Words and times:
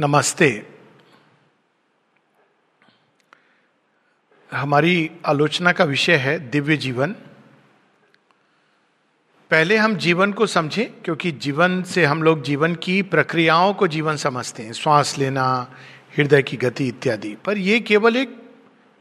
नमस्ते। 0.00 0.66
हमारी 4.52 5.10
आलोचना 5.26 5.72
का 5.72 5.84
विषय 5.84 6.16
है 6.16 6.50
दिव्य 6.50 6.76
जीवन। 6.76 7.12
पहले 9.50 9.76
हम 9.76 9.96
जीवन 9.96 10.32
को 10.32 10.46
समझें, 10.46 11.02
क्योंकि 11.02 11.32
जीवन 11.32 11.82
से 11.82 12.04
हम 12.04 12.22
लोग 12.22 12.42
जीवन 12.42 12.74
की 12.74 13.02
प्रक्रियाओं 13.02 13.74
को 13.74 13.86
जीवन 13.86 14.16
समझते 14.16 14.62
हैं। 14.62 14.72
श्वास 14.72 15.18
लेना, 15.18 15.74
हृदय 16.16 16.42
की 16.42 16.56
गति 16.56 16.88
इत्यादि। 16.88 17.36
पर 17.44 17.58
यह 17.58 17.80
केवल 17.80 18.16
एक 18.16 18.42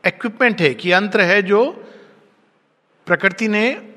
इक्विपमेंट 0.07 0.62
है 0.62 0.73
कि 0.73 0.94
यंत्र 0.94 1.21
है 1.21 1.41
जो 1.41 1.71
प्रकृति 3.05 3.48
ने 3.48 3.96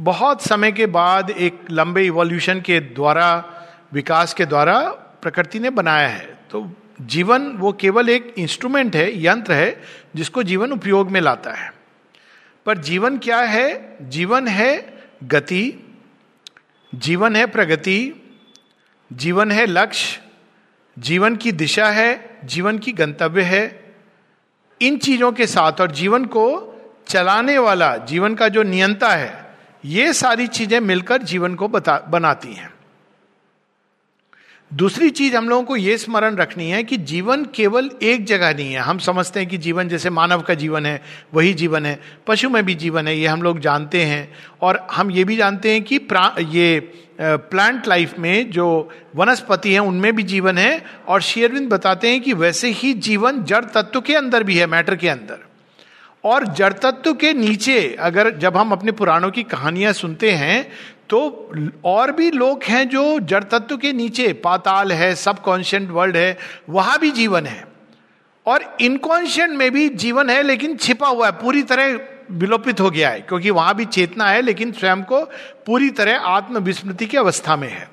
बहुत 0.00 0.42
समय 0.42 0.72
के 0.72 0.86
बाद 0.86 1.30
एक 1.30 1.60
लंबे 1.70 2.06
इवोल्यूशन 2.06 2.60
के 2.60 2.80
द्वारा, 2.80 3.44
विकास 3.92 4.34
के 4.34 4.46
द्वारा 4.46 5.04
प्रकृति 5.22 5.60
ने 5.60 5.70
बनाया 5.70 6.08
है। 6.08 6.38
तो 6.50 6.72
जीवन 7.00 7.48
वो 7.48 7.72
केवल 7.72 8.08
एक 8.08 8.34
इंस्ट्रूमेंट 8.38 8.96
है, 8.96 9.24
यंत्र 9.24 9.52
है, 9.52 9.82
जिसको 10.16 10.42
जीवन 10.42 10.72
उपयोग 10.72 11.10
में 11.10 11.20
लाता 11.20 11.52
है। 11.52 11.72
पर 12.66 12.78
जीवन 12.78 13.18
क्या 13.18 13.40
है? 13.40 13.96
जीवन 14.02 14.48
है 14.48 14.98
गति, 15.24 15.96
जीवन 16.94 17.36
है 17.36 17.46
प्रगति, 17.46 18.14
जीवन 19.12 19.52
है 19.52 19.66
लक्ष्य, 19.66 20.20
जीवन 20.98 21.36
की 21.36 21.52
दिशा 21.52 21.90
है, 21.90 22.38
जीवन 22.44 22.78
की 22.78 22.92
गंतव्य 22.92 23.42
है। 23.42 23.94
इन 24.82 24.98
चीज़ों 24.98 25.32
के 25.32 25.46
साथ 25.46 25.72
और 25.80 25.90
जीवन 25.90 26.24
को 26.24 26.74
चलाने 27.06 27.58
वाला, 27.58 27.96
जीवन 27.96 28.34
का 28.34 28.48
जो 28.48 28.62
नियंता 28.62 29.08
है, 29.08 29.56
ये 29.84 30.12
सारी 30.12 30.46
चीज़ें 30.46 30.80
मिलकर 30.80 31.22
जीवन 31.22 31.54
को 31.54 31.68
बता, 31.68 31.98
बनाती 31.98 32.52
हैं। 32.52 32.77
दूसरी 34.74 35.10
चीज़ 35.10 35.36
हम 35.36 35.48
लोगों 35.48 35.64
को 35.64 35.76
यह 35.76 35.96
स्मरण 35.96 36.36
रखनी 36.36 36.70
है 36.70 36.82
कि 36.84 36.96
जीवन 36.96 37.44
केवल 37.54 37.90
एक 38.02 38.24
जगह 38.24 38.54
नहीं 38.54 38.72
है। 38.72 38.80
हम 38.80 38.98
समझते 38.98 39.40
हैं 39.40 39.48
कि 39.48 39.58
जीवन 39.58 39.88
जैसे 39.88 40.10
मानव 40.10 40.42
का 40.42 40.54
जीवन 40.54 40.86
है, 40.86 41.02
वही 41.34 41.54
जीवन 41.54 41.86
है, 41.86 42.00
पशु 42.26 42.50
में 42.50 42.64
भी 42.64 42.74
जीवन 42.74 43.08
है, 43.08 43.16
ये 43.18 43.26
हम 43.26 43.42
लोग 43.42 43.60
जानते 43.60 44.02
हैं। 44.02 44.32
और 44.62 44.86
हम 44.90 45.10
ये 45.10 45.24
भी 45.24 45.36
जानते 45.36 45.72
हैं 45.72 45.82
कि 45.82 46.00
ये 46.56 46.80
प्लांट 47.20 47.88
लाइफ 47.88 48.18
में 48.18 48.50
जो 48.50 48.90
वनस्पति 49.16 49.72
है, 49.72 49.78
उनमें 49.78 50.16
भी 50.16 50.22
जीवन 50.22 50.58
है। 50.58 50.84
और 51.08 51.20
शेयरविंद 51.20 51.68
बताते 51.68 52.10
हैं 52.10 52.20
कि 52.20 52.32
वैसे 52.32 52.70
ही 52.70 52.92
जीवन 52.94 53.42
जड़ 53.44 53.64
तत्व 53.64 54.00
के 54.00 54.14
अंदर 54.14 54.42
भी 54.42 54.56
है 54.56 54.66
मैटर 54.66 54.96
के 54.96 55.08
अंदर। 55.08 55.46
और 56.24 56.46
जड़ 56.46 56.72
तत्व 56.72 57.14
के 57.14 57.32
नीचे 57.32 57.96
अगर 58.00 58.30
जब 58.30 58.56
हम 58.56 58.72
अपने 58.72 58.92
पुराणों 58.92 59.30
की 59.30 59.42
कहानियाँ 59.42 59.92
सुनते 59.92 60.30
हैं 60.30 60.72
तो 61.10 61.52
और 61.84 62.12
भी 62.12 62.30
लोग 62.30 62.62
हैं 62.62 62.88
जो 62.88 63.18
जड़ 63.20 63.42
तत्व 63.44 63.76
के 63.76 63.92
नीचे, 63.92 64.32
पाताल 64.34 64.92
है 64.92 65.14
सब 65.14 65.38
कॉन्शियंट 65.38 65.90
वर्ल्ड 65.90 66.16
है, 66.16 66.36
वहाँ 66.70 66.98
भी 66.98 67.10
जीवन 67.10 67.46
है। 67.46 67.66
और 68.46 68.76
इनकॉन्शियंट 68.80 69.52
में 69.52 69.70
भी 69.70 69.88
जीवन 69.88 70.30
है, 70.30 70.42
लेकिन 70.42 70.76
छिपा 70.76 71.08
हुआ 71.08 71.26
है, 71.26 71.32
पूरी 71.32 71.62
तरह 71.62 71.98
विलोपित 72.30 72.80
हो 72.80 72.90
गया 72.90 73.10
है, 73.10 73.20
क्योंकि 73.20 73.50
वहाँ 73.50 73.74
भी 73.74 73.84
चेतना 73.84 74.28
है, 74.30 74.42
लेकिन 74.42 74.72
स्वयं 74.72 75.02
को 75.02 75.20
पूरी 75.66 75.90
तरह 75.90 76.26
आत्मविस्मृति 76.26 77.06
की 77.06 77.16
अवस्था 77.16 77.56
में 77.56 77.68
है। 77.68 77.88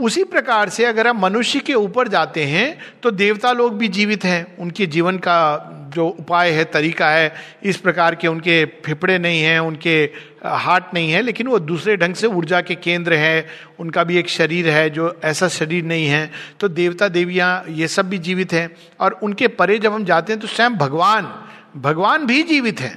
उसी 0.00 0.24
प्रकार 0.24 0.68
से 0.68 0.84
अगर 0.84 1.06
हम 1.06 1.20
मनुष्य 1.20 1.60
के 1.60 1.74
ऊपर 1.74 2.08
जाते 2.08 2.44
हैं 2.44 2.78
तो 3.02 3.10
देवता 3.10 3.52
लोग 3.52 3.76
भी 3.78 3.88
जीवित 3.88 4.24
हैं, 4.24 4.56
उनके 4.58 4.86
जीवन 4.86 5.18
का 5.18 5.81
जो 5.94 6.06
उपाय 6.08 6.50
है, 6.50 6.64
तरीका 6.64 7.10
है, 7.10 7.32
इस 7.62 7.76
प्रकार 7.76 8.14
के 8.14 8.28
उनके 8.28 8.64
फिपड़े 8.84 9.18
नहीं 9.18 9.42
हैं, 9.42 9.58
उनके 9.60 10.10
हार्ट 10.44 10.94
नहीं 10.94 11.10
है, 11.10 11.22
लेकिन 11.22 11.46
वो 11.46 11.58
दूसरे 11.58 11.96
ढंग 11.96 12.14
से 12.14 12.26
ऊर्जा 12.26 12.60
के 12.60 12.74
केंद्र 12.74 13.14
है, 13.14 13.46
उनका 13.78 14.04
भी 14.04 14.18
एक 14.18 14.28
शरीर 14.28 14.68
है 14.68 14.88
जो 14.90 15.14
ऐसा 15.24 15.48
शरीर 15.48 15.84
नहीं 15.84 16.06
है। 16.06 16.30
तो 16.60 16.68
देवता 16.68 17.08
देवियाँ 17.08 17.64
ये 17.68 17.88
सब 17.88 18.08
भी 18.08 18.18
जीवित 18.18 18.52
हैं 18.52 18.68
और 19.00 19.18
उनके 19.22 19.48
परे 19.48 19.78
जब 19.78 19.92
हम 19.92 20.04
जाते 20.04 20.32
हैं 20.32 20.40
तो 20.40 20.48
स्वयं 20.48 20.76
भगवान 20.76 21.32
भगवान 21.76 22.26
भी 22.26 22.42
जीवित 22.42 22.80
हैं। 22.80 22.96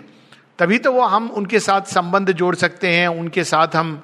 तभी 0.60 0.78
तो 0.78 0.92
वो 0.92 1.02
हम 1.02 1.30
उनके 1.30 1.60
साथ 1.60 1.82
संबंध 1.82 2.32
जोड़ 2.32 2.56
सकते 2.56 2.88
हैं, 2.88 3.08
उनके 3.08 3.44
साथ 3.44 3.76
हम 3.76 4.02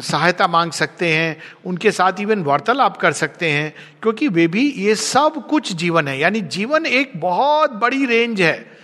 सहायता 0.00 0.46
मांग 0.46 0.72
सकते 0.72 1.08
हैं, 1.08 1.42
उनके 1.66 1.90
साथ 1.90 2.12
इवन 2.20 2.42
वार्तालाप 2.42 2.96
कर 2.96 3.12
सकते 3.12 3.50
हैं, 3.50 3.74
क्योंकि 4.02 4.28
वे 4.28 4.46
भी 4.46 4.70
ये 4.70 4.94
सब 4.94 5.46
कुछ 5.50 5.72
जीवन 5.72 6.08
है। 6.08 6.18
यानी 6.18 6.40
जीवन 6.40 6.86
एक 6.86 7.12
बहुत 7.16 7.72
बड़ी 7.72 8.06
रेंज 8.06 8.42
है। 8.42 8.78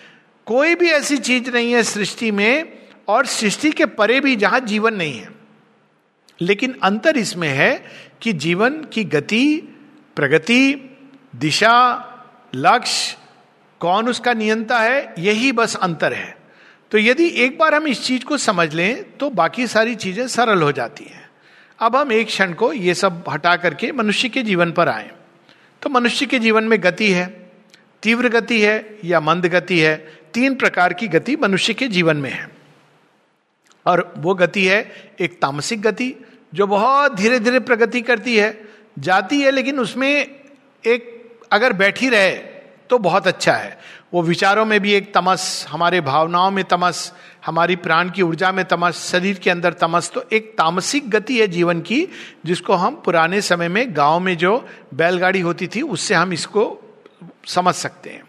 कोई 0.47 0.75
भी 0.75 0.91
ऐसी 0.91 1.17
चीज़ 1.17 1.51
नहीं 1.51 1.73
है 1.73 1.83
सृष्टि 1.83 2.31
में, 2.31 2.79
और 3.09 3.27
सृष्टि 3.27 3.71
के 3.71 3.87
परे 3.87 4.21
भी 4.21 4.37
जहाँ 4.37 4.61
जीवन 4.61 4.95
नहीं 4.95 5.19
है। 5.19 5.29
लेकिन 6.41 6.79
अंतर 6.83 7.17
इसमें 7.17 7.49
है 7.49 7.85
कि 8.23 8.33
जीवन 8.33 8.71
की 8.71 9.05
गति, 9.05 9.57
प्रगति, 10.17 10.75
दिशा, 11.37 12.09
लक्ष्य, 12.55 13.17
कौन 13.81 14.09
उसका 14.09 14.35
नियंता 14.35 14.81
है, 14.81 15.15
यही 15.19 15.53
बस 15.53 15.77
अंतर 15.77 16.13
है। 16.13 16.42
तो 16.93 16.99
यदि 16.99 17.27
एक 17.45 17.59
बार 17.59 17.75
हम 17.75 17.87
इस 17.87 18.03
चीज़ 18.05 18.25
को 18.25 18.37
समझ 18.37 18.73
लें 18.75 19.03
तो 19.19 19.29
बाकी 19.31 19.67
सारी 19.67 19.95
चीज़ें 19.95 20.27
सरल 20.29 20.63
हो 20.63 20.73
जाती 20.73 21.05
हैं। 21.05 21.31
अब 21.79 21.97
हम 21.97 22.13
एक 22.13 22.27
क्षण 22.27 22.53
को 22.53 22.73
ये 22.73 22.95
सब 22.95 23.25
हटा 23.29 23.57
करके 23.57 23.93
मनुष्य 23.93 24.29
के 24.29 24.43
जीवन 24.43 24.73
पर 24.73 24.89
आए। 24.89 25.11
तो 25.83 25.91
मनुष्य 25.91 26.27
के 26.27 26.39
जीवन 26.39 26.65
में 26.65 26.79
गति 26.83 27.11
है, 27.11 27.27
तीव्र 28.03 28.29
गति 28.29 28.61
है 28.61 28.99
या 29.05 29.21
मंद 29.21 29.47
गति 29.47 29.79
है, 29.79 29.97
तीन 30.35 30.55
प्रकार 30.55 30.93
की 30.93 31.09
गति 31.09 31.37
मनुष्य 31.37 31.75
के 31.75 31.89
जीवन 31.89 32.17
में 32.17 32.31
है। 32.31 32.51
और 33.87 34.13
वो 34.19 34.35
गति 34.35 34.65
है 34.65 34.81
एक 35.21 35.41
तामसिक 35.41 35.83
गति, 35.83 36.15
जो 36.55 36.67
बहुत 36.67 37.15
धीरे 37.15 37.39
धीरे 37.39 37.61
प्रगति 37.61 38.01
करती 38.03 38.37
है। 38.37 38.69
जाती 38.99 39.41
है, 39.41 39.51
लेकिन 39.51 39.79
उसमें 39.79 40.41
एक 40.85 41.11
अगर 41.53 41.73
बैठी 41.73 42.09
रहे 42.09 42.31
तो 42.91 42.99
बहुत 42.99 43.27
अच्छा 43.27 43.53
है। 43.53 43.79
वो 44.15 44.23
विचारों 44.23 44.65
में 44.65 44.81
भी 44.81 44.93
एक 44.93 45.15
तमस, 45.15 45.67
हमारे 45.69 46.01
भावनाओं 46.01 46.51
में 46.51 46.65
तमस, 46.65 47.13
हमारी 47.47 47.77
प्राण 47.77 48.11
की 48.11 48.23
ऊर्जा 48.23 48.53
में 48.53 48.65
तमस, 48.65 49.11
शरीर 49.11 49.39
के 49.39 49.51
अंदर 49.51 49.73
तमस 49.73 50.11
तो 50.11 50.25
एक 50.33 50.55
तामसिक 50.59 51.11
गति 51.11 51.41
है 51.41 51.49
जीवन 51.49 51.81
की, 51.81 52.09
जिसको 52.47 52.73
हम 52.73 53.03
पुराने 53.05 53.41
समय 53.41 53.69
में 53.69 53.97
गाँव 53.97 54.21
में 54.21 54.39
जो 54.39 54.69
बैलगाड़ी 54.95 55.41
होती 55.41 55.67
थी, 55.67 55.83
उससे 55.83 56.15
हम 56.15 56.33
इसको 56.33 56.79
समझ 57.47 57.75
सकते 57.75 58.11
हैं। 58.11 58.23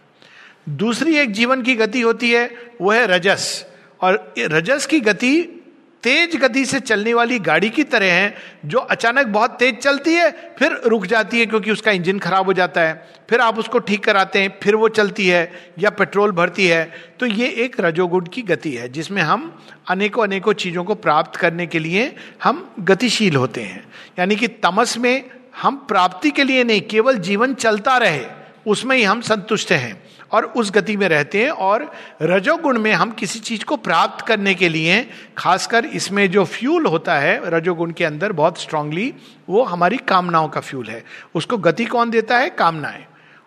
दूसरी 0.69 1.15
एक 1.15 1.31
जीवन 1.31 1.61
की 1.61 1.75
गति 1.75 2.01
होती 2.01 2.31
है, 2.31 2.51
वो 2.81 2.91
है 2.91 3.07
रजस। 3.07 3.65
और 4.01 4.33
रजस 4.39 4.85
की 4.85 4.99
गति 4.99 5.62
तेज 6.03 6.35
गति 6.35 6.65
से 6.65 6.79
चलने 6.79 7.13
वाली 7.13 7.39
गाड़ी 7.39 7.69
की 7.69 7.83
तरह 7.83 8.13
है, 8.13 8.35
जो 8.65 8.79
अचानक 8.79 9.27
बहुत 9.27 9.51
तेज 9.51 9.77
चलती 9.77 10.13
है, 10.13 10.55
फिर 10.59 10.81
रुक 10.85 11.05
जाती 11.05 11.39
है 11.39 11.45
क्योंकि 11.45 11.71
उसका 11.71 11.91
इंजन 11.91 12.19
खराब 12.19 12.45
हो 12.45 12.53
जाता 12.53 12.81
है। 12.81 13.07
फिर 13.29 13.41
आप 13.41 13.59
उसको 13.59 13.79
ठीक 13.79 14.03
कराते 14.03 14.41
हैं, 14.41 14.59
फिर 14.63 14.75
वो 14.75 14.89
चलती 14.89 15.27
है 15.27 15.51
या 15.79 15.89
पेट्रोल 15.89 16.31
भरती 16.31 16.67
है। 16.67 16.91
तो 17.19 17.25
ये 17.25 17.47
एक 17.47 17.75
रजोगुण 17.79 18.25
की 18.25 18.41
गति 18.41 18.71
है, 18.71 18.89
जिसमें 18.89 19.21
हम 19.21 19.61
अनेकों 19.89 20.23
अनेकों 20.23 20.53
चीज़ों 20.53 20.83
को 20.83 20.95
प्राप्त 20.95 21.39
करने 21.39 21.67
के 21.67 21.79
लिए 21.79 22.15
हम 22.43 22.75
गतिशील 22.79 23.35
होते 23.35 23.61
हैं। 23.61 23.83
यानी 24.19 24.35
कि 24.35 24.47
तमस 24.47 24.97
में 24.97 25.23
हम 25.61 25.75
प्राप्ति 25.75 26.31
के 26.31 26.43
लिए 26.43 26.63
नहीं, 26.63 26.81
केवल 26.81 27.17
जीवन 27.17 27.53
चलता 27.53 27.97
रहे, 27.97 28.25
उसमें 28.67 28.97
ही 28.97 29.03
हम 29.03 29.21
संतुष्ट 29.21 29.71
हैं। 29.71 30.03
और 30.33 30.45
उस 30.45 30.71
गति 30.71 30.97
में 30.97 31.07
रहते 31.09 31.43
हैं 31.43 31.49
और 31.49 31.91
रजोगुण 32.21 32.79
में 32.79 32.91
हम 32.91 33.11
किसी 33.11 33.39
चीज़ 33.39 33.65
को 33.65 33.77
प्राप्त 33.77 34.25
करने 34.25 34.53
के 34.53 34.69
लिए, 34.69 35.09
खासकर 35.37 35.85
इसमें 35.85 36.31
जो 36.31 36.45
फ्यूल 36.45 36.85
होता 36.85 37.15
है, 37.15 37.39
रजोगुण 37.45 37.91
के 37.91 38.05
अंदर 38.05 38.31
बहुत 38.31 38.61
स्ट्रांगली 38.61 39.13
वो 39.49 39.63
हमारी 39.63 39.97
कामनाओं 39.97 40.49
का 40.49 40.61
फ्यूल 40.61 40.87
है। 40.87 41.03
उसको 41.35 41.57
गति 41.57 41.85
कौन 41.85 42.09
देता 42.09 42.37
है? 42.37 42.49
कामनाएँ। 42.49 43.05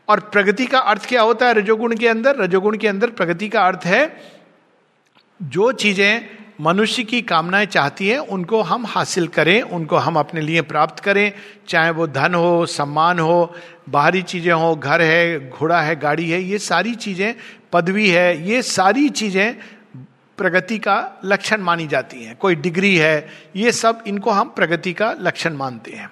और 0.09 0.21
प्रगति 0.21 0.67
का 0.67 0.79
अर्थ 0.79 1.07
क्या 1.07 1.23
होता 1.23 1.47
है 1.47 1.55
रजोगुण 1.55 1.97
के 1.97 2.09
अंदर? 2.09 2.37
रजोगुण 2.37 2.77
के 2.77 2.89
अंदर 2.89 3.11
प्रगति 3.11 3.49
का 3.49 3.67
अर्थ 3.67 3.85
है, 3.85 4.21
जो 5.43 5.73
चीज़ें 5.73 6.46
मनुष्य 6.61 7.03
की 7.03 7.23
कामनाएँ 7.23 7.67
चाहती 7.67 8.09
हैं, 8.09 8.19
उनको 8.19 8.63
हम 8.63 8.87
हासिल 8.87 9.29
करें, 9.29 9.63
उनको 9.63 9.97
हम 9.97 10.17
अपने 10.17 10.41
लिए 10.41 10.61
प्राप्त 10.61 11.05
करें, 11.05 11.33
चाहे 11.69 11.91
वो 11.91 12.07
धन 12.07 12.35
हो, 12.35 12.67
सम्मान 12.67 13.19
हो, 13.19 13.55
बाहरी 13.89 14.23
चीज़ें 14.23 14.53
हो, 14.53 14.77
घर 14.77 15.03
है, 15.03 15.51
घोड़ा 15.51 15.81
है, 15.81 15.97
गाड़ी 15.97 16.31
है, 16.31 16.43
ये 16.43 16.59
सारी 16.59 16.95
चीज़ें, 16.95 17.35
पदवी 17.73 18.09
है, 18.09 18.49
ये 18.49 18.63
सारी 18.63 19.09
चीज़ें 19.09 19.57
प्रगति 20.39 20.79
का 20.79 21.21
लक्षण 21.25 21.61
मानी 21.61 21.87
जाती 21.87 22.25
हैं। 22.25 22.37
कोई 22.37 22.55
डिग्री 22.55 22.97
है, 22.97 23.29
ये 23.57 23.73
सब 23.73 24.03
इनको 24.07 24.31
हम 24.31 24.49
प्रगति 24.49 24.93
का 24.93 25.15
लक्षण 25.21 25.55
मानते 25.55 25.91
हैं। 25.91 26.11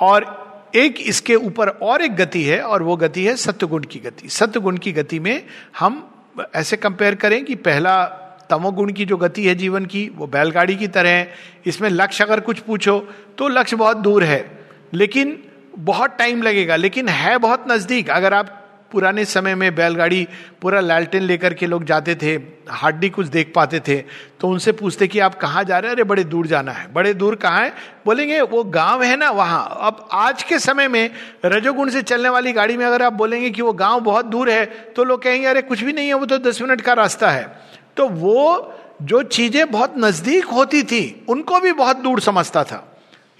और 0.00 0.44
एक 0.74 1.00
इसके 1.00 1.34
ऊपर 1.34 1.68
और 1.68 2.02
एक 2.02 2.16
गति 2.16 2.42
है, 2.42 2.60
और 2.60 2.82
वो 2.82 2.96
गति 2.96 3.24
है 3.24 3.36
सत्यगुण 3.36 3.82
की 3.82 3.98
गति। 3.98 4.28
सत्यगुण 4.28 4.76
की 4.76 4.92
गति 4.92 5.18
में 5.18 5.46
हम 5.78 6.10
ऐसे 6.54 6.76
कंपेयर 6.76 7.14
करें 7.14 7.44
कि 7.44 7.54
पहला 7.54 8.20
तमोगुण 8.54 8.92
की 8.92 9.04
जो 9.04 9.16
गति 9.16 9.46
है 9.46 9.54
जीवन 9.54 9.86
की, 9.86 10.10
वो 10.16 10.26
बैलगाड़ी 10.26 10.76
की 10.76 10.88
तरह 10.88 11.10
है। 11.10 11.32
इसमें 11.66 11.90
लक्ष्य 11.90 12.24
अगर 12.24 12.40
कुछ 12.40 12.58
पूछो 12.58 12.98
तो 13.38 13.48
लक्ष्य 13.48 13.76
बहुत 13.76 13.96
दूर 13.96 14.24
है। 14.24 14.58
लेकिन 14.94 15.38
बहुत 15.78 16.16
टाइम 16.18 16.42
लगेगा, 16.42 16.76
लेकिन 16.76 17.08
है 17.08 17.38
बहुत 17.38 17.64
नज़दीक। 17.68 18.10
अगर 18.10 18.34
आप 18.34 18.60
पुराने 18.92 19.24
समय 19.24 19.54
में 19.54 19.74
बैलगाड़ी, 19.74 20.26
पूरा 20.62 20.80
लालटेन 20.80 21.22
लेकर 21.22 21.54
के 21.54 21.66
लोग 21.66 21.84
जाते 21.84 22.14
थे 22.14 22.34
हार्डली 22.70 23.08
कुछ 23.10 23.26
देख 23.26 23.52
पाते 23.54 23.80
थे 23.80 23.96
तो 24.40 24.48
उनसे 24.48 24.72
पूछते 24.72 25.06
कि 25.06 25.18
आप 25.18 25.34
कहाँ 25.34 25.64
जा 25.64 25.78
रहे 25.78 25.88
हैं? 25.88 25.94
अरे, 25.94 26.04
बड़े 26.04 26.24
दूर 26.24 26.46
जाना 26.46 26.72
है। 26.72 26.92
बड़े 26.92 27.14
दूर 27.14 27.34
कहाँ 27.34 27.60
है? 27.60 27.72
बोलेंगे, 28.06 28.40
वो 28.40 28.62
गाँव 28.64 29.02
है 29.02 29.16
ना, 29.16 29.30
वहाँ। 29.30 29.78
अब 29.80 30.08
आज 30.12 30.42
के 30.42 30.58
समय 30.58 30.88
में 30.88 31.10
रजोगुण 31.44 31.90
से 31.90 32.02
चलने 32.02 32.28
वाली 32.28 32.52
गाड़ी 32.52 32.76
में 32.76 32.86
अगर 32.86 33.02
आप 33.02 33.12
बोलेंगे 33.12 33.50
कि 33.50 33.62
वो 33.62 33.72
गाँव 33.72 34.00
बहुत 34.00 34.24
दूर 34.24 34.50
है 34.50 34.64
तो 34.96 35.04
लोग 35.04 35.22
कहेंगे, 35.22 35.46
अरे, 35.46 35.62
कुछ 35.62 35.82
भी 35.82 35.92
नहीं 35.92 36.08
है, 36.08 36.14
वो 36.14 36.26
तो 36.26 36.38
दस 36.38 36.62
मिनट 36.62 36.80
का 36.80 36.92
रास्ता 36.92 37.30
है। 37.30 37.73
तो 37.96 38.08
वो 38.08 38.74
जो 39.02 39.22
चीज़ें 39.22 39.70
बहुत 39.70 39.94
नज़दीक 39.98 40.44
होती 40.44 40.82
थी, 40.82 41.26
उनको 41.28 41.60
भी 41.60 41.72
बहुत 41.72 41.96
दूर 41.96 42.20
समझता 42.20 42.64
था। 42.64 42.90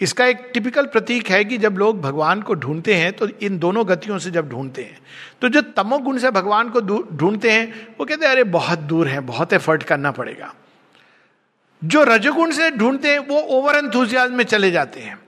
इसका 0.00 0.26
एक 0.26 0.50
टिपिकल 0.54 0.86
प्रतीक 0.86 1.28
है 1.30 1.44
कि 1.44 1.58
जब 1.58 1.72
लोग 1.72 2.00
भगवान 2.00 2.42
को 2.42 2.54
ढूंढते 2.54 2.94
हैं 2.94 3.12
तो 3.12 3.28
इन 3.42 3.58
दोनों 3.58 3.88
गतियों 3.88 4.18
से 4.18 4.30
जब 4.30 4.48
ढूंढते 4.48 4.82
हैं 4.82 4.98
तो 5.42 5.48
जो 5.48 5.60
तमोगुण 5.60 6.18
से 6.18 6.30
भगवान 6.30 6.68
को 6.68 6.80
ढूंढते 7.12 7.50
हैं, 7.50 7.88
वो 8.00 8.06
कहते 8.06 8.24
हैं, 8.24 8.32
अरे, 8.32 8.44
बहुत 8.44 8.78
दूर 8.78 9.08
है, 9.08 9.20
बहुत 9.20 9.52
एफर्ट 9.52 9.82
करना 9.82 10.10
पड़ेगा। 10.10 10.54
जो 11.84 12.04
रजगुण 12.04 12.50
से 12.50 12.70
ढूंढते 12.70 13.08
हैं, 13.08 13.18
वो 13.18 13.40
ओवर 13.40 13.74
एंथुजियाज 13.74 14.30
में 14.30 14.44
चले 14.44 14.70
जाते 14.70 15.00
हैं। 15.00 15.18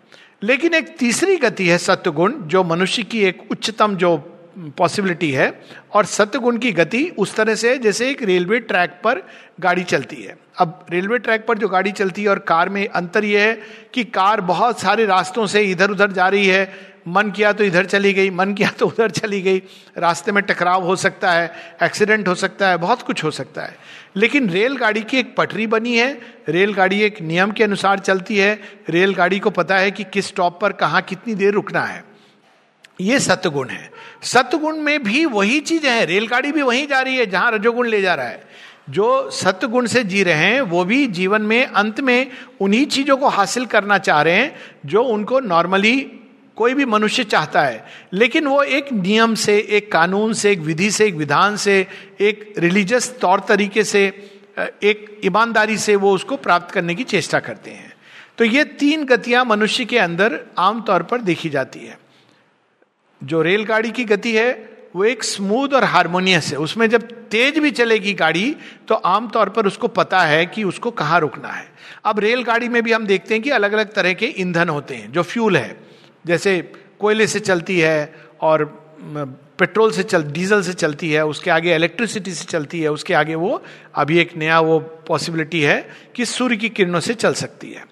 लेकिन 0.43 0.75
एक 0.75 0.99
तीसरी 0.99 1.37
गति 1.37 1.69
है 1.69 1.79
सत्यगुण 1.79 2.33
जो 2.33 2.65
मनुष्य 2.65 3.03
की 3.03 3.25
एक 3.25 3.49
उच्चतम 3.51 3.97
जो 3.97 4.36
पॉसिबिलिटी 4.57 5.31
है 5.33 5.61
और 5.93 6.05
सत्यगुण 6.05 6.59
की 6.59 6.73
गति 6.73 7.05
उस 7.19 7.35
तरह 7.37 7.55
से 7.55 7.71
है 7.71 7.79
जैसे 7.79 8.11
एक 8.11 8.23
रेलवे 8.23 8.61
ट्रैक 8.61 9.01
पर 9.05 9.23
गाड़ी 9.61 9.85
चलती 9.85 10.17
है। 10.17 10.37
अब 10.59 10.87
रेलवे 10.91 11.19
ट्रैक 11.19 11.47
पर 11.47 11.59
जो 11.59 11.69
गाड़ी 11.69 11.93
चलती 11.93 12.23
है 12.23 12.29
और 12.29 12.39
कार 12.39 12.69
में 12.69 12.89
अंतर 12.89 13.25
यह 13.25 13.41
है 13.41 13.59
कि 13.95 14.05
कार 14.05 14.41
बहुत 14.41 14.81
सारे 14.81 15.07
रास्तों 15.07 15.47
से 15.47 15.63
इधर 15.63 15.91
उधर 15.91 16.13
जा 16.13 16.29
रही 16.29 16.47
है। 16.47 16.97
मन 17.09 17.31
किया 17.31 17.53
तो 17.53 17.65
इधर 17.65 17.85
चली 17.85 18.13
गई, 18.13 18.31
मन 18.31 18.55
किया 18.55 18.71
तो 18.71 18.87
उधर 18.87 19.11
चली 19.11 19.43
गई। 19.43 19.63
रास्ते 19.99 20.33
में 20.33 20.43
टकराव 20.45 20.85
हो 20.85 20.97
सकता 20.97 21.33
है 21.33 21.53
एक्सीडेंट 21.83 22.29
हो 22.29 22.35
सकता 22.35 22.69
है, 22.69 22.77
बहुत 22.77 23.03
कुछ 23.03 23.25
हो 23.25 23.31
सकता 23.31 23.63
है। 23.63 23.77
लेकिन 24.17 24.51
रेलगाड़ी 24.51 25.03
की 25.03 25.19
एक 25.19 25.37
पटरी 25.37 25.67
बनी 25.67 25.97
है, 25.97 26.21
रेलगाड़ी 26.49 27.01
एक 27.03 27.23
नियम 27.23 27.51
के 27.51 27.65
अनुसार 27.65 27.99
चलती 27.99 28.37
है। 28.37 28.61
रेलगाड़ी 28.89 29.39
को 29.39 29.51
पता 29.51 29.79
है 29.79 29.91
कि 29.91 30.05
किस 30.05 30.27
स्टॉप 30.27 30.61
पर 30.61 30.73
कहाँ 30.73 31.03
कितनी 31.03 31.35
देर 31.35 31.53
रुकना 31.53 31.81
है। 31.81 32.16
ये 33.01 33.21
सत्गुण 33.21 33.69
है। 33.69 33.91
सत्गुण 34.23 34.77
में 34.77 35.03
भी 35.03 35.25
वही 35.25 35.61
चीज़ें 35.61 35.91
हैं, 35.91 36.07
रेलगाड़ी 36.07 36.53
भी 36.53 36.63
वहीं 36.63 36.87
जा 36.87 37.01
रही 37.01 37.17
है, 37.17 37.27
जहाँ 37.27 37.53
रजोगुण 37.53 37.89
ले 37.89 38.03
जा 38.03 38.15
रहा 38.15 38.27
है। 38.27 38.49
जो 38.91 39.31
सत्गुण 39.31 39.87
से 39.87 40.05
जी 40.05 40.23
रहे 40.23 40.35
हैं, 40.35 40.61
वो 40.61 40.85
भी 40.85 41.07
जीवन 41.07 41.43
में, 41.43 41.67
अंत 41.67 42.01
में 42.01 42.31
उन्हीं 42.61 42.87
चीज़ों 42.87 43.17
को 43.17 43.29
हासिल 43.29 43.67
करना 43.67 43.99
चाह 43.99 44.23
रहे 44.23 44.35
हैं, 44.35 44.57
जो 44.87 45.03
उनको 45.03 45.41
नॉर्मली 45.41 46.13
कोई 46.57 46.75
भी 46.75 46.85
मनुष्य 46.85 47.25
चाहता 47.25 47.63
है। 47.63 47.87
लेकिन 48.13 48.47
वो 48.47 48.63
एक 48.63 48.93
नियम 48.93 49.35
से, 49.35 49.67
एक 49.71 49.93
कानून 49.93 50.33
से, 50.33 50.51
एक 50.51 50.59
विधि 50.59 50.91
से, 50.91 51.07
एक 51.07 51.15
विधान 51.15 51.57
से, 51.57 51.87
एक 52.21 52.55
रिलीजियस 52.59 53.19
तौर 53.21 53.41
तरीके 53.41 53.85
से, 53.85 54.31
एक 54.83 55.21
ईमानदारी 55.25 55.79
से 55.79 55.97
वो 55.97 56.13
उसको 56.13 56.37
प्राप्त 56.37 56.75
करने 56.75 56.95
की 56.95 57.05
चेष्टा 57.05 57.41
करते 57.41 57.71
हैं। 57.71 57.95
तो 58.39 58.45
ये 58.45 58.65
तीन 58.65 59.05
गतियाँ 59.05 59.45
मनुष्य 59.45 59.85
के 59.85 59.99
अंदर 59.99 60.41
आमतौर 60.59 61.03
पर 61.03 61.21
देखी 61.21 61.49
जाती 61.49 61.79
है। 61.79 62.06
जो 63.25 63.43
रेलगाड़ी 63.43 63.91
की 63.91 64.05
गति 64.05 64.33
है, 64.33 64.53
वो 64.97 65.05
एक 65.05 65.25
स्मूथ 65.25 65.69
और 65.69 65.85
हारमोनियस 65.85 66.51
है। 66.53 66.59
उसमें 66.59 66.89
जब 66.91 67.03
तेज 67.31 67.59
भी 67.59 67.71
चलेगी 67.71 68.13
गाड़ी 68.15 68.57
तो 68.89 68.95
आमतौर 68.95 69.49
पर 69.49 69.67
उसको 69.67 69.89
पता 69.89 70.21
है 70.21 70.47
कि 70.47 70.65
उसको 70.65 70.91
कहाँ 70.91 71.21
रुकना 71.21 71.49
है। 71.49 71.67
अब 72.05 72.19
रेलगाड़ी 72.19 72.69
में 72.69 72.83
भी 72.83 72.93
हम 72.93 73.07
देखते 73.07 73.35
हैं 73.35 73.43
कि 73.43 73.51
अलग 73.51 73.73
अलग 73.73 73.93
तरह 73.93 74.13
के 74.13 74.35
ईंधन 74.39 74.69
होते 74.69 74.95
हैं, 74.95 75.13
जो 75.13 75.23
फ्यूल 75.23 75.57
है। 75.57 75.77
जैसे 76.27 76.61
कोयले 77.01 77.27
से 77.27 77.41
चलती 77.41 77.79
है 77.81 78.15
और 78.41 78.65
पेट्रोल 79.59 79.93
से 79.93 80.03
चल, 80.03 80.23
डीजल 80.23 80.63
से 80.63 80.73
चलती 80.73 81.11
है, 81.13 81.25
उसके 81.27 81.51
आगे 81.51 81.75
इलेक्ट्रिसिटी 81.75 82.33
से 82.33 82.45
चलती 82.45 82.81
है, 82.81 82.91
उसके 82.93 83.15
आगे 83.15 83.35
वो, 83.35 83.63
अभी 83.95 84.19
एक 84.19 84.37
नया 84.37 84.61
वो 84.61 84.79
पॉसिबिलिटी 85.09 85.61
है 85.61 85.89
कि 86.17 86.25
सूर्य 86.25 86.57
की 86.57 86.69
किरणों 86.69 87.01
से 87.01 87.15
चल 87.15 87.35
सकती 87.35 87.73
है। 87.73 87.85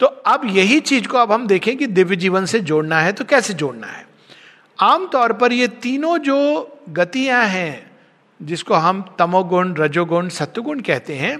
तो 0.00 0.06
अब 0.06 0.42
यही 0.46 0.80
चीज़ 0.80 1.08
को 1.08 1.18
अब 1.18 1.32
हम 1.32 1.46
देखें 1.46 1.76
कि 1.76 1.86
दिव्य 1.86 2.16
जीवन 2.16 2.44
से 2.44 2.60
जोड़ना 2.60 3.00
है 3.00 3.12
तो 3.12 3.24
कैसे 3.24 3.54
जोड़ना 3.54 3.86
है? 3.86 4.07
आमतौर 4.78 5.32
पर 5.32 5.52
ये 5.52 5.66
तीनों 5.82 6.16
जो 6.18 6.36
गतियाँ 6.88 7.44
हैं 7.46 7.90
जिसको 8.40 8.74
हम 8.74 9.02
तमोगुण 9.18 9.74
रजोगुण 9.74 10.28
सत्वगुण 10.28 10.80
कहते 10.80 11.14
हैं 11.14 11.38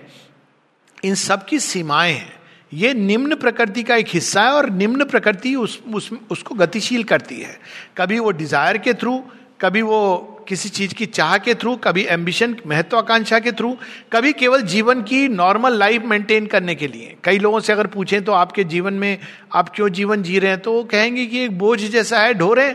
इन 1.05 1.15
सब 1.15 1.45
की 1.47 1.59
सीमाएँ 1.61 2.13
हैं। 2.13 2.33
ये 2.73 2.93
निम्न 2.95 3.35
प्रकृति 3.35 3.83
का 3.83 3.97
एक 3.97 4.09
हिस्सा 4.09 4.43
है 4.43 4.53
और 4.53 4.71
निम्न 4.71 5.05
प्रकृति 5.05 5.55
उस, 5.57 5.81
उस 5.95 6.11
उसको 6.31 6.55
गतिशील 6.55 7.05
करती 7.05 7.41
है। 7.41 7.59
कभी 7.97 8.19
वो 8.19 8.31
डिज़ायर 8.33 8.79
के 8.79 8.95
थ्रू 8.95 9.23
कभी 9.61 9.83
वो 9.83 10.01
किसी 10.49 10.69
चीज़ 10.69 10.95
की 10.95 11.07
चाह 11.07 11.37
के 11.39 11.55
थ्रू 11.55 11.75
कभी 11.77 12.05
एम्बिशन 12.07 12.57
महत्वाकांक्षा 12.67 13.39
के 13.39 13.53
थ्रू 13.53 13.77
कभी 14.13 14.33
केवल 14.33 14.63
जीवन 14.65 15.03
की 15.03 15.27
नॉर्मल 15.29 15.79
लाइफ 15.79 16.03
मेंटेन 16.05 16.47
करने 16.47 16.75
के 16.75 16.87
लिए। 16.87 17.17
कई 17.25 17.39
लोगों 17.39 17.61
से 17.61 17.73
अगर 17.73 17.87
पूछें 17.87 18.23
तो 18.25 18.33
आपके 18.33 18.65
जीवन 18.65 18.95
में 18.95 19.19
आप 19.55 19.69
क्यों 19.69 19.89
जीवन 19.91 20.23
जी 20.23 20.39
रहे 20.39 20.51
हैं 20.51 20.61
तो 20.61 20.73
वो 20.73 20.85
कहेंगे 20.85 21.27
कि 21.27 21.45
एक 21.45 21.59
बोझ 21.59 21.81
जैसा 21.81 22.21
है 22.21 22.35
ढोरे। 22.35 22.71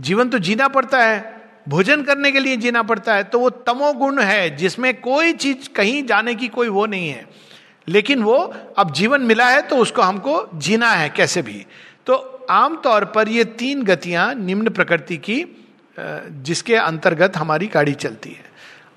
जीवन 0.00 0.28
तो 0.28 0.38
जीना 0.38 0.68
पड़ता 0.68 1.02
है, 1.02 1.40
भोजन 1.68 2.02
करने 2.02 2.32
के 2.32 2.40
लिए 2.40 2.56
जीना 2.56 2.82
पड़ता 2.82 3.14
है 3.14 3.24
तो 3.24 3.38
वो 3.38 3.50
तमोगुण 3.50 4.20
है, 4.20 4.56
जिसमें 4.56 5.00
कोई 5.00 5.32
चीज़ 5.34 5.68
कहीं 5.68 6.02
जाने 6.06 6.34
की 6.34 6.48
कोई 6.48 6.68
वो 6.68 6.86
नहीं 6.86 7.08
है। 7.08 7.26
लेकिन 7.88 8.22
वो 8.22 8.36
अब 8.78 8.92
जीवन 8.92 9.22
मिला 9.22 9.48
है 9.48 9.62
तो 9.62 9.76
उसको 9.76 10.02
हमको 10.02 10.44
जीना 10.54 10.90
है, 10.90 11.08
कैसे 11.08 11.42
भी। 11.42 11.64
तो 12.06 12.14
आमतौर 12.50 13.04
पर 13.06 13.28
ये 13.28 13.44
तीन 13.44 13.82
गतियाँ 13.82 14.34
निम्न 14.34 14.70
प्रकृति 14.70 15.16
की 15.18 15.44
जिसके 16.42 16.74
अंतर्गत 16.76 17.36
हमारी 17.36 17.66
गाड़ी 17.66 17.92
चलती 17.94 18.30
है। 18.30 18.44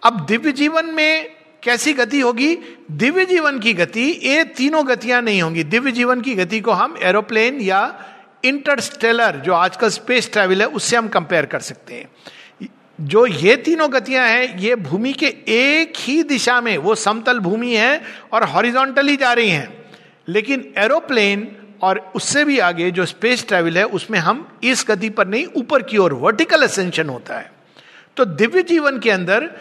अब 0.03 0.25
दिव्य 0.25 0.51
जीवन 0.51 0.85
में 0.85 1.29
कैसी 1.63 1.93
गति 1.93 2.19
होगी? 2.19 2.55
दिव्य 2.91 3.25
जीवन 3.25 3.59
की 3.59 3.73
गति, 3.73 4.05
ये 4.23 4.43
तीनों 4.43 4.87
गतियाँ 4.87 5.21
नहीं 5.21 5.41
होंगी। 5.41 5.63
दिव्य 5.65 5.91
जीवन 5.91 6.21
की 6.21 6.35
गति 6.35 6.59
को 6.59 6.71
हम 6.71 6.97
एरोप्लेन 7.01 7.59
या 7.61 7.81
इंटरस्टेलर, 8.45 9.35
जो 9.35 9.53
आजकल 9.53 9.89
स्पेस 9.89 10.31
ट्रेवल 10.31 10.61
है, 10.61 10.67
उससे 10.67 10.97
हम 10.97 11.07
कंपेयर 11.07 11.45
कर 11.45 11.59
सकते 11.59 11.93
हैं। 11.93 12.09
जो 13.01 13.25
ये 13.25 13.55
तीनों 13.55 13.93
गतियाँ 13.93 14.27
हैं, 14.27 14.57
ये 14.57 14.75
भूमि 14.75 15.13
के 15.13 15.25
एक 15.47 15.93
ही 15.97 16.23
दिशा 16.23 16.61
में, 16.61 16.77
वो 16.77 16.95
समतल 16.95 17.39
भूमि 17.39 17.75
है 17.75 18.01
और 18.33 18.43
हॉरिजॉन्टली 18.43 19.15
जा 19.15 19.33
रही 19.33 19.49
हैं। 19.49 19.85
लेकिन 20.27 20.73
एरोप्लेन 20.77 21.57
और 21.81 22.11
उससे 22.15 22.45
भी 22.45 22.59
आगे 22.59 22.91
जो 22.91 23.05
स्पेस 23.05 23.47
ट्रेवल 23.47 23.77
है, 23.77 23.83
उसमें 23.83 24.19
हम 24.19 24.59
इस 24.63 24.85
गति 24.87 25.09
पर 25.09 25.27
नहीं, 25.27 25.45
ऊपर 25.55 25.81
की 25.81 25.97
ओर 25.97 26.13
वर्टिकल 26.13 26.63
असेंशन 26.63 27.09
होता 27.09 27.37
है। 27.37 27.51
तो 28.17 28.25
दिव्य 28.25 28.63
जीवन 28.63 28.99
के 28.99 29.11
अंदर 29.11 29.51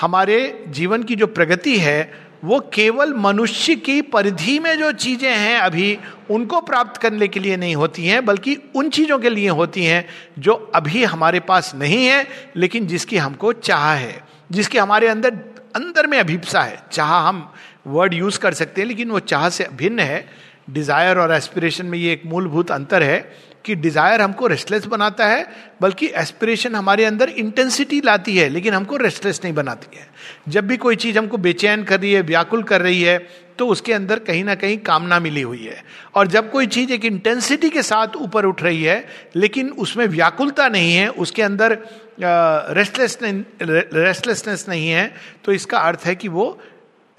हमारे 0.00 0.64
जीवन 0.68 1.02
की 1.02 1.16
जो 1.16 1.26
प्रगति 1.26 1.78
है 1.78 2.27
वो 2.44 2.58
केवल 2.74 3.12
मनुष्य 3.14 3.74
की 3.76 4.00
परिधि 4.02 4.58
में 4.58 4.78
जो 4.78 4.90
चीज़ें 4.92 5.30
हैं 5.30 5.58
अभी 5.58 5.98
उनको 6.30 6.60
प्राप्त 6.60 7.00
करने 7.00 7.28
के 7.28 7.40
लिए 7.40 7.56
नहीं 7.56 7.74
होती 7.76 8.06
हैं, 8.06 8.24
बल्कि 8.24 8.56
उन 8.76 8.90
चीज़ों 8.90 9.18
के 9.18 9.30
लिए 9.30 9.48
होती 9.50 9.84
हैं 9.84 10.04
जो 10.38 10.54
अभी 10.74 11.04
हमारे 11.04 11.40
पास 11.40 11.72
नहीं 11.74 12.04
है, 12.06 12.26
लेकिन 12.56 12.86
जिसकी 12.86 13.16
हमको 13.16 13.52
चाह 13.52 13.92
है, 13.92 14.22
जिसकी 14.50 14.78
हमारे 14.78 15.08
अंदर 15.08 15.38
अंदर 15.76 16.06
में 16.06 16.18
अभिप्सा 16.18 16.62
है। 16.62 16.82
चाह 16.92 17.18
हम 17.18 17.50
वर्ड 17.86 18.14
यूज़ 18.14 18.38
कर 18.38 18.54
सकते 18.54 18.80
हैं, 18.80 18.88
लेकिन 18.88 19.10
वो 19.10 19.18
चाह 19.20 19.48
से 19.48 19.66
भिन्न 19.76 20.00
है। 20.00 20.26
डिज़ायर 20.70 21.18
और 21.18 21.32
एस्पिरेशन 21.32 21.86
में 21.86 21.98
ये 21.98 22.12
एक 22.12 22.22
मूलभूत 22.26 22.70
अंतर 22.70 23.02
है 23.02 23.20
कि 23.64 23.74
डिज़ायर 23.76 24.20
हमको 24.20 24.46
रेस्टलेस 24.46 24.86
बनाता 24.86 25.26
है, 25.26 25.46
बल्कि 25.80 26.06
एस्पिरेशन 26.16 26.74
हमारे 26.74 27.04
अंदर 27.04 27.28
इंटेंसिटी 27.30 28.00
लाती 28.00 28.36
है, 28.36 28.48
लेकिन 28.48 28.74
हमको 28.74 28.96
रेस्टलेस 28.98 29.40
नहीं 29.44 29.54
बनाती 29.54 29.96
है। 29.96 30.06
जब 30.48 30.66
भी 30.66 30.76
कोई 30.78 30.96
चीज़ 30.96 31.18
हमको 31.18 31.36
बेचैन 31.38 31.84
कर 31.84 32.00
रही 32.00 32.12
है, 32.12 32.22
व्याकुल 32.22 32.62
कर 32.64 32.80
रही 32.82 33.02
है 33.02 33.18
तो 33.58 33.66
उसके 33.66 33.92
अंदर 33.92 34.18
कहीं 34.20 34.42
ना 34.44 34.54
कहीं 34.54 34.76
कामना 34.78 35.18
मिली 35.20 35.40
हुई 35.42 35.64
है। 35.64 35.82
और 36.14 36.26
जब 36.28 36.50
कोई 36.50 36.66
चीज़ 36.68 36.92
एक 36.92 37.04
इंटेंसिटी 37.04 37.70
के 37.70 37.82
साथ 37.82 38.16
ऊपर 38.16 38.44
उठ 38.44 38.62
रही 38.62 38.82
है, 38.82 39.04
लेकिन 39.36 39.70
उसमें 39.76 40.06
व्याकुलता 40.08 40.68
नहीं 40.68 40.92
है, 40.94 41.08
उसके 41.08 41.42
अंदर 41.42 41.78
रेस्टलेस 42.20 43.18
रेस्टलेसनेस 43.22 44.64
नहीं 44.68 44.88
है 44.88 45.12
तो 45.44 45.52
इसका 45.52 45.78
अर्थ 45.80 46.06
है 46.06 46.14
कि 46.14 46.28
वो 46.28 46.46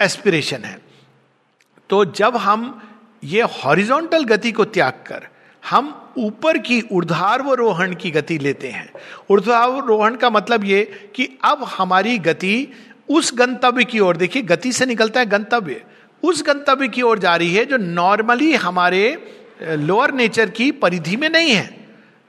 एस्पिरेशन 0.00 0.64
है। 0.64 0.78
तो 1.90 2.04
जब 2.06 2.36
हम 2.38 2.80
ये 3.24 3.42
हॉरिजॉन्टल 3.54 4.24
गति 4.24 4.52
को 4.52 4.64
त्याग 4.66 5.04
कर 5.06 5.26
हम 5.62 6.12
ऊपर 6.18 6.58
की 6.58 6.82
ऊर्धारोहण 6.92 7.94
की 7.94 8.10
गति 8.10 8.38
लेते 8.38 8.68
हैं। 8.68 8.88
ऊर्धारोहण 9.30 10.16
का 10.16 10.30
मतलब 10.30 10.64
ये 10.64 10.82
कि 11.14 11.28
अब 11.44 11.64
हमारी 11.68 12.18
गति 12.18 12.68
उस 13.08 13.32
गंतव्य 13.34 13.84
की 13.84 14.00
ओर, 14.00 14.16
देखिए, 14.16 14.42
गति 14.42 14.72
से 14.72 14.86
निकलता 14.86 15.20
है 15.20 15.26
गंतव्य। 15.26 15.80
उस 16.22 16.42
गंतव्य 16.46 16.88
की 16.88 17.02
ओर 17.02 17.18
जा 17.18 17.34
रही 17.36 17.54
है 17.54 17.64
जो 17.64 17.76
नॉर्मली 17.76 18.52
हमारे 18.54 19.02
लोअर 19.62 20.12
नेचर 20.14 20.50
की 20.50 20.70
परिधि 20.72 21.16
में 21.16 21.28
नहीं 21.28 21.50
है। 21.50 21.68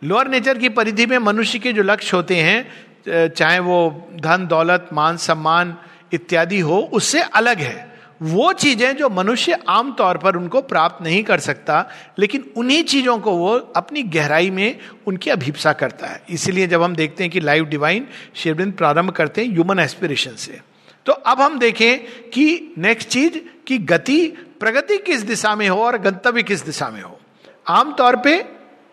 लोअर 0.01 0.27
नेचर 0.27 0.57
की 0.57 0.69
परिधि 0.69 1.05
में 1.05 1.17
मनुष्य 1.17 1.59
के 1.59 1.73
जो 1.73 1.83
लक्ष्य 1.83 2.17
होते 2.17 2.35
हैं 2.35 3.27
चाहे 3.29 3.59
वो 3.59 4.09
धन, 4.15 4.45
दौलत, 4.47 4.89
मान, 4.93 5.17
सम्मान 5.17 5.75
इत्यादि 6.13 6.59
हो, 6.59 6.79
उससे 6.93 7.21
अलग 7.21 7.59
है। 7.59 7.90
वो 8.21 8.51
चीज़ें 8.53 8.95
जो 8.95 9.09
मनुष्य 9.09 9.57
आमतौर 9.69 10.17
पर 10.17 10.35
उनको 10.35 10.61
प्राप्त 10.61 11.03
नहीं 11.03 11.23
कर 11.23 11.39
सकता, 11.39 11.85
लेकिन 12.19 12.43
उन्हीं 12.57 12.83
चीज़ों 12.83 13.17
को 13.19 13.31
वो 13.31 13.53
अपनी 13.75 14.03
गहराई 14.03 14.49
में 14.49 14.79
उनकी 15.07 15.29
अभिप्सा 15.29 15.73
करता 15.73 16.07
है। 16.07 16.21
इसीलिए 16.29 16.67
जब 16.67 16.83
हम 16.83 16.95
देखते 16.95 17.23
हैं 17.23 17.31
कि 17.31 17.39
लाइव 17.39 17.65
डिवाइन 17.65 18.07
शेरविंद 18.35 18.73
प्रारंभ 18.73 19.11
करते 19.11 19.43
हैं 19.43 19.51
ह्यूमन 19.51 19.79
एस्पिरेशन 19.79 20.35
से। 20.35 20.59
तो 21.05 21.13
अब 21.13 21.41
हम 21.41 21.59
देखें 21.59 22.29
कि 22.29 22.73
नेक्स्ट 22.77 23.09
चीज़ 23.09 23.37
की 23.67 23.77
गति, 23.77 24.25
प्रगति 24.59 24.97
किस 24.97 25.21
दिशा 25.21 25.55
में 25.55 25.67
हो 25.69 25.83
और 25.83 25.97
गंतव्य 25.97 26.43
किस 26.43 26.65
दिशा 26.65 26.89
में 26.89 27.01
हो। 27.01 27.19
आमतौर 27.67 28.15
पे 28.15 28.43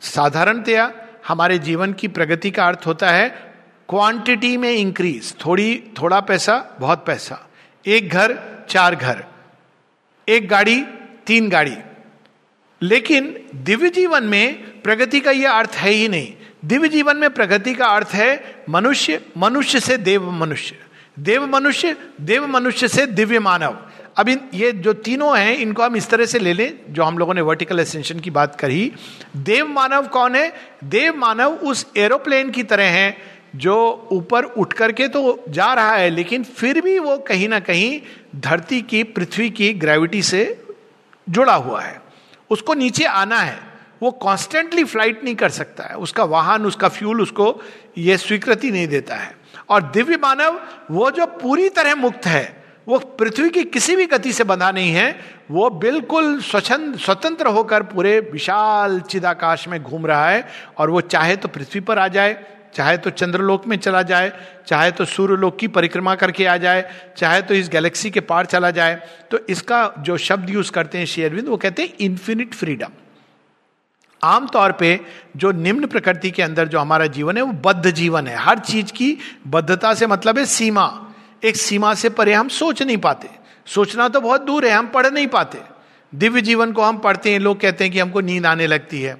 साधारणतया 0.00 0.92
हमारे 1.28 1.58
जीवन 1.58 1.92
की 1.92 2.08
प्रगति 2.08 2.50
का 2.50 2.66
अर्थ 2.66 2.86
होता 2.86 3.10
है 3.10 3.28
क्वांटिटी 3.88 4.56
में 4.56 4.70
इंक्रीज 4.70 5.34
थोड़ी, 5.46 5.82
थोड़ा 6.02 6.20
पैसा, 6.20 6.76
बहुत 6.80 7.04
पैसा। 7.06 7.38
एक 7.86 8.08
घर 8.10 8.57
चार 8.68 8.94
घर, 8.94 9.24
एक 10.28 10.48
गाड़ी, 10.48 10.84
तीन 11.26 11.48
गाड़ी। 11.48 11.76
लेकिन 12.82 13.46
दिव्य 13.54 13.88
जीवन 13.88 14.24
में 14.24 14.54
प्रगति 14.82 15.20
का 15.20 15.30
यह 15.30 15.50
अर्थ 15.50 15.70
है 15.70 15.90
ही 15.90 16.08
नहीं। 16.08 16.34
दिव्य 16.64 16.88
जीवन 16.88 17.16
में 17.16 17.30
प्रगति 17.30 17.74
का 17.74 17.86
अर्थ 17.86 18.08
है 18.12 18.62
मनुष्य 18.70 19.20
मनुष्य 19.36 19.80
से 19.80 19.96
देव 19.96 20.30
मनुष्य। 20.30 20.76
देव 21.18 21.46
मनुष्य 21.46 21.96
देव 22.20 22.46
मनुष्य 22.46 22.88
से 22.88 23.06
दिव्य 23.06 23.38
मानव। 23.38 23.78
अब 24.16 24.28
इन, 24.28 24.40
ये 24.54 24.72
जो 24.72 24.92
तीनों 24.92 25.38
हैं, 25.38 25.56
इनको 25.56 25.82
हम 25.82 25.96
इस 25.96 26.10
तरह 26.10 26.26
से 26.26 26.38
ले 26.38 26.52
लें, 26.52 26.78
जो 26.88 27.02
हम 27.02 27.18
लोगों 27.18 27.34
ने 27.34 27.40
वर्टिकल 27.40 27.80
एसेंशन 27.80 28.20
की 28.20 28.30
बात 28.30 28.56
करी। 28.60 28.92
देव 29.36 29.68
मानव 29.68 30.06
कौन 30.06 30.34
है? 30.34 30.52
देव 30.84 31.16
मानव 31.16 31.50
उस 31.50 31.86
एरोप्लेन 31.96 32.50
की 32.50 32.62
तरह 32.62 32.84
है। 32.84 33.37
जो 33.56 34.08
ऊपर 34.12 34.44
उठ 34.44 34.72
करके 34.72 35.08
तो 35.08 35.44
जा 35.48 35.74
रहा 35.74 35.92
है, 35.92 36.10
लेकिन 36.10 36.44
फिर 36.44 36.80
भी 36.80 36.98
वो 36.98 37.18
कहीं 37.18 37.48
ना 37.48 37.60
कहीं 37.60 38.00
धरती 38.36 38.82
की, 38.82 39.02
पृथ्वी 39.02 39.50
की 39.50 39.72
ग्रेविटी 39.72 40.22
से 40.22 40.64
जुड़ा 41.28 41.54
हुआ 41.54 41.80
है। 41.80 42.02
उसको 42.50 42.74
नीचे 42.74 43.04
आना 43.04 43.38
है। 43.38 43.68
वो 44.02 44.10
कॉन्स्टेंटली 44.10 44.84
फ़्लाइट 44.84 45.24
नहीं 45.24 45.34
कर 45.34 45.48
सकता 45.48 45.84
है। 45.84 45.96
उसका 45.96 46.24
वाहन, 46.24 46.66
उसका 46.66 46.88
फ्यूल 46.88 47.20
उसको 47.20 47.62
ये 47.98 48.16
स्वीकृति 48.16 48.70
नहीं 48.70 48.88
देता 48.88 49.14
है। 49.14 49.36
और 49.68 49.82
दिव्य 49.82 50.16
मानव, 50.16 50.60
वो 50.90 51.10
जो 51.10 51.26
पूरी 51.26 51.68
तरह 51.68 51.94
मुक्त 51.94 52.26
है, 52.26 52.64
वो 52.88 52.98
पृथ्वी 52.98 53.50
की 53.50 53.64
किसी 53.64 53.96
भी 53.96 54.06
गति 54.06 54.32
से 54.32 54.44
बंधा 54.44 54.70
नहीं 54.70 54.92
है, 54.92 55.20
वो 55.50 55.70
बिल्कुल 55.70 56.40
स्वच्छंद, 56.40 56.98
स्वतंत्र 56.98 57.46
होकर 57.46 57.82
पूरे 57.82 58.20
विशाल 58.20 59.00
चिदाकाश 59.00 59.68
में 59.68 59.82
घूम 59.82 60.06
रहा 60.06 60.30
है, 60.30 60.48
और 60.78 60.90
वो 60.90 61.00
चाहे 61.00 61.36
तो 61.36 61.48
पृथ्वी 61.48 61.80
पर 61.80 61.98
आ 61.98 62.08
जाए 62.08 62.57
चाहे 62.74 62.96
तो 62.96 63.10
चंद्रलोक 63.10 63.66
में 63.66 63.76
चला 63.76 64.02
जाए, 64.02 64.32
चाहे 64.66 64.90
तो 64.90 65.04
सूर्यलोक 65.04 65.58
की 65.58 65.68
परिक्रमा 65.68 66.14
करके 66.14 66.46
आ 66.46 66.56
जाए, 66.56 66.90
चाहे 67.16 67.42
तो 67.42 67.54
इस 67.54 67.68
गैलेक्सी 67.68 68.10
के 68.10 68.20
पार 68.20 68.46
चला 68.46 68.70
जाए 68.70 68.94
तो 69.30 69.38
इसका 69.48 69.92
जो 69.98 70.16
शब्द 70.16 70.50
यूज़ 70.50 70.72
करते 70.72 70.98
हैं 70.98 71.06
शेयरविंद 71.06 71.48
वो 71.48 71.56
कहते 71.56 71.82
हैं 71.82 71.94
इन्फिनिट 72.00 72.54
फ्रीडम 72.54 72.88
आमतौर 74.22 74.72
पे 74.72 75.00
जो 75.36 75.52
निम्न 75.52 75.86
प्रकृति 75.86 76.30
के 76.30 76.42
अंदर 76.42 76.68
जो 76.68 76.78
हमारा 76.78 77.06
जीवन 77.06 77.36
है, 77.36 77.42
वो 77.42 77.52
बद्ध 77.52 77.90
जीवन 77.90 78.26
है। 78.26 78.36
हर 78.36 78.58
चीज़ 78.58 78.92
की 78.92 79.18
बद्धता 79.46 79.94
से 79.94 80.06
मतलब 80.06 80.38
है 80.38 80.44
सीमा। 80.44 81.14
एक 81.44 81.56
सीमा 81.56 81.94
से 81.94 82.08
परे 82.08 82.34
हम 82.34 82.48
सोच 82.48 82.82
नहीं 82.82 82.96
पाते। 82.96 83.28
सोचना 83.66 84.08
तो 84.08 84.20
बहुत 84.20 84.42
दूर 84.42 84.66
है, 84.66 84.72
हम 84.72 84.86
पढ़ 84.86 85.06
नहीं 85.06 85.26
पाते। 85.26 85.58
दिव्य 86.14 86.40
जीवन 86.40 86.72
को 86.72 86.82
हम 86.82 86.98
पढ़ते 86.98 87.32
हैं, 87.32 87.38
लोग 87.38 87.60
कहते 87.60 87.84
हैं 87.84 87.92
कि 87.92 88.00
हमको 88.00 88.20
नींद 88.20 88.46
आने 88.46 88.66
लगती 88.66 89.02
है। 89.02 89.16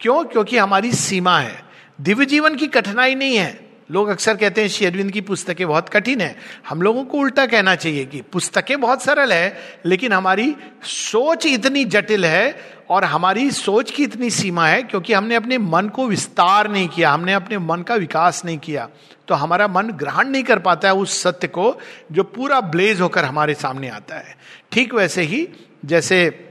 क्यों? 0.00 0.24
क्योंकि 0.24 0.58
हमारी 0.58 0.92
सीमा 0.92 1.38
है। 1.38 1.69
दिव्य 2.00 2.26
जीवन 2.26 2.54
की 2.56 2.66
कठिनाई 2.66 3.14
नहीं 3.14 3.36
है। 3.36 3.70
लोग 3.90 4.08
अक्सर 4.08 4.36
कहते 4.36 4.60
हैं, 4.60 4.68
श्री 4.68 4.86
अरविंद 4.86 5.10
की 5.10 5.20
पुस्तकें 5.20 5.66
बहुत 5.68 5.88
कठिन 5.88 6.20
है। 6.20 6.36
हम 6.68 6.82
लोगों 6.82 7.04
को 7.04 7.18
उल्टा 7.18 7.46
कहना 7.46 7.74
चाहिए 7.74 8.04
कि 8.04 8.20
पुस्तकें 8.22 8.80
बहुत 8.80 9.02
सरल 9.02 9.32
है, 9.32 9.56
लेकिन 9.86 10.12
हमारी 10.12 10.56
सोच 10.84 11.46
इतनी 11.46 11.84
जटिल 11.84 12.24
है 12.24 12.60
और 12.90 13.04
हमारी 13.04 13.50
सोच 13.50 13.90
की 13.90 14.04
इतनी 14.04 14.30
सीमा 14.30 14.66
है, 14.68 14.82
क्योंकि 14.82 15.12
हमने 15.12 15.34
अपने 15.34 15.58
मन 15.58 15.88
को 15.88 16.06
विस्तार 16.06 16.70
नहीं 16.70 16.88
किया, 16.88 17.10
हमने 17.10 17.32
अपने 17.32 17.58
मन 17.58 17.82
का 17.82 17.94
विकास 17.94 18.44
नहीं 18.44 18.58
किया। 18.58 18.88
तो 19.28 19.34
हमारा 19.34 19.68
मन 19.68 19.90
ग्रहण 19.90 20.28
नहीं 20.28 20.42
कर 20.42 20.58
पाता 20.58 20.88
है 20.88 20.94
उस 20.94 21.22
सत्य 21.22 21.48
को 21.48 21.78
जो 22.12 22.22
पूरा 22.22 22.60
ब्लेज 22.60 23.00
होकर 23.00 23.24
हमारे 23.24 23.54
सामने 23.54 23.88
आता 23.88 24.14
है। 24.14 24.36
ठीक 24.72 24.94
वैसे 24.94 25.22
ही, 25.22 25.48
जैसे 25.84 26.46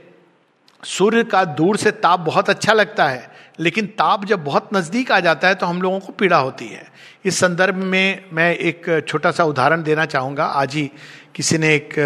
सूर्य 0.84 1.24
का 1.24 1.46
दूर 1.46 1.78
से 1.78 1.92
ताप 1.92 2.20
बहुत 2.20 2.50
अच्छा 2.50 2.74
लगता 2.74 3.08
है 3.08 3.39
लेकिन 3.60 3.86
ताप 3.98 4.26
जब 4.26 4.44
बहुत 4.44 4.70
नज़दीक 4.74 5.12
आ 5.12 5.20
जाता 5.20 5.48
है 5.48 5.56
तो 5.56 5.66
हम 5.66 5.82
लोगों 5.82 6.00
को 6.00 6.14
पीड़ा 6.14 6.38
होती 6.38 6.68
है। 6.68 6.88
इस 7.26 7.40
संदर्भ 7.40 7.76
में 7.76 8.26
मैं 8.34 8.56
एक 8.56 9.06
छोटा 9.08 9.32
सा 9.32 9.44
उदाहरण 9.44 9.84
देना 9.84 10.06
चाहूँगा। 10.06 10.46
आज 10.46 10.76
ही 10.76 10.90
किसी 11.36 11.58
ने 11.58 11.74
एक 11.76 11.98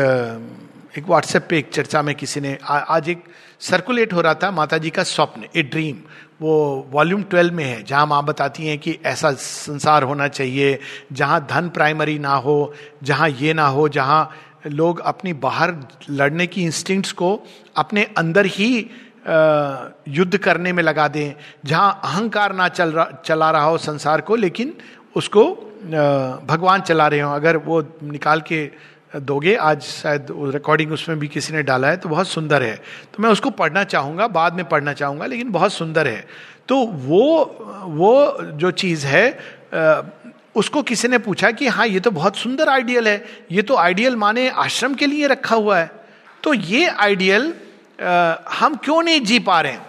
एक 0.98 1.08
व्हाट्सएप 1.08 1.48
पे 1.50 1.58
एक 1.58 1.70
चर्चा 1.74 2.02
में 2.02 2.14
किसी 2.16 2.40
ने 2.40 2.58
आ, 2.64 2.78
आज 2.78 3.10
एक 3.10 3.24
सर्कुलेट 3.60 4.14
हो 4.14 4.22
रहा 4.22 4.34
था 4.34 4.52
माता 4.52 4.78
जी 4.78 4.90
का 4.90 5.04
स्वप्न 5.04 5.48
ए 5.56 5.62
ड्रीम 5.64 5.98
वो 6.42 6.54
वॉल्यूम 6.92 7.24
ट्वेल्व 7.24 7.54
में 7.54 7.64
है 7.64 7.84
जहाँ 7.84 8.06
माँ 8.08 8.24
बताती 8.26 8.68
हैं 8.68 8.78
कि 8.80 8.98
ऐसा 9.06 9.32
संसार 9.34 10.04
होना 10.04 10.28
चाहिए 10.28 10.80
जहाँ 11.14 11.46
धन 11.50 11.70
प्राइमरी 11.70 12.18
ना 12.20 12.34
हो 12.36 12.74
जहाँ 13.04 13.30
ये 13.30 13.54
ना 13.54 13.68
हो 13.68 13.88
जहाँ 13.90 14.30
लोग 14.68 15.00
अपनी 15.00 15.34
बाहर 15.34 15.76
लड़ने 16.10 16.48
की 16.48 16.64
इंस्टिंक्ट्स 16.64 17.12
को 17.12 17.32
अपने 17.78 18.04
अंदर 18.18 18.46
ही 18.46 18.90
युद्ध 19.26 20.38
करने 20.38 20.74
में 20.74 20.84
लगा 20.84 21.08
दें, 21.08 21.34
जहाँ 21.66 22.00
अहंकार 22.04 22.54
ना 22.54 22.68
चल 22.70 22.92
रहा, 22.92 23.08
चला 23.26 23.52
रहा 23.52 23.64
हो 23.64 23.78
संसार 23.80 24.22
को, 24.22 24.36
लेकिन 24.36 24.74
उसको 25.16 25.46
भगवान 26.48 26.82
चला 26.82 27.08
रहे 27.08 27.20
हो। 27.20 27.32
अगर 27.32 27.58
वो 27.60 27.82
निकाल 28.04 28.42
के 28.42 28.70
दोगे, 29.16 29.56
आज 29.56 29.82
शायद 29.82 30.28
रिकॉर्डिंग 30.54 30.92
उसमें 30.92 31.20
भी 31.20 31.28
किसी 31.28 31.54
ने 31.54 31.64
डाला 31.64 31.88
है 31.88 31.98
तो 31.98 32.10
बहुत 32.10 32.28
सुंदर 32.28 32.64
है। 32.64 32.76
तो 33.14 33.24
मैं 33.24 33.30
उसको 33.30 33.50
पढ़ना 33.52 33.84
चाहूँगा, 33.86 34.28
बाद 34.30 34.54
में 34.54 34.66
पढ़ना 34.66 34.94
चाहूँगा, 34.94 35.26
लेकिन 35.26 35.52
बहुत 35.52 35.74
सुंदर 35.74 36.08
है। 36.08 36.26
तो 36.68 36.76
वो 36.78 37.84
वो 37.86 38.38
जो 38.54 38.72
चीज़ 38.74 39.06
है 39.08 40.22
उसको 40.56 40.82
किसी 40.84 41.08
ने 41.08 41.18
पूछा 41.18 41.52
कि 41.52 41.68
हाँ 41.68 41.86
ये 41.88 42.00
तो 42.00 42.12
बहुत 42.12 42.36
सुंदर 42.38 42.70
आइडियल 42.70 43.08
है, 43.08 43.24
ये 43.52 43.62
तो 43.62 43.76
आइडियल 43.78 44.16
माने 44.16 44.48
आश्रम 44.50 44.94
के 44.94 45.06
लिए 45.08 45.28
रखा 45.28 45.56
हुआ 45.56 45.78
है। 45.78 45.90
तो 46.44 46.54
ये 46.54 46.88
आइडियल 46.88 47.54
हम 48.50 48.76
क्यों 48.76 49.02
नहीं 49.04 49.22
जी 49.22 49.40
पा 49.40 49.62
रहे 49.62 49.72
हैं? 49.72 49.86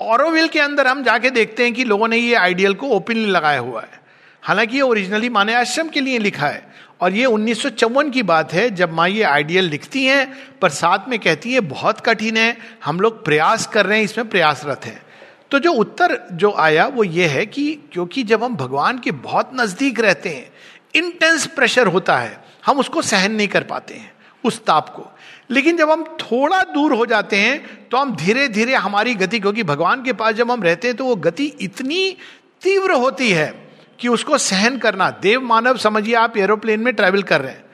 औरविल 0.00 0.48
के 0.48 0.60
अंदर 0.60 0.86
हम 0.86 1.02
जाके 1.02 1.30
देखते 1.30 1.64
हैं 1.64 1.74
कि 1.74 1.84
लोगों 1.84 2.08
ने 2.08 2.16
ये 2.16 2.34
आइडियल 2.34 2.74
को 2.74 2.88
ओपनली 2.88 3.26
लगाया 3.26 3.58
हुआ 3.58 3.80
है। 3.80 4.00
हालाँकि 4.42 4.76
ये 4.76 4.82
ओरिजिनली 4.82 5.28
माने 5.28 5.54
आश्रम 5.54 5.88
के 5.88 6.00
लिए 6.00 6.18
लिखा 6.18 6.46
है। 6.46 6.66
और 7.00 7.12
ये 7.12 7.24
उन्नीस 7.24 7.62
सौ 7.62 7.68
चौवन 7.68 8.10
की 8.10 8.22
बात 8.22 8.52
है, 8.52 8.70
जब 8.70 8.92
माँ 8.92 9.08
ये 9.08 9.22
आइडियल 9.22 9.64
लिखती 9.64 10.04
हैं 10.04 10.58
पर 10.60 10.68
साथ 10.68 11.08
में 11.08 11.18
कहती 11.18 11.52
है, 11.52 11.60
बहुत 11.60 12.00
कठिन 12.00 12.36
है, 12.36 12.56
हम 12.84 13.00
लोग 13.00 13.24
प्रयास 13.24 13.66
कर 13.66 13.86
रहे 13.86 13.98
हैं, 13.98 14.04
इसमें 14.04 14.28
प्रयासरत 14.28 14.84
हैं। 14.84 15.02
तो 15.50 15.58
जो 15.58 15.72
उत्तर 15.72 16.18
जो 16.32 16.52
आया, 16.52 16.86
वो 16.86 17.04
ये 17.04 17.26
है 17.26 17.46
कि 17.46 17.72
क्योंकि 17.92 18.22
जब 18.22 18.44
हम 18.44 18.56
भगवान 18.56 18.98
के 18.98 19.10
बहुत 19.10 19.50
नज़दीक 19.54 20.00
रहते 20.00 20.28
हैं 20.28 20.50
इंटेंस 20.94 21.46
प्रेशर 21.46 21.86
होता 21.86 22.18
है, 22.18 22.44
हम 22.66 22.78
उसको 22.78 23.02
सहन 23.02 23.32
नहीं 23.32 23.48
कर 23.48 23.62
पाते 23.62 23.94
हैं, 23.94 24.12
उस 24.44 24.64
ताप 24.64 24.88
को। 24.88 25.10
लेकिन 25.50 25.76
जब 25.76 25.90
हम 25.90 26.02
थोड़ा 26.20 26.62
दूर 26.64 26.92
हो 26.92 27.06
जाते 27.06 27.36
हैं 27.36 27.88
तो 27.88 27.96
हम 27.96 28.14
धीरे 28.16 28.48
धीरे 28.48 28.74
हमारी 28.76 29.14
गति, 29.14 29.40
क्योंकि 29.40 29.62
भगवान 29.62 30.02
के 30.02 30.12
पास 30.12 30.34
जब 30.34 30.50
हम 30.50 30.62
रहते 30.62 30.88
हैं 30.88 30.96
तो 30.96 31.04
वो 31.04 31.16
गति 31.18 31.46
इतनी 31.60 32.16
तीव्र 32.62 32.92
होती 32.94 33.30
है 33.30 33.52
कि 33.98 34.08
उसको 34.08 34.38
सहन 34.38 34.78
करना। 34.78 35.08
देव 35.22 35.40
मानव, 35.42 35.76
समझिए 35.76 36.14
आप 36.14 36.36
एरोप्लेन 36.36 36.80
में 36.80 36.94
ट्रैवल 36.94 37.22
कर 37.22 37.40
रहे 37.40 37.52
हैं। 37.52 37.64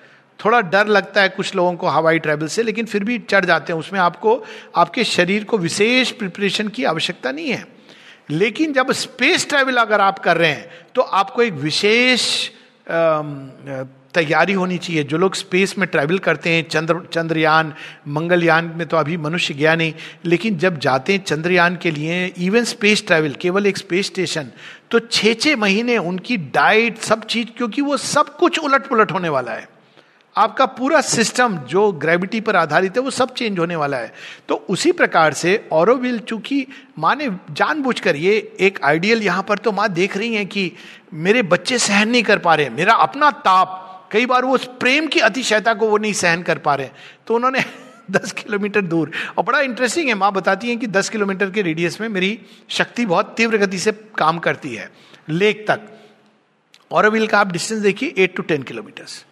थोड़ा 0.40 0.60
डर 0.62 0.86
लगता 0.86 1.22
है 1.22 1.28
कुछ 1.28 1.54
लोगों 1.54 1.74
को 1.74 1.88
हवाई 1.88 2.18
ट्रैवल 2.18 2.46
से, 2.46 2.62
लेकिन 2.62 2.86
फिर 2.86 3.04
भी 3.04 3.18
चढ़ 3.20 3.44
जाते 3.44 3.72
हैं। 3.72 3.80
उसमें 3.80 4.00
आपको, 4.00 4.42
आपके 4.76 5.04
शरीर 5.04 5.44
को 5.44 5.58
विशेष 5.58 6.10
प्रिपरेशन 6.12 6.68
की 6.68 6.84
आवश्यकता 6.84 7.32
नहीं 7.32 7.50
है। 7.50 7.66
लेकिन 8.30 8.72
जब 8.72 8.92
स्पेस 8.94 9.48
ट्रैवल 9.48 9.76
अगर 9.76 10.00
आप 10.00 10.18
कर 10.18 10.36
रहे 10.36 10.50
हैं 10.50 10.70
तो 10.94 11.02
आपको 11.02 11.42
एक 11.42 11.52
विशेष 11.54 12.22
तैयारी 14.14 14.52
होनी 14.52 14.78
चाहिए। 14.78 15.02
जो 15.04 15.18
लोग 15.18 15.34
स्पेस 15.34 15.76
में 15.78 15.86
ट्रैवल 15.88 16.18
करते 16.18 16.50
हैं, 16.50 16.68
चंद्र, 16.68 17.00
चंद्रयान, 17.12 17.72
मंगलयान 18.08 18.72
में 18.76 18.86
तो 18.88 18.96
अभी 18.96 19.16
मनुष्य 19.18 19.54
गया 19.54 19.74
नहीं। 19.74 19.92
लेकिन 20.24 20.58
जब 20.58 20.78
जाते 20.78 21.12
हैं 21.12 21.22
चंद्रयान 21.24 21.76
के 21.76 21.90
लिए 21.90 22.24
इवन 22.38 22.64
स्पेस 22.66 23.06
ट्रैवल 23.06 23.34
केवल 23.40 23.66
एक 23.66 23.78
स्पेस 23.78 24.06
स्टेशन 24.06 24.50
तो 24.90 24.98
छः 25.00 25.34
छः 25.34 25.56
महीने 25.56 25.98
उनकी 25.98 26.36
डाइट 26.36 26.98
सब 27.00 27.24
चीज़, 27.24 27.48
क्योंकि 27.56 27.82
वो 27.82 27.96
सब 27.98 28.36
कुछ 28.36 28.58
उलट 28.58 28.88
पुलट 28.88 29.12
होने 29.12 29.28
वाला 29.28 29.52
है। 29.52 29.68
आपका 30.36 30.64
पूरा 30.68 31.00
सिस्टम 31.00 31.56
जो 31.68 31.90
ग्रेविटी 31.94 32.40
पर 32.40 32.56
आधारित 32.56 32.96
है, 32.96 33.02
वो 33.02 33.10
सब 33.10 33.34
चेंज 33.34 33.58
होने 33.58 33.76
वाला 33.76 33.96
है। 33.96 34.12
तो 34.48 34.54
उसी 34.68 34.92
प्रकार 34.92 35.32
से 35.32 35.56
औरविल 35.72 36.18
चूँकि 36.18 36.66
माँ 36.98 37.14
ने 37.16 37.28
जानबूझकर, 37.50 38.16
ये 38.16 38.56
एक 38.60 38.78
आइडियल 38.84 39.22
यहाँ 39.22 39.42
पर 39.42 39.58
तो 39.58 39.72
माँ 39.72 39.88
देख 39.90 40.16
रही 40.16 40.34
हैं 40.34 40.46
कि 40.46 40.70
मेरे 41.14 41.42
बच्चे 41.44 41.78
सहन 41.78 42.08
नहीं 42.08 42.22
कर 42.22 42.38
पा 42.38 42.54
रहे 42.54 42.70
मेरा 42.70 42.94
अपना 42.94 43.30
ताप 43.30 43.80
कई 44.14 44.26
बार 44.26 44.44
वो 44.44 44.54
उस 44.54 44.68
प्रेम 44.80 45.06
की 45.06 45.20
अतिशयता 45.20 45.74
को 45.74 45.86
वो 45.86 45.96
नहीं 45.98 46.12
सहन 46.12 46.42
कर 46.42 46.58
पा 46.58 46.74
रहे 46.74 46.88
तो 47.26 47.34
उन्होंने 47.34 47.64
दस 48.10 48.32
किलोमीटर 48.32 48.80
दूर, 48.80 49.10
और 49.38 49.44
बड़ा 49.44 49.60
इंटरेस्टिंग 49.60 50.08
है, 50.08 50.14
माँ 50.14 50.32
बताती 50.32 50.68
हैं 50.68 50.78
कि 50.78 50.86
दस 50.86 51.08
किलोमीटर 51.08 51.50
के 51.50 51.62
रेडियस 51.62 52.00
में 52.00 52.08
मेरी 52.08 52.38
शक्ति 52.68 53.06
बहुत 53.06 53.34
तीव्र 53.36 53.58
गति 53.58 53.78
से 53.78 53.92
काम 54.18 54.38
करती 54.38 54.74
है, 54.74 54.90
लेक 55.28 55.64
तक। 55.70 55.80
और 56.90 57.26
का 57.26 57.38
आप 57.38 57.52
डिस्टेंस 57.52 57.80
देखिए 57.80 58.14
एट 58.18 58.36
टू 58.36 58.42
टेन 58.42 58.62
किलोमीटर्स 58.62 59.24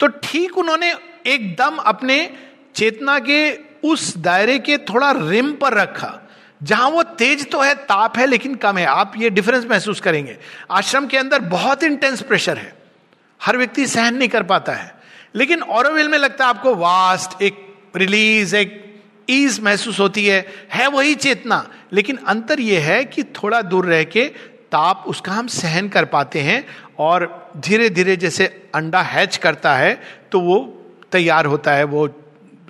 तो 0.00 0.06
ठीक 0.06 0.58
उन्होंने 0.58 0.92
एकदम 1.26 1.76
अपने 1.76 2.18
चेतना 2.74 3.18
के 3.18 3.52
उस 3.84 4.16
दायरे 4.18 4.58
के 4.58 4.76
थोड़ा 4.78 5.10
रिम 5.12 5.52
पर 5.52 5.74
रखा, 5.74 6.18
जहाँ 6.62 6.88
वो 6.90 7.02
तेज 7.02 7.50
तो 7.50 7.60
है, 7.60 7.74
ताप 7.74 8.18
है, 8.18 8.26
लेकिन 8.26 8.54
कम 8.54 8.78
है। 8.78 8.84
आप 8.86 9.12
ये 9.16 9.30
डिफरेंस 9.30 9.64
महसूस 9.64 10.00
करेंगे। 10.00 10.38
आश्रम 10.70 11.06
के 11.06 11.16
अंदर 11.16 11.40
बहुत 11.40 11.82
इंटेंस 11.82 12.22
प्रेशर 12.22 12.58
है। 12.58 12.81
हर 13.42 13.56
व्यक्ति 13.56 13.86
सहन 13.86 14.14
नहीं 14.14 14.28
कर 14.28 14.42
पाता 14.42 14.72
है। 14.72 14.94
लेकिन 15.34 15.60
और 15.60 15.92
में 15.92 16.18
लगता 16.18 16.44
है 16.44 16.50
आपको 16.50 16.74
वास्ट 16.74 17.42
एक 17.42 17.74
रिलीज़ 17.96 18.56
एक 18.56 19.00
ईज 19.30 19.60
महसूस 19.60 20.00
होती 20.00 20.26
है। 20.26 20.46
है 20.74 20.86
वही 20.86 21.14
चेतना। 21.14 21.68
लेकिन 21.92 22.16
अंतर 22.16 22.60
यह 22.60 22.84
है 22.84 23.04
कि 23.04 23.22
थोड़ा 23.22 23.62
दूर 23.62 23.86
रह 23.86 24.04
के 24.04 24.24
ताप 24.72 25.04
उसका 25.06 25.32
हम 25.32 25.46
सहन 25.46 25.88
कर 25.88 26.04
पाते 26.04 26.40
हैं 26.40 26.64
और 26.98 27.52
धीरे 27.56 27.90
धीरे 27.90 28.16
जैसे 28.16 28.46
अंडा 28.74 29.02
हैच 29.02 29.36
करता 29.36 29.74
है 29.76 30.00
तो 30.32 30.40
वो 30.40 30.58
तैयार 31.12 31.46
होता 31.46 31.72
है, 31.72 31.84
वो 31.84 32.08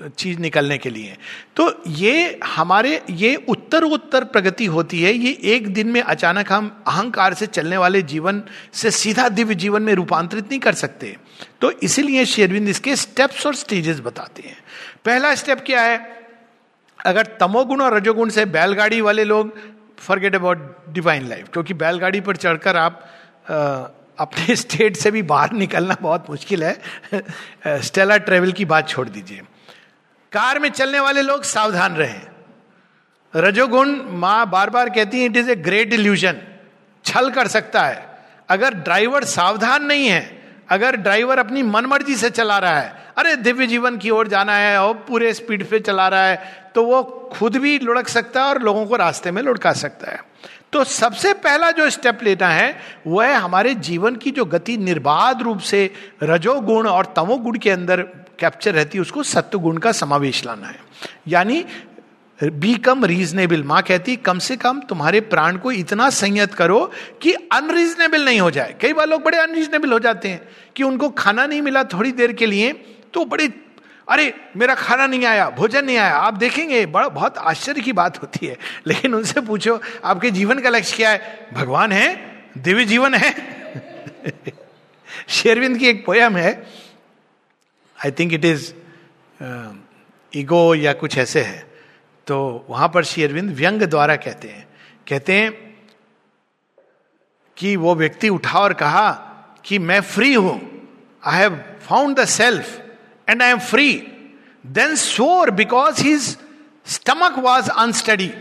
चीज़ 0.08 0.38
निकलने 0.38 0.78
के 0.78 0.90
लिए। 0.90 1.16
तो 1.56 1.82
ये 1.86 2.40
हमारे 2.44 3.02
ये 3.10 3.36
उत्तर 3.48 3.82
उत्तर 3.82 4.24
प्रगति 4.24 4.66
होती 4.66 5.02
है 5.02 5.12
ये 5.12 5.38
एक 5.42 5.74
दिन 5.74 5.88
में 5.88 6.00
अचानक 6.00 6.52
हम 6.52 6.84
अहंकार 6.86 7.34
से 7.34 7.46
चलने 7.46 7.76
वाले 7.76 8.02
जीवन 8.02 8.42
से 8.72 8.90
सीधा 8.90 9.28
दिव्य 9.28 9.54
जीवन 9.54 9.82
में 9.82 9.94
रूपांतरित 9.94 10.44
नहीं 10.44 10.60
कर 10.60 10.74
सकते। 10.74 11.16
तो 11.60 11.70
इसीलिए 11.70 12.24
शेरविंद 12.24 12.68
इसके 12.68 12.96
स्टेप्स 12.96 13.46
और 13.46 13.54
स्टेजेस 13.54 14.00
बताते 14.00 14.42
हैं। 14.42 14.56
पहला 15.04 15.34
स्टेप 15.34 15.60
क्या 15.66 15.82
है? 15.82 16.22
अगर 17.04 17.26
तमोगुण 17.26 17.80
और 17.80 17.96
रजोगुण 17.96 18.28
से 18.28 18.44
बैलगाड़ी 18.44 19.00
वाले 19.00 19.24
लोग 19.24 19.58
फॉरगेट 19.98 20.34
अबाउट 20.34 20.76
डिवाइन 20.88 21.28
लाइफ 21.28 21.48
क्योंकि 21.52 21.74
बैलगाड़ी 21.74 22.20
पर 22.20 22.36
चढ़कर 22.36 22.76
आप 22.76 23.08
आ, 23.50 23.54
अपने 24.18 24.56
स्टेट 24.56 24.96
से 24.96 25.10
भी 25.10 25.22
बाहर 25.22 25.52
निकलना 25.52 25.96
बहुत 26.02 26.30
मुश्किल 26.30 26.64
है। 26.64 26.82
स्टेला 27.82 28.16
ट्रेवल 28.16 28.52
की 28.52 28.64
बात 28.64 28.88
छोड़ 28.88 29.08
दीजिए। 29.08 29.42
कार 30.32 30.58
में 30.58 30.68
चलने 30.68 31.00
वाले 31.00 31.22
लोग 31.22 31.42
सावधान 31.42 31.94
रहे। 31.94 32.20
रजोगुण 33.36 33.98
माँ 34.06 34.50
बार 34.50 34.70
बार 34.70 34.90
कहती 34.90 35.18
है 35.18 35.24
it 35.24 35.36
is 35.36 35.50
a 35.50 35.54
great 35.54 35.92
illusion 35.92 36.36
छल 37.04 37.30
कर 37.30 37.48
सकता 37.48 37.82
है। 37.82 38.24
अगर 38.48 38.74
ड्राइवर 38.74 39.24
सावधान 39.24 39.84
नहीं 39.84 40.06
है, 40.06 40.42
अगर 40.70 40.96
ड्राइवर 40.96 41.38
अपनी 41.38 41.62
मनमर्जी 41.62 42.16
से 42.16 42.30
चला 42.30 42.58
रहा 42.58 42.80
है, 42.80 43.06
अरे, 43.18 43.36
दिव्य 43.36 43.66
जीवन 43.66 43.98
की 43.98 44.10
ओर 44.10 44.28
जाना 44.28 44.54
है 44.54 44.82
और 44.82 44.94
पूरे 44.94 45.34
स्पीड 45.34 45.68
पे 45.70 45.80
चला 45.80 46.08
रहा 46.08 46.24
है 46.24 46.62
तो 46.74 46.84
वो 46.84 47.02
खुद 47.32 47.56
भी 47.56 47.78
लुढ़क 47.78 48.08
सकता 48.08 48.42
है 48.42 48.48
और 48.48 48.62
लोगों 48.62 48.86
को 48.86 48.96
रास्ते 48.96 49.30
में 49.30 49.42
लुढ़का 49.42 49.72
सकता 49.72 50.10
है। 50.10 50.24
तो 50.72 50.84
सबसे 50.84 51.32
पहला 51.32 51.70
जो 51.70 51.90
स्टेप 51.90 52.22
लेना 52.22 52.48
है 52.48 52.80
वह 53.06 53.26
है 53.26 53.34
हमारे 53.34 53.74
जीवन 53.74 54.16
की 54.16 54.30
जो 54.30 54.44
गति 54.44 54.76
निर्बाध 54.76 55.42
रूप 55.42 55.58
से 55.60 55.92
रजोगुण 56.22 56.86
और 56.86 57.06
तमोगुण 57.16 57.58
के 57.58 57.70
अंदर 57.70 58.21
कैप्चर 58.42 58.74
रहती 58.74 58.98
है, 58.98 59.02
उसको 59.02 59.22
सत्व 59.22 59.58
गुण 59.58 59.78
का 59.78 59.92
समावेश 59.92 60.44
लाना 60.46 60.66
है। 60.66 60.80
यानी 61.28 61.64
बी 62.44 62.74
कम 62.74 63.04
रीजनेबल 63.04 63.62
माँ 63.62 63.82
कहती, 63.82 64.16
कम 64.16 64.38
से 64.38 64.56
कम 64.56 64.80
तुम्हारे 64.80 65.20
प्राण 65.20 65.56
को 65.56 65.72
इतना 65.72 66.10
संयत 66.10 66.54
करो 66.54 66.92
कि 67.22 67.32
अनरीजनेबल 67.32 68.24
नहीं 68.24 68.40
हो 68.40 68.50
जाए। 68.50 68.74
कई 68.80 68.92
बार 68.92 69.08
लोग 69.08 69.22
बड़े 69.22 69.38
अनरीजनेबल 69.38 69.92
हो 69.92 69.98
जाते 69.98 70.28
हैं 70.28 70.48
कि 70.76 70.82
उनको 70.82 71.08
खाना 71.10 71.46
नहीं 71.46 71.62
मिला 71.62 71.84
थोड़ी 71.84 72.12
देर 72.12 72.32
के 72.32 72.46
लिए 72.46 72.72
तो 73.14 73.24
बड़े, 73.24 73.48
अरे, 74.08 74.34
मेरा 74.56 74.74
खाना 74.74 75.06
नहीं 75.06 75.24
आया, 75.24 75.50
भोजन 75.50 75.84
नहीं 75.84 75.96
आया, 75.96 76.16
आप 76.16 76.34
देखेंगे, 76.34 76.86
बड़ा, 76.86 77.08
बहुत 77.08 77.38
आश्चर्य 77.38 77.80
की 77.80 77.92
बात 77.92 78.22
होती 78.22 78.46
है। 78.46 78.56
लेकिन 78.86 79.14
उनसे 79.14 79.40
पूछो, 79.40 79.80
आपके 80.04 80.30
जीवन 80.30 80.58
का 80.58 80.68
लक्ष्य 80.68 80.96
क्या 80.96 81.10
है? 81.10 81.48
भगवान 81.52 81.92
है, 81.92 82.08
दिव्य 82.58 82.84
जीवन 82.84 83.14
है। 83.14 83.34
शेरविंद 85.28 85.78
की 85.78 85.86
एक 85.86 86.06
पोयम 86.06 86.36
है 86.36 86.66
I 88.02 88.10
think 88.10 88.32
it 88.32 88.44
is 88.44 88.72
ego 90.32 90.74
या 90.74 90.92
कुछ 90.92 91.18
ऐसे 91.18 91.42
है। 91.42 91.60
तो 92.26 92.66
वहाँ 92.68 92.88
पर 92.88 93.04
श्री 93.04 93.22
अरविंद 93.24 93.50
व्यंग 93.56 93.82
द्वारा 93.84 94.16
कहते 94.16 94.48
हैं। 94.48 94.66
कहते 95.08 95.32
हैं 95.32 95.50
कि 97.56 97.74
वो 97.76 97.94
व्यक्ति 97.94 98.28
उठा 98.28 98.58
और 98.58 98.72
कहा 98.74 99.10
कि 99.64 99.78
मैं 99.78 100.00
फ्री 100.02 100.32
हूँ। 100.34 100.60
I 101.22 101.38
have 101.38 101.56
found 101.82 102.18
the 102.18 102.24
self 102.26 102.80
and 103.28 103.42
I 103.42 103.50
am 103.50 103.58
free 103.60 103.92
then 104.64 104.94
soar 104.96 105.50
because 105.50 106.02
his 106.02 106.36
stomach 106.86 107.38
was 107.38 107.70
unsteady 107.70 108.32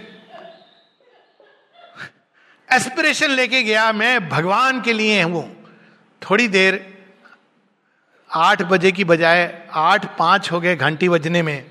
aspiration 2.69 3.29
लेके 3.29 3.61
गया, 3.63 3.91
मैं 3.91 4.29
भगवान 4.29 4.81
के 4.81 4.93
लिए 4.93 5.21
हूँ। 5.21 5.43
थोड़ी 6.21 6.47
देर 6.47 6.90
आठ 8.31 8.61
बजे 8.61 8.91
की 8.91 9.03
बजाय 9.03 9.67
आठ 9.73 10.05
पाँच 10.17 10.51
हो 10.51 10.59
गए 10.59 10.75
घंटी 10.75 11.09
बजने 11.09 11.41
में 11.41 11.65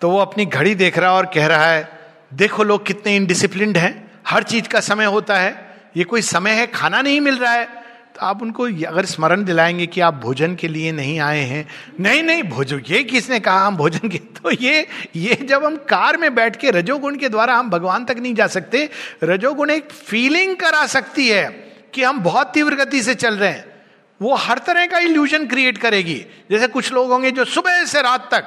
तो 0.00 0.10
वो 0.10 0.18
अपनी 0.18 0.46
घड़ी 0.46 0.74
देख 0.74 0.98
रहा 0.98 1.12
और 1.12 1.26
कह 1.26 1.46
रहा 1.46 1.66
है, 1.66 1.88
देखो 2.34 2.64
लोग 2.64 2.86
कितने 2.86 3.14
इनडिसिप्लिन 3.16 3.76
हैं, 3.76 4.10
हर 4.26 4.42
चीज़ 4.42 4.68
का 4.68 4.80
समय 4.80 5.04
होता 5.04 5.36
है, 5.36 5.54
ये 5.96 6.04
कोई 6.04 6.22
समय 6.22 6.50
है, 6.50 6.66
खाना 6.66 7.02
नहीं 7.02 7.20
मिल 7.20 7.38
रहा 7.38 7.52
है। 7.52 7.64
तो 7.64 8.26
आप 8.26 8.42
उनको 8.42 8.64
अगर 8.86 9.04
स्मरण 9.04 9.44
दिलाएँगे 9.44 9.86
कि 9.86 10.00
आप 10.00 10.14
भोजन 10.14 10.54
के 10.54 10.68
लिए 10.68 10.92
नहीं 10.92 11.18
आए 11.20 11.40
हैं, 11.40 11.66
नहीं 12.00 12.22
नहीं, 12.22 12.42
भोजन, 12.42 12.82
ये 12.88 13.02
किसने 13.04 13.40
कहा 13.40 13.66
हम 13.66 13.76
भोजन 13.76 14.08
के 14.08 14.18
तो 14.42 14.50
ये 14.50 14.86
ये 15.16 15.34
जब 15.34 15.64
हम 15.64 15.76
कार 15.88 16.16
में 16.16 16.34
बैठ 16.34 16.56
के 16.56 16.70
रजोगुण 16.70 17.16
के 17.16 17.28
द्वारा 17.28 17.54
हम 17.54 17.70
भगवान 17.70 18.04
तक 18.04 18.16
नहीं 18.16 18.34
जा 18.34 18.46
सकते, 18.46 18.88
रजोगुण 19.24 19.70
एक 19.70 19.90
फीलिंग 19.90 20.56
करा 20.56 20.86
सकती 20.86 21.28
है 21.28 21.48
कि 21.94 22.02
हम 22.02 22.20
बहुत 22.20 22.52
तीव्र 22.54 22.74
गति 22.74 23.02
से 23.02 23.14
चल 23.14 23.36
रहे 23.36 23.50
हैं। 23.50 23.71
वो 24.22 24.34
हर 24.36 24.58
तरह 24.58 24.86
का 24.86 24.98
इल्यूजन 25.00 25.46
क्रिएट 25.46 25.78
करेगी। 25.78 26.14
जैसे 26.50 26.66
कुछ 26.68 26.92
लोग 26.92 27.10
होंगे 27.10 27.30
जो 27.30 27.44
सुबह 27.46 27.84
से 27.86 28.02
रात 28.02 28.28
तक 28.34 28.44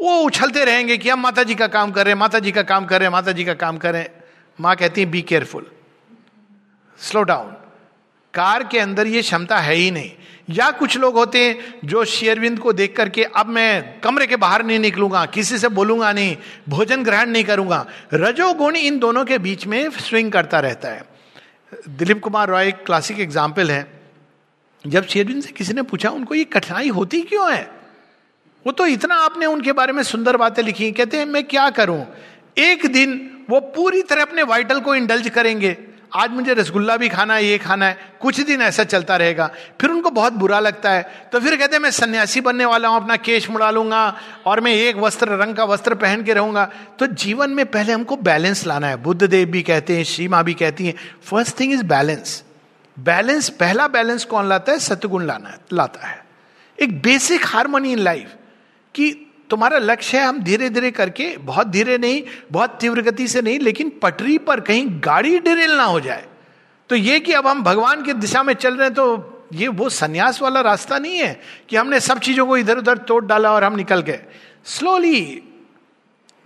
वो 0.00 0.18
उछलते 0.20 0.64
रहेंगे 0.64 0.96
कि 0.96 1.08
हम 1.08 1.20
माता 1.20 1.42
जी 1.42 1.54
का 1.54 1.66
काम 1.68 1.92
कर 1.92 2.04
रहे 2.04 2.12
हैं 2.12 2.18
माता 2.20 2.38
जी 2.38 2.52
का 2.52 2.62
काम 2.64 2.84
कर 2.86 2.98
रहे 2.98 3.06
हैं 3.06 3.12
माता 3.12 3.32
जी 3.32 3.44
का 3.44 3.54
काम 3.56 3.78
कर 3.78 3.92
रहे 3.92 4.02
हैं। 4.02 4.12
माँ 4.58 4.76
कहती 4.76 5.00
है 5.00 5.06
be 5.06 5.22
careful 5.22 5.66
slow 7.00 7.22
down 7.22 7.50
car 8.34 8.64
के 8.64 8.78
अंदर 8.78 9.06
ये 9.06 9.22
क्षमता 9.22 9.58
है 9.58 9.74
ही 9.74 9.90
नहीं। 9.90 10.10
या 10.50 10.70
कुछ 10.72 10.96
लोग 10.96 11.14
होते 11.14 11.44
हैं 11.44 11.80
जो 11.84 12.04
शेयरविंद 12.06 12.58
को 12.58 12.72
देख 12.72 12.96
करके, 12.96 13.24
अब 13.24 13.46
मैं 13.46 14.00
कमरे 14.00 14.26
के 14.26 14.36
बाहर 14.36 14.64
नहीं 14.64 14.78
निकलूँगा, 14.78 15.24
किसी 15.26 15.58
से 15.58 15.68
बोलूँगा 15.70 16.12
नहीं, 16.12 16.36
भोजन 16.68 17.04
ग्रहण 17.04 17.30
नहीं 17.30 17.44
करूँगा। 17.44 17.84
रजोगुण 18.14 18.76
इन 18.76 18.98
दोनों 18.98 19.24
के 19.24 19.38
बीच 19.38 19.66
में 19.66 19.90
स्विंग 19.90 20.32
करता 20.32 20.60
रहता 20.60 20.88
है। 20.88 21.02
दिलीप 21.88 22.22
कुमार 22.22 22.48
रॉय 22.48 22.68
एक 22.68 22.84
क्लासिक 22.86 23.20
एग्ज़ाम्पल 23.20 23.70
है। 23.70 23.86
जब 24.86 25.06
शेरविन 25.06 25.40
से 25.40 25.52
किसी 25.52 25.72
ने 25.72 25.82
पूछा, 25.82 26.10
उनको 26.10 26.34
ये 26.34 26.44
कठिनाई 26.44 26.88
होती 26.88 27.20
क्यों 27.20 27.52
है? 27.52 27.70
वो 28.66 28.72
तो 28.72 28.86
इतना 28.86 29.14
आपने 29.14 29.46
उनके 29.46 29.72
बारे 29.72 29.92
में 29.92 30.02
सुंदर 30.02 30.36
बातें 30.36 30.62
लिखी 30.62 30.92
कहते 30.92 31.16
हैं, 31.16 31.26
मैं 31.26 31.44
क्या 31.44 31.70
करूँ? 31.70 32.06
एक 32.58 32.86
दिन 32.86 33.30
वो 33.50 33.60
पूरी 33.60 34.02
तरह 34.02 34.22
अपने 34.22 34.42
वाइटल 34.42 34.80
को 34.80 34.94
इंडल्ज 34.94 35.28
करेंगे। 35.28 35.76
आज 36.16 36.30
मुझे 36.30 36.54
रसगुल्ला 36.54 36.96
भी 36.96 37.08
खाना 37.08 37.34
है, 37.34 37.44
ये 37.44 37.58
खाना 37.58 37.86
है। 37.86 37.98
कुछ 38.20 38.40
दिन 38.40 38.62
ऐसा 38.62 38.84
चलता 38.84 39.16
रहेगा। 39.16 39.50
फिर 39.80 39.90
उनको 39.90 40.10
बहुत 40.10 40.32
बुरा 40.32 40.60
लगता 40.60 40.90
है। 40.90 41.28
तो 41.32 41.40
फिर 41.40 41.56
कहते 41.56 41.76
हैं, 41.76 41.82
मैं 41.82 41.90
सन्यासी 41.90 42.40
बनने 42.40 42.64
वाला 42.64 42.88
हूँ, 42.88 42.96
अपना 42.96 43.16
केश 43.16 43.50
मुड़ा 43.50 43.70
लूँगा 43.70 44.18
और 44.46 44.60
मैं 44.60 44.74
एक 44.74 44.96
वस्त्र, 44.96 45.28
रंग 45.28 45.54
का 45.54 45.64
वस्त्र 45.64 45.94
पहन 45.94 46.22
के 46.22 46.34
रहूँगा। 46.34 46.72
तो 46.98 47.06
जीवन 47.06 47.50
में 47.50 47.66
पहले 47.66 47.92
हमको 47.92 48.16
बैलेंस 48.16 48.66
लाना 48.66 48.86
है। 48.86 48.96
बुद्ध 48.96 49.26
देव 49.26 49.48
भी 49.48 49.62
कहते 49.62 49.96
हैं 49.96 50.04
श्री 50.04 50.28
माँ 50.28 50.44
भी 50.44 50.54
कहती 50.54 50.86
हैं। 50.86 50.94
First 51.24 51.60
thing 51.60 51.72
is 51.72 51.84
balance 51.84 52.44
balance, 52.98 53.48
पहला 53.48 53.88
बैलेंस 53.88 54.24
कौन 54.24 54.48
लाता 54.48 54.72
है? 54.72 54.78
सतगुण 54.78 55.26
लाना, 55.26 55.58
लाता 55.72 56.06
है। 56.06 56.24
एक 56.78 57.02
बेसिक 57.02 57.46
हारमोनी 57.46 57.92
इन 57.92 57.98
लाइफ 57.98 58.34
कि 58.94 59.24
तुम्हारा 59.50 59.78
लक्ष्य 59.78 60.18
है, 60.18 60.24
हम 60.24 60.42
धीरे 60.42 60.70
धीरे 60.70 60.90
करके, 60.90 61.36
बहुत 61.36 61.66
धीरे 61.66 61.98
नहीं, 61.98 62.22
बहुत 62.52 62.78
तीव्र 62.80 63.02
गति 63.02 63.28
से 63.28 63.42
नहीं, 63.42 63.58
लेकिन 63.58 63.90
पटरी 64.02 64.38
पर 64.38 64.60
कहीं 64.60 64.86
गाड़ी 65.04 65.38
डिरेल 65.38 65.76
ना 65.76 65.84
हो 65.84 66.00
जाए। 66.00 66.26
तो 66.90 66.96
ये 66.96 67.20
कि 67.20 67.32
अब 67.32 67.46
हम 67.46 67.62
भगवान 67.62 68.02
की 68.02 68.12
दिशा 68.12 68.42
में 68.42 68.54
चल 68.54 68.74
रहे 68.74 68.86
हैं 68.86 68.94
तो 68.94 69.34
ये 69.52 69.68
वो 69.68 69.88
संन्यास 69.88 70.42
वाला 70.42 70.60
रास्ता 70.60 70.98
नहीं 70.98 71.18
है 71.18 71.40
कि 71.68 71.76
हमने 71.76 72.00
सब 72.00 72.18
चीज़ों 72.18 72.46
को 72.46 72.56
इधर 72.56 72.78
उधर 72.78 72.98
तोड़ 72.98 73.24
डाला 73.24 73.52
और 73.52 73.64
हम 73.64 73.76
निकल 73.76 74.00
गए। 74.00 74.20
स्लोली 74.64 75.42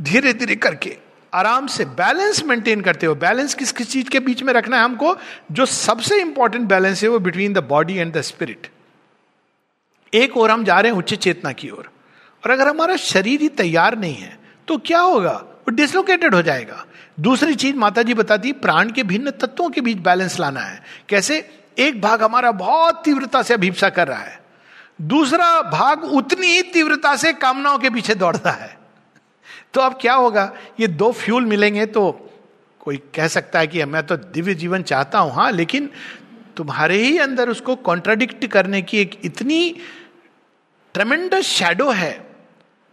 धीरे 0.02 0.32
धीरे 0.32 0.56
करके। 0.56 0.98
आराम 1.34 1.66
से 1.66 1.84
बैलेंस 1.84 2.42
मेंटेन 2.44 2.80
करते 2.80 3.06
हो। 3.06 3.14
बैलेंस 3.14 3.54
किस 3.54 3.72
किस 3.72 3.90
चीज़ 3.90 4.08
के 4.08 4.20
बीच 4.20 4.42
में 4.42 4.52
रखना 4.52 4.76
है 4.76 4.84
हमको? 4.84 5.16
जो 5.52 5.66
सबसे 5.66 6.20
इंपॉर्टेंट 6.20 6.68
बैलेंस 6.68 7.02
है 7.02 7.08
वो 7.08 7.18
between 7.18 7.52
the 7.52 7.58
body 7.58 7.96
and 7.96 8.12
the 8.12 8.20
spirit 8.20 8.68
एक 10.12 10.36
और 10.36 10.50
हम 10.50 10.64
जा 10.64 10.80
रहे 10.80 10.92
हैं 10.92 10.98
उच्च 10.98 11.14
चेतना 11.14 11.52
की 11.52 11.70
ओर। 11.70 11.90
और 12.44 12.50
अगर 12.50 12.68
हमारा 12.68 12.96
शरीर 12.96 13.40
ही 13.40 13.48
तैयार 13.48 13.98
नहीं 13.98 14.16
है 14.16 14.38
तो 14.68 14.76
क्या 14.78 15.00
होगा? 15.00 15.32
वो 15.32 15.70
डिसलोकेटेड 15.70 16.34
हो 16.34 16.42
जाएगा। 16.42 16.84
दूसरी 17.20 17.54
चीज़ 17.54 17.76
माता 17.76 18.02
जी 18.02 18.14
बताती 18.14 18.52
प्राण 18.52 18.90
के 18.90 19.02
भिन्न 19.02 19.30
तत्वों 19.30 19.70
के 19.70 19.80
बीच 19.80 19.98
बैलेंस 19.98 20.38
लाना 20.40 20.60
है। 20.60 20.82
कैसे? 21.08 21.58
एक 21.78 22.00
भाग 22.00 22.22
हमारा 22.22 22.50
बहुत 22.52 23.02
तीव्रता 23.04 23.42
से 23.42 23.54
अभिप्सा 23.54 23.88
कर 23.88 24.08
रहा 24.08 24.18
है। 24.18 24.40
दूसरा 25.02 25.62
भाग 25.62 26.04
उतनी 26.04 26.46
ही 26.46 26.62
तीव्रता 26.62 27.16
से 27.16 27.32
कामनाओं 27.32 27.78
के 27.78 27.90
पीछे 27.90 28.14
दौड़ता 28.14 28.50
है। 28.50 28.81
तो 29.74 29.80
अब 29.80 29.98
क्या 30.00 30.14
होगा? 30.14 30.52
ये 30.80 30.86
दो 30.88 31.10
फ्यूल 31.12 31.44
मिलेंगे 31.46 31.86
तो 31.86 32.10
कोई 32.80 32.96
कह 33.14 33.28
सकता 33.28 33.58
है 33.58 33.66
कि 33.66 33.84
मैं 33.84 34.02
तो 34.06 34.16
दिव्य 34.16 34.54
जीवन 34.54 34.82
चाहता 34.82 35.18
हूँ। 35.18 35.32
हाँ 35.32 35.50
लेकिन 35.52 35.88
तुम्हारे 36.56 36.96
ही 36.96 37.16
अंदर 37.18 37.48
उसको 37.48 37.76
कॉन्ट्राडिक्ट 37.78 38.46
करने 38.46 38.82
की 38.82 38.98
एक 38.98 39.18
इतनी 39.24 39.74
ट्रमेंडस 40.94 41.46
शेडो 41.46 41.90
है 41.90 42.12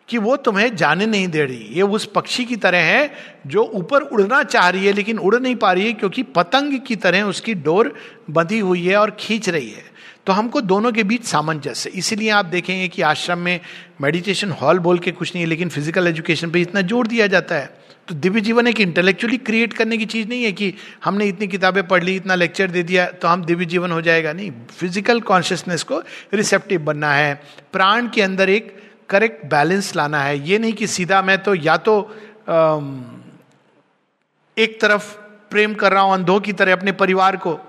कि 0.10 0.18
वो 0.18 0.36
तुम्हें 0.38 0.76
जाने 0.76 1.06
नहीं 1.06 1.28
दे 1.28 1.44
रही। 1.44 1.68
ये 1.72 1.82
उस 1.82 2.06
पक्षी 2.06 2.46
की 2.46 2.56
तरह 2.56 2.84
है 2.84 3.12
जो 3.48 3.63
ऊपर 3.74 4.02
उड़ना 4.02 4.42
चाह 4.44 4.70
रही 4.70 4.86
है, 4.86 4.94
लेकिन 4.94 5.18
उड़ 5.20 5.36
नहीं 5.36 5.56
पा 5.56 5.72
रही 5.74 5.86
है, 5.86 5.94
क्योंकि 5.94 6.24
पतंग 6.24 6.80
की 6.80 6.96
तरह 6.96 7.24
उसकी 7.24 7.54
डोर 7.56 7.94
बंधी 8.30 8.60
हुई 8.60 8.86
है 8.86 8.96
और 8.98 9.12
खींच 9.20 9.50
रही 9.50 9.70
है। 9.70 9.84
तो 10.27 10.34
हमको 10.34 10.62
दोनों 10.62 10.91
के 10.91 11.03
बीच 11.03 11.23
सामंजस्य। 11.25 11.89
इसीलिए 11.91 12.29
आप 12.32 12.45
देखेंगे 12.47 12.88
कि 12.88 13.01
आश्रम 13.03 13.39
में 13.39 13.60
मेडिटेशन 14.01 14.51
हॉल 14.51 14.79
बोल 14.79 14.99
के 14.99 15.12
कुछ 15.12 15.34
नहीं 15.36 15.43
है, 15.43 15.49
लेकिन 15.49 15.69
फ़िज़िकल 15.69 16.08
एजुकेशन 16.08 16.51
पे 16.51 16.62
इतना 16.62 16.82
ज़ोर 16.84 17.08
दिया 17.08 17.27
जाता 17.27 17.55
है। 17.55 17.77
तो 18.08 18.15
दिव्य 18.15 18.41
जीवन 18.41 18.67
एक 18.67 18.79
इंटेलेक्चुअली 18.82 19.38
क्रिएट 19.39 19.73
करने 19.73 19.97
की 19.97 20.05
चीज़ 20.05 20.27
नहीं 20.29 20.43
है 20.43 20.51
कि 20.51 20.73
हमने 21.03 21.25
इतनी 21.27 21.47
किताबें 21.47 21.88
पढ़ 21.88 22.03
ली, 22.03 22.15
इतना 22.15 22.36
लेक्चर 22.36 22.71
दे 22.71 22.84
दिया 22.84 23.05
तो 23.13 23.27
हम 23.27 23.43
दिव्य 23.45 23.65
जीवन 23.65 23.91
हो 23.91 24.01
जाएगा। 24.01 24.34
नहीं 24.34 24.51
फ़िज़िकल 24.69 25.21
कॉन्शियसनेस 25.23 25.84
को 25.84 26.01
रिसेप्टिव 26.34 26.82
बनना 26.84 27.13
है। 27.13 27.34
प्राण 27.73 28.08
के 28.10 28.21
अंदर 28.21 28.49
एक 28.49 28.75
करेक्ट 29.10 29.45
बैलेंस 29.47 29.95
लाना 29.95 30.21
है। 30.23 30.39
ये 30.49 30.60
नहीं 30.60 30.73
कि 30.73 30.88
सीधा 30.89 31.21
मैं 31.21 31.38
तो 31.43 31.55
या 31.55 31.77
तो 31.79 32.01
एक 34.58 34.79
तरफ़ 34.82 35.15
प्रेम 35.51 35.73
कर 35.75 35.91
रहा 35.91 36.01
हूँ, 36.01 36.13
अंधों 36.13 36.39
की 36.39 36.53
तरह 36.53 36.73
अपने 36.73 36.91
परिवार 36.93 37.38
को 37.38 37.60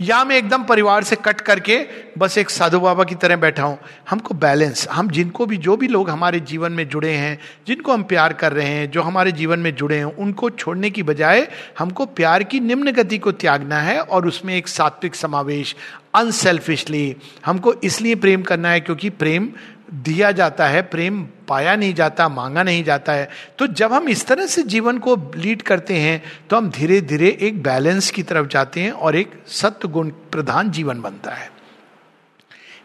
या 0.00 0.24
मैं 0.24 0.36
एकदम 0.36 0.62
परिवार 0.64 1.04
से 1.04 1.16
कट 1.16 1.40
करके 1.40 1.78
बस 2.18 2.38
एक 2.38 2.50
साधु 2.50 2.80
बाबा 2.80 3.04
की 3.04 3.14
तरह 3.14 3.36
बैठा 3.36 3.62
हूँ। 3.62 3.78
हमको 4.10 4.34
बैलेंस, 4.34 4.88
हम 4.88 5.10
जिनको 5.10 5.46
भी, 5.46 5.56
जो 5.56 5.76
भी 5.76 5.88
लोग 5.88 6.10
हमारे 6.10 6.40
जीवन 6.40 6.72
में 6.72 6.88
जुड़े 6.88 7.10
हैं, 7.10 7.38
जिनको 7.66 7.92
हम 7.92 8.02
प्यार 8.02 8.32
कर 8.32 8.52
रहे 8.52 8.68
हैं, 8.68 8.90
जो 8.90 9.02
हमारे 9.02 9.32
जीवन 9.32 9.58
में 9.58 9.74
जुड़े 9.74 9.96
हैं, 9.96 10.04
उनको 10.04 10.50
छोड़ने 10.50 10.90
की 10.90 11.02
बजाय 11.02 11.48
हमको 11.78 12.06
प्यार 12.06 12.42
की 12.42 12.60
निम्न 12.60 12.92
गति 12.92 13.18
को 13.18 13.32
त्यागना 13.32 13.78
है 13.78 14.00
और 14.00 14.26
उसमें 14.26 14.54
एक 14.56 14.68
सात्विक 14.68 15.14
समावेश 15.14 15.76
अनसेल्फिशली 16.14 17.16
हमको 17.46 17.74
इसलिए 17.84 18.14
प्रेम 18.14 18.42
करना 18.42 18.70
है 18.70 18.80
क्योंकि 18.80 19.10
प्रेम 19.10 19.48
दिया 19.90 20.30
जाता 20.32 20.66
है, 20.66 20.82
प्रेम 20.82 21.22
पाया 21.48 21.74
नहीं 21.76 21.94
जाता, 21.94 22.28
मांगा 22.28 22.62
नहीं 22.62 22.82
जाता 22.84 23.12
है 23.12 23.28
तो 23.58 23.66
जब 23.66 23.92
हम 23.92 24.08
इस 24.08 24.26
तरह 24.26 24.46
से 24.46 24.62
जीवन 24.64 24.98
को 24.98 25.16
लीड 25.36 25.62
करते 25.62 25.94
हैं 25.94 26.22
तो 26.50 26.56
हम 26.56 26.70
धीरे 26.70 27.00
धीरे 27.02 27.36
एक 27.40 27.62
बैलेंस 27.62 28.10
की 28.10 28.22
तरफ़ 28.22 28.46
जाते 28.46 28.80
हैं 28.80 28.90
और 28.92 29.16
एक 29.16 29.32
सत्य 29.50 29.88
गुण 29.88 30.10
प्रधान 30.32 30.70
जीवन 30.70 31.00
बनता 31.00 31.30
है। 31.30 31.50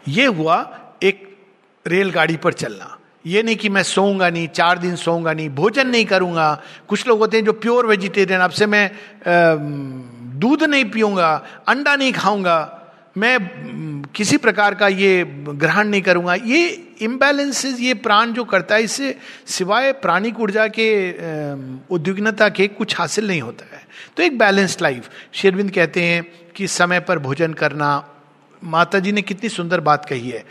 ये 0.07 0.25
हुआ 0.25 0.57
एक 1.03 1.23
रेलगाड़ी 1.85 2.37
पर 2.37 2.53
चलना। 2.53 2.97
ये 3.25 3.43
नहीं 3.43 3.55
कि 3.55 3.69
मैं 3.69 3.83
सोऊँगा 3.83 4.29
नहीं, 4.29 4.47
चार 4.47 4.77
दिन 4.77 4.95
सोऊँगा 4.95 5.33
नहीं, 5.33 5.49
भोजन 5.49 5.87
नहीं 5.87 6.05
करूँगा। 6.05 6.61
कुछ 6.87 7.07
लोग 7.07 7.19
होते 7.19 7.37
हैं 7.37 7.45
जो 7.45 7.53
प्योर 7.53 7.85
वेजिटेरियन, 7.85 8.41
अब 8.41 8.51
से 8.51 8.65
मैं 8.65 8.91
दूध 10.39 10.63
नहीं 10.63 10.85
पीऊँगा, 10.85 11.33
अंडा 11.67 11.95
नहीं 11.95 12.13
खाऊँगा। 12.13 12.74
मैं 13.17 14.03
किसी 14.15 14.37
प्रकार 14.37 14.75
का 14.75 14.87
ये 14.87 15.23
ग्रहण 15.25 15.87
नहीं 15.87 16.01
करूँगा। 16.01 16.33
ये 16.35 16.67
इम्बैलेंसेस 17.01 17.79
ये 17.79 17.93
प्राण 17.95 18.31
जो 18.33 18.43
करता 18.43 18.75
है, 18.75 18.83
इससे 18.83 19.15
सिवाय 19.47 19.91
प्राणिक 19.93 20.39
ऊर्जा 20.39 20.67
के 20.69 20.87
उद्विग्नता 21.95 22.49
के 22.49 22.67
कुछ 22.69 22.97
हासिल 22.97 23.27
नहीं 23.27 23.41
होता 23.41 23.65
है। 23.75 23.81
तो 24.17 24.23
एक 24.23 24.37
बैलेंस्ड 24.37 24.81
लाइफ 24.81 25.09
शेरविंद 25.33 25.71
कहते 25.71 26.03
हैं 26.03 26.25
कि 26.55 26.67
समय 26.67 26.99
पर 26.99 27.19
भोजन 27.19 27.53
करना 27.53 27.89
माता 28.61 28.99
जी 28.99 29.11
ने 29.11 29.21
कितनी 29.21 29.49
सुंदर 29.49 29.79
बात 29.81 30.05
कही 30.05 30.29
है। 30.29 30.43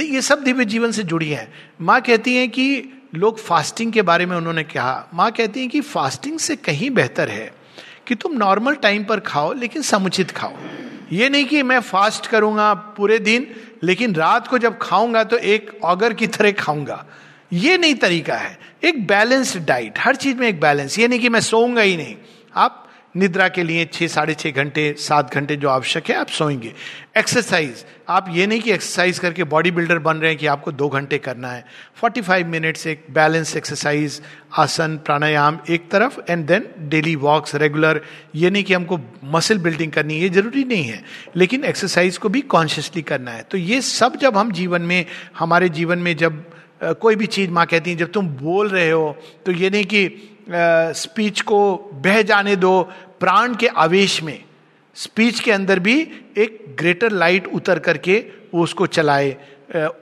ये 0.00 0.20
सब 0.22 0.42
दिव्य 0.44 0.64
जीवन 0.64 0.92
से 0.92 1.02
जुड़ी 1.04 1.30
है। 1.30 1.48
माँ 1.80 2.00
कहती 2.00 2.34
हैं 2.36 2.48
कि 2.50 2.92
लोग 3.14 3.38
फास्टिंग 3.38 3.92
के 3.92 4.02
बारे 4.02 4.26
में 4.26 4.36
उन्होंने 4.36 4.62
कहा। 4.64 5.08
माँ 5.14 5.30
कहती 5.32 5.60
हैं 5.60 5.68
कि 5.68 5.80
फास्टिंग 5.82 6.38
से 6.38 6.56
कहीं 6.56 6.90
बेहतर 6.90 7.28
है 7.28 7.50
कि 8.06 8.14
तुम 8.14 8.36
नॉर्मल 8.38 8.74
टाइम 8.76 9.04
पर 9.04 9.20
खाओ, 9.20 9.52
लेकिन 9.52 9.82
समुचित 9.82 10.30
खाओ। 10.30 10.52
ये 11.12 11.28
नहीं 11.28 11.44
कि 11.44 11.62
मैं 11.62 11.80
फास्ट 11.80 12.26
करूँगा 12.26 12.72
पूरे 12.74 13.18
दिन, 13.18 13.46
लेकिन 13.82 14.14
रात 14.14 14.48
को 14.48 14.58
जब 14.58 14.78
खाऊँगा 14.78 15.24
तो 15.24 15.36
एक 15.36 15.70
ऑगर 15.82 16.12
की 16.12 16.26
तरह 16.26 16.52
खाऊँगा। 16.52 17.04
ये 17.52 17.78
नहीं 17.78 17.94
तरीका 17.94 18.34
है। 18.34 18.58
एक 18.84 19.06
बैलेंस्ड 19.06 19.64
डाइट 19.66 19.98
हर 19.98 20.16
चीज़ 20.16 20.36
में 20.36 20.48
एक 20.48 20.60
बैलेंस 20.60 20.98
ये 20.98 21.08
नहीं 21.08 21.20
कि 21.20 21.28
मैं 21.28 21.40
सोऊँगा 21.40 21.82
ही 21.82 21.96
नहीं। 21.96 22.16
आप 22.54 22.85
निद्रा 23.16 23.48
के 23.48 23.62
लिए 23.62 23.84
छः 23.84 24.06
साढ़े 24.08 24.34
छः 24.34 24.50
घंटे, 24.52 24.94
सात 24.98 25.34
घंटे 25.34 25.56
जो 25.56 25.68
आवश्यक 25.68 26.08
है, 26.10 26.16
आप 26.16 26.28
सोएँगे। 26.28 26.72
एक्सरसाइज 27.18 27.84
आप 28.08 28.26
ये 28.30 28.46
नहीं 28.46 28.60
कि 28.60 28.72
एक्सरसाइज 28.72 29.18
करके 29.18 29.44
बॉडी 29.44 29.70
बिल्डर 29.70 29.98
बन 29.98 30.16
रहे 30.16 30.30
हैं 30.30 30.38
कि 30.38 30.46
आपको 30.46 30.72
दो 30.72 30.88
घंटे 30.88 31.18
करना 31.18 31.48
है। 31.48 31.64
45 32.00 32.46
मिनट्स 32.46 32.86
एक 32.86 33.06
बैलेंस 33.10 33.56
एक्सरसाइज 33.56 34.20
आसन, 34.58 34.96
प्राणायाम 34.96 35.58
एक 35.70 35.90
तरफ़ 35.90 36.18
and 36.30 36.46
then 36.46 36.68
daily 36.88 37.14
walks 37.16 37.54
regular 37.54 38.00
ये 38.34 38.50
नहीं 38.50 38.64
कि 38.64 38.74
हमको 38.74 38.98
मसल 39.24 39.58
बिल्डिंग 39.58 39.92
करनी 39.92 40.20
है 40.20 40.28
ज़रूरी 40.28 40.64
नहीं 40.64 40.84
है। 40.84 41.02
लेकिन 41.36 41.64
एक्सरसाइज 41.64 42.18
को 42.18 42.28
भी 42.28 42.40
कॉन्शियसली 42.48 43.02
करना 43.02 43.30
है। 43.30 43.42
तो 43.42 43.58
ये 43.58 43.80
सब 43.82 44.16
जब 44.16 44.36
हम 44.36 44.52
जीवन 44.52 44.82
में, 44.82 45.04
हमारे 45.38 45.68
जीवन 45.70 45.98
में 45.98 46.16
जब 46.16 46.44
कोई 47.00 47.16
भी 47.16 47.26
चीज़ 47.26 47.50
माँ 47.50 47.66
कहती 47.66 47.90
है, 47.90 47.96
जब 47.96 48.12
तुम 48.12 48.28
बोल 48.28 48.68
रहे 48.68 48.90
हो 48.90 49.16
तो 49.46 49.52
ये 49.52 49.70
नहीं 49.70 49.84
कि 49.84 50.32
स्पीच 50.96 51.40
को 51.40 51.58
बह 51.94 52.20
जाने 52.22 52.54
दो 52.56 52.72
प्राण 53.20 53.54
के 53.54 53.66
आवेश 53.66 54.22
में, 54.22 54.44
स्पीच 54.96 55.40
के 55.40 55.52
अंदर 55.52 55.78
भी 55.78 56.00
एक 56.38 56.64
ग्रेटर 56.78 57.12
लाइट 57.12 57.46
उतर 57.46 57.78
करके 57.78 58.18
वो 58.54 58.62
उसको 58.62 58.86
चलाए। 58.86 59.36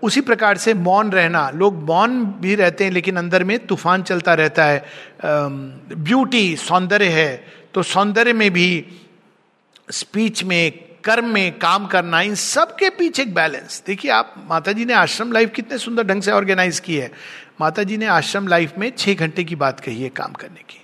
उसी 0.02 0.20
प्रकार 0.20 0.56
से 0.56 0.74
मौन 0.74 1.10
रहना। 1.12 1.48
लोग 1.50 1.82
मौन 1.82 2.24
भी 2.40 2.54
रहते 2.54 2.84
हैं, 2.84 2.90
लेकिन 2.90 3.16
अंदर 3.16 3.44
में 3.44 3.58
तूफ़ान 3.66 4.02
चलता 4.02 4.34
रहता 4.34 4.64
है। 4.64 4.84
ब्यूटी 5.24 6.56
सौंदर्य 6.56 7.08
है। 7.08 7.44
तो 7.74 7.82
सौंदर्य 7.82 8.32
में 8.32 8.50
भी 8.52 8.84
स्पीच 9.90 10.44
में, 10.44 10.72
कर्म 11.04 11.28
में, 11.28 11.58
काम 11.58 11.86
करना, 11.86 12.20
इन 12.20 12.34
सब 12.34 12.76
के 12.76 12.90
पीछे 12.90 13.22
एक 13.22 13.34
बैलेंस 13.34 13.82
देखिए 13.86 14.10
आप 14.10 14.34
माता 14.50 14.72
जी 14.72 14.84
ने 14.84 14.92
आश्रम 14.92 15.32
लाइफ 15.32 15.52
कितने 15.54 15.78
सुंदर 15.78 16.04
ढंग 16.04 16.22
से 16.22 16.32
ऑर्गेनाइज 16.32 16.80
की 16.80 16.96
है। 16.96 17.10
माता 17.60 17.82
जी 17.82 17.96
ने 17.96 18.06
आश्रम 18.06 18.48
लाइफ 18.48 18.78
में 18.78 18.90
छः 18.98 19.14
घंटे 19.14 19.44
की 19.44 19.56
बात 19.56 19.80
कही 19.80 20.02
है 20.02 20.08
काम 20.08 20.32
करने 20.32 20.60
की। 20.60 20.83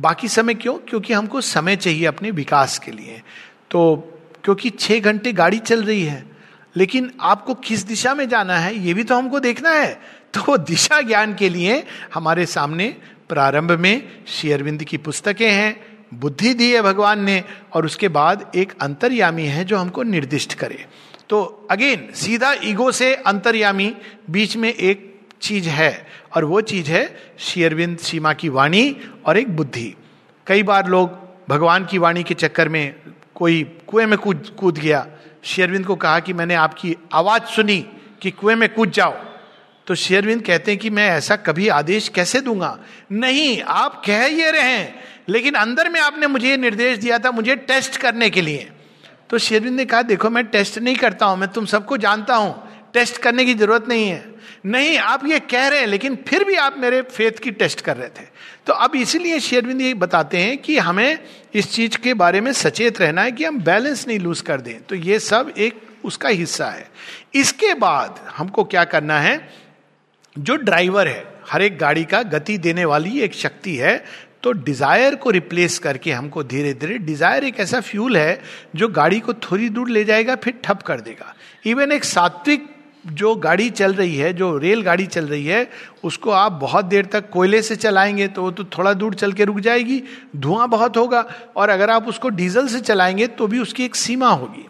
बाकी 0.00 0.28
समय 0.28 0.54
क्यों? 0.54 0.74
क्योंकि 0.78 1.12
हमको 1.12 1.40
समय 1.40 1.76
चाहिए 1.76 2.04
अपने 2.04 2.30
विकास 2.30 2.78
के 2.78 2.92
लिए। 2.92 3.22
तो 3.70 3.96
क्योंकि 4.44 4.70
छह 4.70 5.00
घंटे 5.00 5.32
गाड़ी 5.32 5.58
चल 5.58 5.82
रही 5.84 6.02
है, 6.02 6.24
लेकिन 6.76 7.10
आपको 7.20 7.54
किस 7.54 7.82
दिशा 7.82 8.14
में 8.14 8.28
जाना 8.28 8.58
है, 8.58 8.78
ये 8.78 8.94
भी 8.94 9.04
तो 9.04 9.16
हमको 9.16 9.40
देखना 9.40 9.70
है। 9.70 10.00
तो 10.34 10.56
दिशा 10.56 11.00
ज्ञान 11.00 11.34
के 11.34 11.48
लिए 11.48 11.84
हमारे 12.14 12.46
सामने 12.46 12.96
प्रारंभ 13.28 13.72
में 13.72 14.24
शेयरविंद 14.26 14.84
की 14.84 14.96
पुस्तकें 14.96 15.50
हैं, 15.50 15.76
बुद्धि 16.14 16.54
दी 16.54 16.70
है 16.72 16.82
भगवान 16.82 17.20
ने, 17.20 17.44
और 17.72 17.86
उसके 17.86 18.08
बाद 18.08 18.52
एक 18.56 18.72
अंतर्यामी 18.80 19.44
है 19.44 19.64
जो 19.64 19.76
हमको 19.76 20.02
निर्दिष्ट 20.02 20.54
करे। 20.54 20.84
तो 21.28 21.68
अगेन, 21.70 22.08
सीधा 22.14 22.54
ईगो 22.64 22.92
से 22.92 23.14
अंतर्यामी, 23.14 23.94
बीच 24.30 24.56
में 24.56 24.74
एक 24.74 25.07
चीज़ 25.42 25.68
है 25.68 26.06
और 26.36 26.44
वो 26.44 26.60
चीज़ 26.60 26.90
है 26.90 27.32
शेयरविंद 27.38 27.98
सीमा 27.98 28.32
की 28.32 28.48
वाणी 28.48 28.96
और 29.26 29.38
एक 29.38 29.56
बुद्धि। 29.56 29.94
कई 30.46 30.62
बार 30.62 30.88
लोग 30.88 31.10
भगवान 31.48 31.84
की 31.84 31.98
वाणी 31.98 32.22
के 32.22 32.34
चक्कर 32.34 32.68
में 32.68 32.94
कोई 33.34 33.62
कुएँ 33.86 34.06
में 34.06 34.18
कूद 34.18 34.56
कूद 34.58 34.78
गया। 34.78 35.06
शेयरविंद 35.44 35.86
को 35.86 35.96
कहा 35.96 36.20
कि 36.20 36.32
मैंने 36.32 36.54
आपकी 36.54 36.96
आवाज़ 37.12 37.42
सुनी 37.42 37.86
कि 38.22 38.30
कुएँ 38.30 38.54
में 38.54 38.68
कूद 38.74 38.90
जाओ। 38.90 39.14
तो 39.86 39.94
शेयरविंद 39.94 40.42
कहते 40.42 40.70
हैं 40.70 40.80
कि 40.80 40.90
मैं 40.90 41.08
ऐसा 41.08 41.36
कभी 41.36 41.68
आदेश 41.68 42.08
कैसे 42.08 42.40
दूँगा? 42.40 42.78
नहीं, 43.12 43.62
आप 43.62 44.02
कह 44.06 44.24
ये 44.24 44.50
रहे 44.50 44.88
लेकिन 45.28 45.54
अंदर 45.54 45.88
में 45.88 46.00
आपने 46.00 46.26
मुझे 46.26 46.56
निर्देश 46.56 46.98
दिया 46.98 47.18
था 47.18 47.30
मुझे 47.30 47.56
टेस्ट 47.56 47.96
करने 47.96 48.30
के 48.30 48.40
लिए। 48.40 48.70
तो 49.30 49.38
शेरविंद 49.38 49.76
ने 49.76 49.84
कहा, 49.84 50.02
देखो, 50.02 50.30
मैं 50.30 50.44
टेस्ट 50.46 50.78
नहीं 50.78 50.96
करता 50.96 51.26
हूँ, 51.26 51.38
मैं 51.38 51.48
तुम 51.48 51.66
सबको 51.66 51.96
जानता 51.96 52.34
हूँ 52.34 52.67
टेस्ट 52.98 53.18
करने 53.18 53.44
की 53.44 53.54
ज़रूरत 53.54 53.88
नहीं 53.88 54.08
है। 54.08 54.24
नहीं, 54.66 54.96
आप 54.98 55.26
ये 55.26 55.38
कह 55.40 55.66
रहे 55.68 55.80
हैं, 55.80 55.86
लेकिन 55.86 56.16
फिर 56.28 56.44
भी 56.44 56.54
आप 56.58 56.78
मेरे 56.78 57.00
फेथ 57.08 57.38
की 57.42 57.50
टेस्ट 57.52 57.80
कर 57.80 57.96
रहे 57.96 58.08
थे। 58.10 58.26
तो 58.66 58.72
अब 58.74 58.94
इसीलिए 58.96 59.38
शेरविंद 59.40 59.80
ये 59.80 59.92
बताते 59.96 60.38
हैं 60.38 60.56
कि 60.58 60.78
हमें 60.78 61.18
इस 61.54 61.70
चीज़ 61.72 61.96
के 61.98 62.14
बारे 62.16 62.40
में 62.40 62.52
सचेत 62.54 63.00
रहना 63.00 63.22
है 63.22 63.32
कि 63.32 63.44
हम 63.44 63.60
बैलेंस 63.62 64.06
नहीं 64.08 64.18
लूज 64.18 64.40
कर 64.40 64.60
दें। 64.60 64.80
तो 64.82 64.94
ये 64.94 65.18
सब 65.20 65.52
एक 65.58 65.80
उसका 66.04 66.28
हिस्सा 66.30 66.66
है। 66.66 66.88
इसके 67.34 67.72
बाद 67.76 68.20
हमको 68.36 68.64
क्या 68.64 68.84
करना 68.86 69.18
है, 69.20 69.48
जो 70.36 70.56
ड्राइवर 70.56 71.08
है, 71.08 71.24
हर 71.50 71.62
एक 71.62 71.78
गाड़ी 71.78 72.04
का 72.04 72.22
गति 72.24 72.56
देने 72.58 72.84
वाली 72.84 73.20
एक 73.20 73.34
शक्ति 73.36 73.76
है 73.76 74.02
तो 74.42 74.50
डिज़ायर 74.54 75.14
को 75.14 75.30
रिप्लेस 75.30 75.78
करके 75.78 76.12
हमको 76.12 76.42
धीरे 76.44 76.72
धीरे, 76.74 76.98
डिज़ायर 76.98 77.44
एक 77.44 77.60
ऐसा 77.60 77.80
फ्यूल 77.82 78.16
है 78.16 78.40
जो 78.76 78.88
गाड़ी 78.90 79.18
को 79.20 79.34
थोड़ी 79.34 79.68
दूर 79.68 79.88
ले 79.90 80.04
जाएगा, 80.04 80.34
फिर 80.36 80.54
ठप 80.64 80.82
कर 80.82 81.00
देगा। 81.00 81.34
इवन 81.66 81.92
एक 81.92 82.04
सात्विक 82.06 82.66
जो 83.08 83.34
गाड़ी 83.34 83.68
चल 83.70 83.94
रही 83.94 84.16
है, 84.16 84.32
जो 84.32 84.56
रेल 84.58 84.82
गाड़ी 84.82 85.06
चल 85.06 85.26
रही 85.26 85.46
है, 85.46 85.70
उसको 86.04 86.30
आप 86.30 86.52
बहुत 86.52 86.84
देर 86.84 87.06
तक 87.06 87.30
कोयले 87.30 87.62
से 87.62 87.76
चलाएँगे 87.76 88.28
तो 88.28 88.42
वो 88.42 88.50
तो 88.50 88.64
थोड़ा 88.64 88.92
दूर 88.92 89.14
चल 89.14 89.32
के 89.32 89.44
रुक 89.44 89.60
जाएगी, 89.60 90.02
धुआँ 90.36 90.68
बहुत 90.68 90.96
होगा 90.96 91.24
और 91.56 91.68
अगर 91.68 91.90
आप 91.90 92.08
उसको 92.08 92.28
डीजल 92.28 92.68
से 92.68 92.80
चलाएँगे 92.80 93.26
तो 93.26 93.46
भी 93.46 93.58
उसकी 93.58 93.84
एक 93.84 93.94
सीमा 93.94 94.28
होगी। 94.28 94.66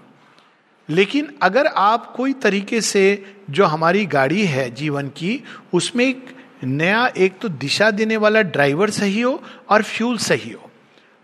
लेकिन 0.88 1.35
अगर 1.42 1.66
आप 1.66 2.12
कोई 2.16 2.33
तरीके 2.33 2.81
से 2.81 3.35
जो 3.51 3.64
हमारी 3.64 4.07
गाड़ी 4.07 4.44
है 4.44 4.70
जीवन 4.70 5.09
की, 5.09 5.42
उसमें 5.72 6.05
एक 6.05 6.37
नया, 6.64 7.07
एक 7.07 7.38
तो 7.38 7.48
दिशा 7.48 7.90
देने 7.90 8.16
वाला 8.16 8.42
ड्राइवर 8.42 8.90
सही 8.90 9.20
हो 9.20 9.42
और 9.68 9.83
फ्यूल 9.83 10.18
सही 10.18 10.51
हो 10.51 10.70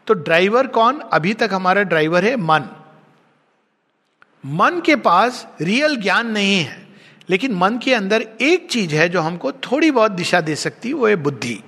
तो 0.06 0.14
ड्राइवर 0.14 0.66
कौन? 0.66 0.98
अभी 1.12 1.34
तक 1.34 1.50
हमारा 1.52 1.82
ड्राइवर 1.82 2.24
है 2.24 2.36
मन। 2.36 2.68
मन 4.46 4.80
के 4.86 4.96
पास 4.96 5.46
रियल 5.60 5.96
ज्ञान 5.96 6.30
नहीं 6.30 6.56
है। 6.56 6.83
लेकिन 7.30 7.52
मन 7.52 7.78
के 7.78 7.94
अंदर 7.94 8.28
एक 8.40 8.68
चीज़ 8.70 8.94
है 8.94 9.08
जो 9.08 9.20
हमको 9.20 9.52
थोड़ी 9.52 9.90
बहुत 9.90 10.12
दिशा 10.12 10.40
दे 10.40 10.56
सकती, 10.56 10.92
वो 10.92 11.08
है 11.08 11.16
बुद्धि। 11.16 11.60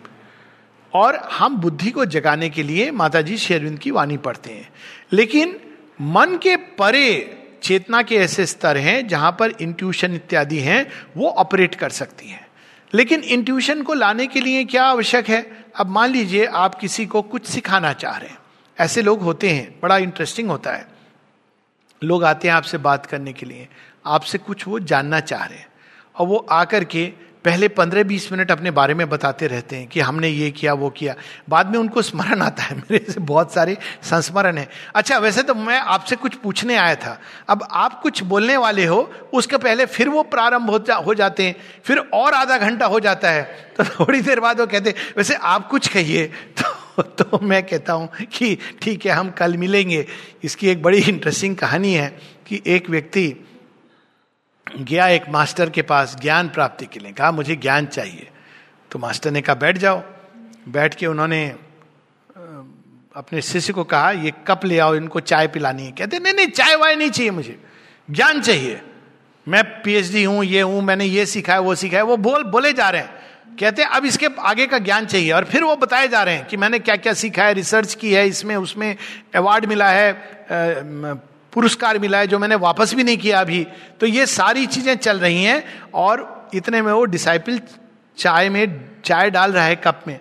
और 0.93 1.17
हम 1.17 1.57
बुद्धि 1.57 1.91
को 1.91 2.05
जगाने 2.05 2.51
के 2.51 2.63
लिए 2.63 2.91
माता 2.91 3.21
जी 3.21 3.39
शेरविंद 3.39 3.79
की 3.79 3.91
वाणी 3.91 4.17
पढ़ते 4.17 4.51
हैं। 4.51 4.71
लेकिन 5.13 5.61
मन 6.01 6.39
के 6.39 6.57
परे 6.57 7.39
चेतना 7.63 8.03
के 8.03 8.17
ऐसे 8.17 8.47
स्तर 8.47 8.77
हैं 8.77 9.09
जहाँ 9.09 9.37
पर 9.41 9.51
इंट्यूशन 9.51 10.15
इत्यादि 10.15 10.59
हैं, 10.59 10.93
वो 11.17 11.29
ऑपरेट 11.29 11.75
कर 11.75 11.91
सकती 11.91 12.29
हैं। 12.29 12.47
लेकिन 12.95 13.21
इंट्यूशन 13.21 13.83
को 13.83 13.95
लाने 13.95 14.27
के 14.27 14.41
लिए 14.41 14.65
क्या 14.65 14.85
आवश्यक 14.85 15.29
है? 15.29 15.65
अब 15.77 15.87
मान 15.87 16.11
लीजिए 16.11 16.47
आप 16.47 16.75
किसी 16.75 17.07
को 17.07 17.23
कुछ 17.23 17.47
सिखाना 17.47 17.93
चाह 17.93 18.17
रहे 18.17 18.31
हैं। 18.31 18.39
ऐसे 18.81 19.03
लोग 19.03 19.21
होते 19.21 19.51
हैं, 19.51 19.81
बड़ा 19.83 19.99
इंटरेस्टिंग 19.99 20.51
होता 20.51 20.73
है। 20.73 20.87
लोग 22.05 22.25
आते 22.25 22.49
हैं 22.49 22.55
आपसे 22.55 22.79
बात 22.79 23.07
करने 23.07 23.33
के 23.33 23.47
लिए। 23.47 23.69
आपसे 24.07 24.39
कुछ 24.39 24.67
वो 24.69 24.79
जानना 24.81 25.21
चाह 25.21 25.45
रहे 25.45 25.59
हैं। 25.59 25.67
और 26.17 26.27
वो 26.27 26.47
आकर 26.51 26.85
के 26.85 27.07
पहले 27.45 27.67
पंद्रह 27.69 28.03
बीस 28.03 28.31
मिनट 28.33 28.51
अपने 28.51 28.71
बारे 28.71 28.95
में 28.95 29.09
बताते 29.09 29.47
रहते 29.47 29.77
हैं 29.77 29.87
कि 29.87 30.01
हमने 30.01 30.29
ये 30.29 30.51
किया 30.51 30.73
वो 30.75 30.89
किया। 30.91 31.15
बाद 31.49 31.71
में 31.71 31.79
उनको 31.79 32.03
स्मरण 32.03 32.41
आता 32.43 32.63
है 32.63 32.77
मेरे 32.91 33.13
से 33.13 33.21
बहुत 33.21 33.53
सारे 33.55 33.77
संस्मरण 34.03 34.59
है। 34.59 34.69
अच्छा 34.95 35.19
वैसे 35.19 35.43
तो 35.43 35.55
मैं 35.55 35.79
आपसे 35.79 36.17
कुछ 36.17 36.35
पूछने 36.35 36.77
आया 36.77 36.95
था। 36.95 37.19
अब 37.49 37.67
आप 37.71 38.01
कुछ 38.03 38.23
बोलने 38.23 38.57
वाले 38.57 38.87
हो 38.87 38.99
उसके 39.35 39.57
पहले 39.57 39.87
फिर 39.87 40.09
वो 40.09 40.23
प्रारंभ 40.25 40.71
हो, 40.71 40.79
जा, 40.79 40.95
हो 40.95 41.15
जाते 41.15 41.47
हैं 41.47 41.57
फिर 41.85 41.99
और 41.99 42.35
आधा 42.35 42.59
घंटा 42.59 42.87
हो 42.87 43.01
जाता 43.01 43.31
है 43.31 43.43
तो 43.77 43.85
थोड़ी 43.85 44.21
देर 44.21 44.41
बाद 44.41 44.61
वो 44.61 44.67
कहते 44.67 44.95
वैसे 45.17 45.35
आप 45.35 45.69
कुछ 45.69 45.89
कहिए। 45.89 46.27
तो 46.97 47.03
तो 47.03 47.39
मैं 47.39 47.63
कहता 47.63 47.93
हूँ 47.93 48.09
कि 48.33 48.57
ठीक 48.83 49.07
है 49.07 49.13
हम 49.13 49.31
कल 49.31 49.57
मिलेंगे। 49.57 50.07
इसकी 50.45 50.69
एक 50.69 50.83
बड़ी 50.83 50.99
इंटरेस्टिंग 51.01 51.57
कहानी 51.57 51.95
है 51.95 52.09
कि 52.47 52.63
एक 52.67 52.91
व्यक्ति 52.91 53.29
गया 54.79 55.09
एक 55.09 55.29
मास्टर 55.29 55.71
के 55.71 55.83
पास 55.83 56.17
ज्ञान 56.21 56.49
प्राप्ति 56.49 56.87
के 56.87 57.01
लिए। 57.01 57.13
कहा, 57.13 57.31
मुझे 57.31 57.57
ज्ञान 57.57 57.87
चाहिए। 57.87 58.31
तो 58.91 58.99
मास्टर 58.99 59.31
ने 59.31 59.41
कहा, 59.41 59.55
बैठ 59.55 59.79
जाओ। 59.79 60.03
बैठ 60.69 60.95
के 60.95 61.07
उन्होंने 61.07 61.57
अपने 63.17 63.43
शिष्य 63.43 63.73
को 63.73 63.85
कहा, 63.85 64.11
ये 64.11 64.33
कप 64.47 64.65
ले 64.65 64.79
आओ, 64.79 64.95
इनको 64.95 65.21
चाय 65.21 65.47
पिलानी 65.49 65.85
है। 65.85 65.93
कहते, 65.93 66.19
नहीं 66.19 66.35
नहीं, 66.35 66.47
चाय 66.47 66.77
वाय 66.77 66.97
नहीं 66.97 67.11
चाहिए 67.11 67.31
मुझे। 67.31 67.61
ज्ञान 68.11 68.41
चाहिए। 68.41 68.81
मैं 69.49 69.83
पीएचडी 69.83 70.25
हूँ, 70.25 70.45
ये 70.45 70.61
हूँ, 70.61 70.83
मैंने 70.83 71.05
ये 71.05 71.27
सीखा 71.27 71.53
है, 71.53 71.61
वो 71.61 71.75
सीखा 71.75 71.97
है, 71.97 72.03
वो 72.03 72.17
बोल, 72.17 72.45
बोले 72.45 72.73
जा 72.73 72.91
रहे 72.91 73.01
हैं। 73.01 73.11
कहते, 73.61 73.83
अब 73.83 74.05
इसके 74.05 74.29
आगे 74.41 74.67
का 74.67 74.79
ज्ञान 74.79 75.07
चाहिए। 75.07 75.33
और 75.33 75.45
फिर 75.45 75.65
वो 75.65 75.77
बताए 75.77 76.09
जा 76.09 76.23
रहे 76.23 76.35
हैं 76.35 76.47
कि 76.47 76.57
मैंने 76.57 76.79
क्या 76.79 76.97
क्या 76.97 77.13
सीखा 77.13 77.45
है, 77.45 77.53
रिसर्च 77.53 77.95
की 77.95 78.13
है, 78.13 78.29
इसमें, 78.29 78.57
उसमें 78.57 78.97
अवार्ड 79.35 79.67
मिला 79.67 79.89
है 79.91 80.13
पुरस्कार 81.57 81.99
मिला 81.99 82.19
है 82.19 82.27
जो 82.27 82.39
मैंने 82.39 82.55
वापस 82.55 82.95
भी 82.95 83.05
नहीं 83.05 83.17
किया 83.17 83.41
अभी। 83.41 83.67
तो 84.01 84.07
ये 84.07 84.27
सारी 84.27 84.67
चीज़ें 84.67 84.97
चल 84.97 85.19
रही 85.19 85.45
हैं 85.45 85.65
और 85.95 86.49
इतने 86.55 86.83
में 86.83 86.93
वो 86.93 87.05
डिसाइपल 87.05 87.61
चाय 88.19 88.49
में 88.49 88.89
चाय 89.05 89.31
डाल 89.31 89.53
रहा 89.53 89.65
है 89.65 89.77
कप 89.77 90.01
में। 90.09 90.21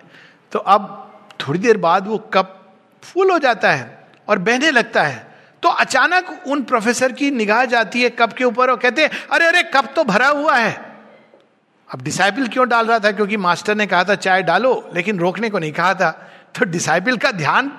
तो 0.52 0.58
अब 0.58 1.12
थोड़ी 1.40 1.58
देर 1.58 1.76
बाद 1.76 2.06
वो 2.06 2.18
कप 2.18 2.74
फुल 3.02 3.30
हो 3.30 3.38
जाता 3.38 3.72
है 3.72 4.08
और 4.28 4.38
बहने 4.38 4.70
लगता 4.70 5.02
है। 5.02 5.36
तो 5.62 5.68
अचानक 5.68 6.44
उन 6.46 6.62
प्रोफेसर 6.62 7.12
की 7.12 7.30
निगाह 7.30 7.64
जाती 7.64 8.02
है 8.02 8.10
कप 8.10 8.32
के 8.32 8.44
ऊपर 8.44 8.70
और 8.70 8.76
कहते 8.76 9.02
हैं, 9.02 9.10
अरे 9.32 9.46
अरे, 9.46 9.62
कप 9.62 9.92
तो 9.96 10.04
भरा 10.04 10.28
हुआ 10.28 10.56
है। 10.56 10.96
अब 11.94 12.02
डिसाइपल 12.02 12.48
क्यों 12.48 12.68
डाल 12.68 12.86
रहा 12.86 12.98
था? 12.98 13.12
क्योंकि 13.12 13.36
मास्टर 13.36 13.74
ने 13.74 13.86
कहा 13.86 14.04
था, 14.04 14.14
चाय 14.14 14.42
डालो। 14.42 14.90
लेकिन 14.94 15.18
रोकने 15.18 15.50
को 15.50 15.58
नहीं 15.58 15.72
कहा 15.72 15.94
था। 15.94 16.10
तो 16.58 16.64
डिसाइपल 16.64 17.16
का 17.16 17.30
ध्यान 17.30 17.72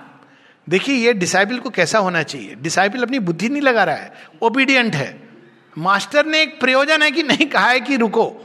देखिए, 0.70 0.96
ये 0.96 1.14
डिसाइबल 1.14 1.58
को 1.58 1.70
कैसा 1.70 2.00
होना 2.00 2.24
चाहिए? 2.24 2.56
डिसाइबल 2.56 3.04
अपनी 3.04 3.20
बुद्धि 3.20 3.50
नहीं 3.50 3.62
लगा 3.62 3.84
रहा 3.84 3.96
है 3.96 4.14
ओबीडियंट 4.42 4.96
है। 4.96 5.30
मास्टर 5.78 6.26
ने 6.26 6.42
एक 6.42 6.60
प्रयोजन 6.60 7.02
है 7.02 7.12
कि 7.12 7.24
नहीं, 7.24 7.48
कहा 7.48 7.68
है 7.68 7.80
कि 7.80 7.98
रुको। 7.98 8.44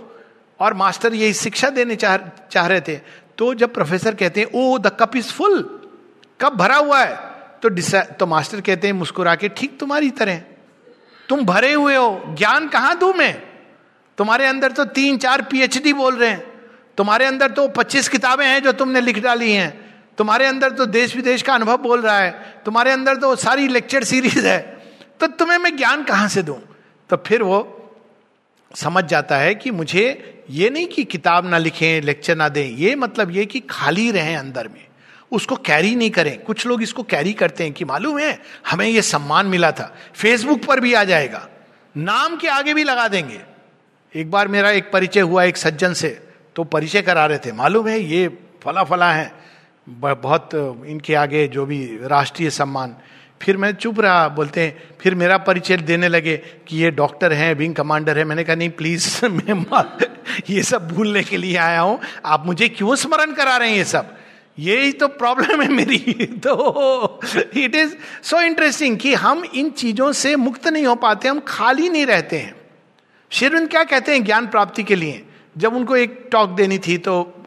और 0.60 0.74
मास्टर 0.74 1.14
यही 1.14 1.32
शिक्षा 1.32 1.70
देने 1.70 1.96
चाह 1.96 2.16
चाह 2.50 2.66
रहे 2.66 2.80
थे। 2.80 3.00
तो 3.38 3.54
जब 3.54 3.74
प्रोफेसर 3.74 4.14
कहते 4.14 4.40
हैं 4.40 4.48
ओ 4.54 4.78
the 4.78 4.86
cup 4.86 5.16
is 5.16 5.32
full 5.32 5.60
cup 6.40 6.52
भरा 6.52 6.76
हुआ 6.76 7.04
है। 7.04 7.32
तो 7.62 7.70
तो 8.02 8.26
मास्टर 8.26 8.60
कहते 8.60 8.86
हैं 8.86 8.94
मुस्कुरा 8.94 9.34
के 9.34 9.48
ठीक 9.48 9.78
तुम्हारी 9.78 10.10
तरह। 10.10 10.42
तुम 11.28 11.44
भरे 11.44 11.72
हुए 11.72 11.96
हो। 11.96 12.22
ज्ञान 12.38 12.68
कहाँ 12.68 12.98
दू 12.98 13.12
मैं? 13.12 13.42
तुम्हारे 14.18 14.46
अंदर 14.46 14.72
तो 14.72 14.84
तीन 14.84 15.18
चार 15.18 15.42
पीएचडी 15.42 15.92
बोल 15.92 16.16
रहे 16.16 16.30
हैं। 16.30 16.52
तुम्हारे 16.96 17.24
अंदर 17.24 17.50
तो 17.50 17.68
पच्चीस 17.68 18.08
किताबें 18.08 18.46
हैं 18.46 18.62
जो 18.62 18.72
तुमने 18.72 19.00
लिख 19.00 19.18
डाली 19.18 19.52
हैं। 19.52 19.81
तुम्हारे 20.18 20.46
अंदर 20.46 20.70
तो 20.70 20.86
देश 20.86 21.14
विदेश 21.16 21.42
का 21.42 21.54
अनुभव 21.54 21.76
बोल 21.76 22.00
रहा 22.00 22.18
है, 22.18 22.30
तुम्हारे 22.64 22.90
अंदर 22.90 23.16
तो 23.16 23.34
सारी 23.36 23.68
लेक्चर 23.68 24.04
सीरीज़ 24.04 24.46
है 24.46 24.60
तो 25.20 25.26
तुम्हें 25.26 25.58
मैं 25.58 25.76
ज्ञान 25.76 26.02
कहाँ 26.04 26.28
से 26.28 26.42
दूँ? 26.42 26.60
तो 27.10 27.16
फिर 27.16 27.42
वो 27.42 27.78
समझ 28.74 29.04
जाता 29.04 29.36
है 29.36 29.54
कि 29.54 29.70
मुझे 29.70 30.44
ये 30.50 30.70
नहीं 30.70 30.86
कि 30.86 31.04
किताब 31.04 31.46
ना 31.46 31.58
लिखें, 31.58 32.00
लेक्चर 32.02 32.36
ना 32.36 32.48
दें, 32.48 32.66
ये 32.68 32.94
मतलब 32.94 33.30
ये 33.30 33.44
कि 33.46 33.60
खाली 33.60 34.10
रहें 34.10 34.36
अंदर 34.36 34.68
में। 34.68 34.86
उसको 35.32 35.56
कैरी 35.56 35.94
नहीं 35.94 36.10
करें। 36.10 36.42
कुछ 36.42 36.66
लोग 36.66 36.82
इसको 36.82 37.02
कैरी 37.02 37.32
करते 37.32 37.64
हैं 37.64 37.72
कि 37.72 37.84
मालूम 37.84 38.18
है, 38.18 38.38
हमें 38.70 38.86
ये 38.86 39.02
सम्मान 39.02 39.46
मिला 39.46 39.70
था। 39.72 39.94
फेसबुक 40.14 40.64
पर 40.64 40.80
भी 40.80 40.94
आ 40.94 41.04
जाएगा। 41.04 41.48
नाम 41.94 42.36
के 42.36 42.48
आगे 42.48 42.74
भी 42.74 42.84
लगा 42.84 43.06
देंगे। 43.08 43.40
एक 44.14 44.30
बार 44.30 44.48
मेरा 44.48 44.70
एक 44.70 44.90
परिचय 44.92 45.20
हुआ 45.20 45.44
एक 45.44 45.56
सज्जन 45.56 45.92
से 45.92 46.08
तो 46.56 46.64
परिचय 46.64 47.02
करा 47.02 47.26
रहे 47.26 47.38
थे। 47.38 47.52
मालूम 47.52 47.88
है, 47.88 48.00
ये 48.00 48.28
फला 48.62 48.84
फला 48.84 49.12
है। 49.12 49.41
बहुत, 49.88 50.50
इनके 50.86 51.14
आगे 51.14 51.48
जो 51.48 51.66
भी 51.66 51.98
राष्ट्रीय 52.02 52.50
सम्मान। 52.50 52.96
फिर 53.42 53.56
मैं 53.56 53.72
चुप 53.72 54.00
रहा, 54.00 54.28
बोलते 54.28 54.60
हैं, 54.60 54.82
फिर 55.00 55.14
मेरा 55.14 55.38
परिचय 55.38 55.76
देने 55.76 56.08
लगे 56.08 56.36
कि 56.36 56.76
ये 56.76 56.90
डॉक्टर 56.90 57.32
हैं, 57.32 57.54
विंग 57.54 57.74
कमांडर 57.74 58.18
है। 58.18 58.24
मैंने 58.24 58.44
कहा, 58.44 58.56
नहीं 58.56 58.70
प्लीज़ 58.70 59.26
मैं 59.26 59.84
ये 60.50 60.62
सब 60.62 60.88
भूलने 60.88 61.22
के 61.22 61.36
लिए 61.36 61.56
आया 61.56 61.80
हूँ। 61.80 62.00
आप 62.24 62.46
मुझे 62.46 62.68
क्यों 62.68 62.96
स्मरण 62.96 63.32
करा 63.32 63.56
रहे 63.56 63.70
हैं 63.70 63.76
ये 63.76 63.84
सब? 63.84 64.16
यही 64.58 64.92
तो 64.92 65.08
प्रॉब्लम 65.08 65.62
है 65.62 65.68
मेरी। 65.68 65.98
तो 66.46 67.20
इट 67.56 67.74
इज़ 67.74 67.94
सो 68.22 68.40
इंटरेस्टिंग 68.40 68.98
कि 68.98 69.14
हम 69.14 69.44
इन 69.54 69.70
चीज़ों 69.70 70.12
से 70.12 70.36
मुक्त 70.36 70.68
नहीं 70.68 70.86
हो 70.86 70.94
पाते, 70.94 71.28
हम 71.28 71.40
खाली 71.40 71.88
नहीं 71.88 72.06
रहते 72.06 72.38
हैं। 72.38 72.54
शेरविंद 73.30 73.68
क्या 73.68 73.84
कहते 73.84 74.12
हैं 74.12 74.24
ज्ञान 74.24 74.46
प्राप्ति 74.46 74.82
के 74.82 74.94
लिए? 74.96 75.26
जब 75.58 75.74
उनको 75.74 75.96
एक 75.96 76.28
टॉक 76.32 76.50
देनी 76.50 76.78
थी 76.78 76.98
तो 76.98 77.41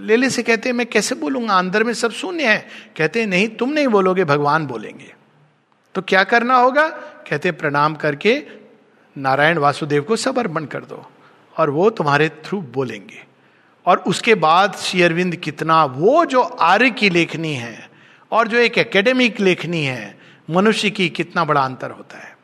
लेले 0.00 0.30
से 0.30 0.42
कहते 0.42 0.68
हैं, 0.68 0.76
मैं 0.76 0.86
कैसे 0.86 1.14
बोलूँगा? 1.14 1.54
अंदर 1.54 1.84
में 1.84 1.94
सब 1.94 2.10
शून्य 2.10 2.46
है. 2.46 2.68
कहते 2.96 3.20
हैं, 3.20 3.26
नहीं, 3.26 3.48
तुम 3.48 3.70
नहीं 3.70 3.88
बोलोगे, 3.88 4.24
भगवान 4.24 4.66
बोलेंगे. 4.66 5.14
तो 5.94 6.02
क्या 6.02 6.24
करना 6.24 6.56
होगा? 6.56 6.88
कहते 7.28 7.52
प्रणाम 7.52 7.94
करके 7.94 8.42
नारायण 9.18 9.58
वासुदेव 9.58 10.02
को 10.02 10.16
सब 10.16 10.38
अर्पण 10.38 10.64
कर 10.64 10.84
दो 10.84 11.10
और 11.56 11.70
वो 11.70 11.90
तुम्हारे 11.90 12.28
थ्रू 12.28 12.60
बोलेंगे. 12.60 13.24
और 13.86 13.98
उसके 13.98 14.34
बाद 14.34 14.74
शेयरविंद 14.74 15.36
कितना, 15.36 15.84
वो 15.84 16.24
जो 16.24 16.42
आर्य 16.42 16.90
की 16.90 17.10
लेखनी 17.10 17.54
है 17.54 17.90
और 18.30 18.48
जो 18.48 18.56
एक 18.56 18.78
एकेडमिक 18.78 19.40
लेखनी 19.40 19.84
है, 19.84 20.18
मनुष्य 20.50 20.90
की 20.90 21.08
कितना 21.08 21.44
बड़ा 21.44 21.60
अंतर 21.60 21.90
होता 21.90 22.18
है। 22.18 22.36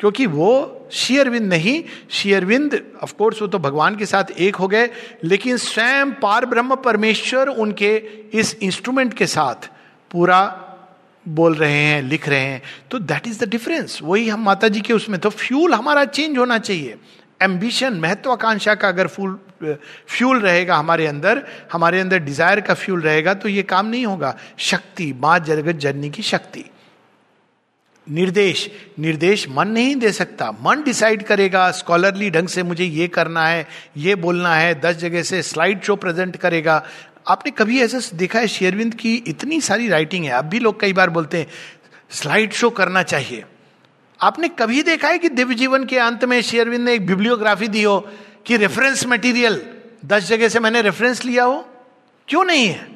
क्योंकि 0.00 0.26
वो 0.28 0.88
शेयरविंद 0.92 1.48
नहीं, 1.48 1.82
शेयरविंद 2.10 2.80
ऑफकोर्स 3.02 3.40
वो 3.42 3.48
तो 3.48 3.58
भगवान 3.58 3.96
के 3.96 4.06
साथ 4.06 4.30
एक 4.32 4.56
हो 4.56 4.68
गए, 4.68 4.88
लेकिन 5.24 5.56
स्वयं 5.58 6.12
पार 6.20 6.46
ब्रह्म 6.46 6.74
परमेश्वर 6.84 7.48
उनके 7.48 7.94
इस 8.34 8.56
इंस्ट्रूमेंट 8.62 9.14
के 9.14 9.26
साथ 9.28 9.68
पूरा 10.10 10.40
बोल 11.26 11.54
रहे 11.54 11.72
हैं, 11.72 12.02
लिख 12.02 12.28
रहे 12.28 12.40
हैं। 12.40 12.62
तो 12.90 12.98
दैट 13.00 13.26
इज़ 13.26 13.44
द 13.44 13.48
डिफरेंस 13.48 13.98
वही 14.02 14.28
हम 14.28 14.44
माता 14.44 14.68
जी 14.68 14.80
के 14.80 14.92
उसमें 14.92 15.18
तो 15.20 15.30
फ्यूल 15.30 15.74
हमारा 15.74 16.04
चेंज 16.06 16.38
होना 16.38 16.58
चाहिए। 16.60 16.96
एम्बिशन 17.40 18.00
महत्वाकांक्षा 18.00 18.74
का 18.74 18.88
अगर 18.88 19.06
फूल 19.06 19.38
फ्यूल 19.60 20.40
रहेगा 20.40 20.76
हमारे 20.76 21.06
अंदर 21.06 21.42
हमारे 21.72 22.00
अंदर 22.00 22.18
डिज़ायर 22.20 22.60
का 22.60 22.74
फ्यूल 22.74 23.00
रहेगा 23.02 23.34
तो 23.34 23.48
ये 23.48 23.62
काम 23.64 23.86
नहीं 23.86 24.06
होगा। 24.06 24.34
शक्ति, 24.58 25.12
माँ 25.14 25.38
जगत 25.40 25.76
जननी 25.76 26.10
की 26.10 26.22
शक्ति। 26.22 26.64
निर्देश 28.10 28.70
निर्देश 28.98 29.48
मन 29.48 29.68
नहीं 29.68 29.96
दे 29.96 30.12
सकता। 30.12 30.50
मन 30.50 30.82
डिसाइड 30.82 31.22
करेगा 31.22 31.70
स्कॉलरली 31.70 32.30
ढंग 32.30 32.48
से 32.48 32.62
मुझे 32.62 32.84
ये 32.84 33.08
करना 33.08 33.46
है, 33.46 33.68
ये 33.96 34.14
बोलना 34.14 34.54
है, 34.54 34.80
दस 34.80 34.96
जगह 34.96 35.22
से 35.22 35.42
स्लाइड 35.42 35.82
शो 35.82 35.96
प्रेजेंट 35.96 36.36
करेगा। 36.36 36.86
आपने 37.28 37.50
कभी 37.50 37.80
ऐसा 37.80 38.00
देखा 38.14 38.38
है 38.38 38.48
शेरविंद 38.48 38.94
की 38.94 39.14
इतनी 39.14 39.60
सारी 39.60 39.88
राइटिंग 39.88 40.24
है? 40.24 40.30
अब 40.30 40.44
भी 40.44 40.58
लोग 40.58 40.80
कई 40.80 40.92
बार 40.92 41.10
बोलते 41.10 41.38
हैं 41.38 41.46
स्लाइड 42.10 42.52
शो 42.52 42.70
करना 42.70 43.02
चाहिए। 43.02 43.44
आपने 44.20 44.48
कभी 44.48 44.82
देखा 44.82 45.08
है 45.08 45.18
कि 45.18 45.28
दिव्य 45.28 45.54
जीवन 45.54 45.84
के 45.84 45.98
अंत 45.98 46.24
में 46.24 46.42
शेरविंद 46.42 46.84
ने 46.84 46.94
एक 46.94 47.06
बिब्लियोग्राफी 47.06 47.68
दी 47.68 47.82
हो 47.82 48.08
कि 48.46 48.56
रेफरेंस 48.56 49.06
मटेरियल 49.06 49.62
दस 50.04 50.28
जगह 50.28 50.48
से 50.48 50.60
मैंने 50.60 50.82
रेफरेंस 50.82 51.24
लिया 51.24 51.44
हो? 51.44 51.68
क्यों 52.28 52.44
नहीं 52.44 52.66
है? 52.66 52.88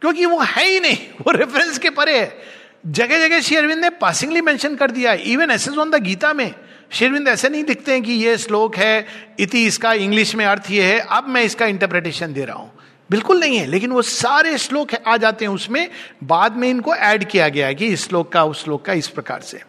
क्योंकि 0.00 0.26
वो 0.26 0.38
है 0.38 0.68
ही 0.68 0.80
नहीं, 0.80 0.96
वो 0.96 1.32
रेफरेंस 1.32 1.78
के 1.78 1.90
परे 1.90 2.18
है। 2.18 2.38
जगह 2.86 3.26
जगह 3.26 3.40
शेरविंद 3.40 3.80
ने 3.80 3.90
पासिंगली 3.90 4.40
मेंशन 4.40 4.74
कर 4.76 4.90
दिया 4.90 5.12
even 5.12 5.50
as 5.50 5.68
on 5.68 5.90
the 5.90 5.94
Gita 5.94 6.32
में 6.32 6.54
शेरविंद 6.92 7.28
ऐसे 7.28 7.48
नहीं 7.48 7.64
दिखते 7.64 7.92
हैं 7.92 8.02
कि 8.02 8.12
ये 8.12 8.36
श्लोक 8.38 8.76
है, 8.76 9.06
इति 9.40 9.66
इसका 9.66 9.92
इंग्लिश 9.92 10.34
में 10.34 10.44
अर्थ 10.46 10.70
ये 10.70 10.82
है। 10.82 10.98
अब 11.00 11.28
मैं 11.28 11.42
इसका 11.42 11.66
इंटरप्रिटेशन 11.66 12.32
दे 12.32 12.44
रहा 12.44 12.56
हूँ। 12.56 12.72
बिल्कुल 13.10 13.40
नहीं 13.40 13.58
है, 13.58 13.66
लेकिन 13.66 13.90
वो 13.90 14.02
सारे 14.02 14.56
श्लोक 14.58 14.94
आ 15.06 15.16
जाते 15.16 15.44
हैं 15.44 15.52
उसमें। 15.52 15.88
बाद 16.24 16.56
में 16.56 16.68
इनको 16.68 16.94
ऐड 16.94 17.24
किया 17.24 17.48
गया 17.48 17.66
है 17.66 17.74
कि 17.74 17.86
इस 17.86 18.08
श्लोक 18.08 18.32
का, 18.32 18.44
उस 18.44 18.64
श्लोक 18.64 18.84
का 18.84 18.92
इस 18.92 19.08
प्रकार 19.08 19.40
से। 19.40 19.62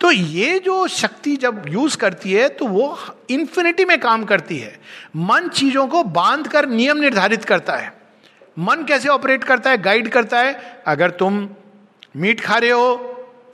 तो 0.00 0.10
ये 0.10 0.58
जो 0.58 0.86
शक्ति 0.86 1.36
जब 1.36 1.64
यूज़ 1.68 1.96
करती 1.96 2.32
है 2.32 2.48
तो 2.48 2.66
वो 2.66 2.98
इंफिनिटी 3.30 3.84
में 3.84 3.98
काम 4.00 4.24
करती 4.24 4.58
है। 4.58 4.78
मन 5.16 5.48
चीज़ों 5.48 5.86
को 5.86 6.02
बाँध 6.02 6.48
कर 6.48 6.68
नियम 6.68 6.98
निर्धारित 6.98 7.44
करता 7.44 7.76
है। 7.76 7.92
मन 8.58 8.84
कैसे 8.88 9.08
ऑपरेट 9.08 9.44
करता 9.44 9.70
है? 9.70 9.82
गाइड 9.82 10.08
करता 10.08 10.40
है। 10.40 10.82
अगर 10.86 11.10
तुम 11.10 11.48
मीट 12.16 12.40
खा 12.40 12.56
रहे 12.56 12.70
हो 12.70 12.94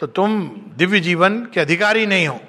तो 0.01 0.07
तुम 0.07 0.41
दिव्य 0.77 1.01
जीवन 1.01 1.39
के 1.55 1.61
अधिकारी 1.61 2.07
नहीं 2.07 2.27
हो। 2.29 2.41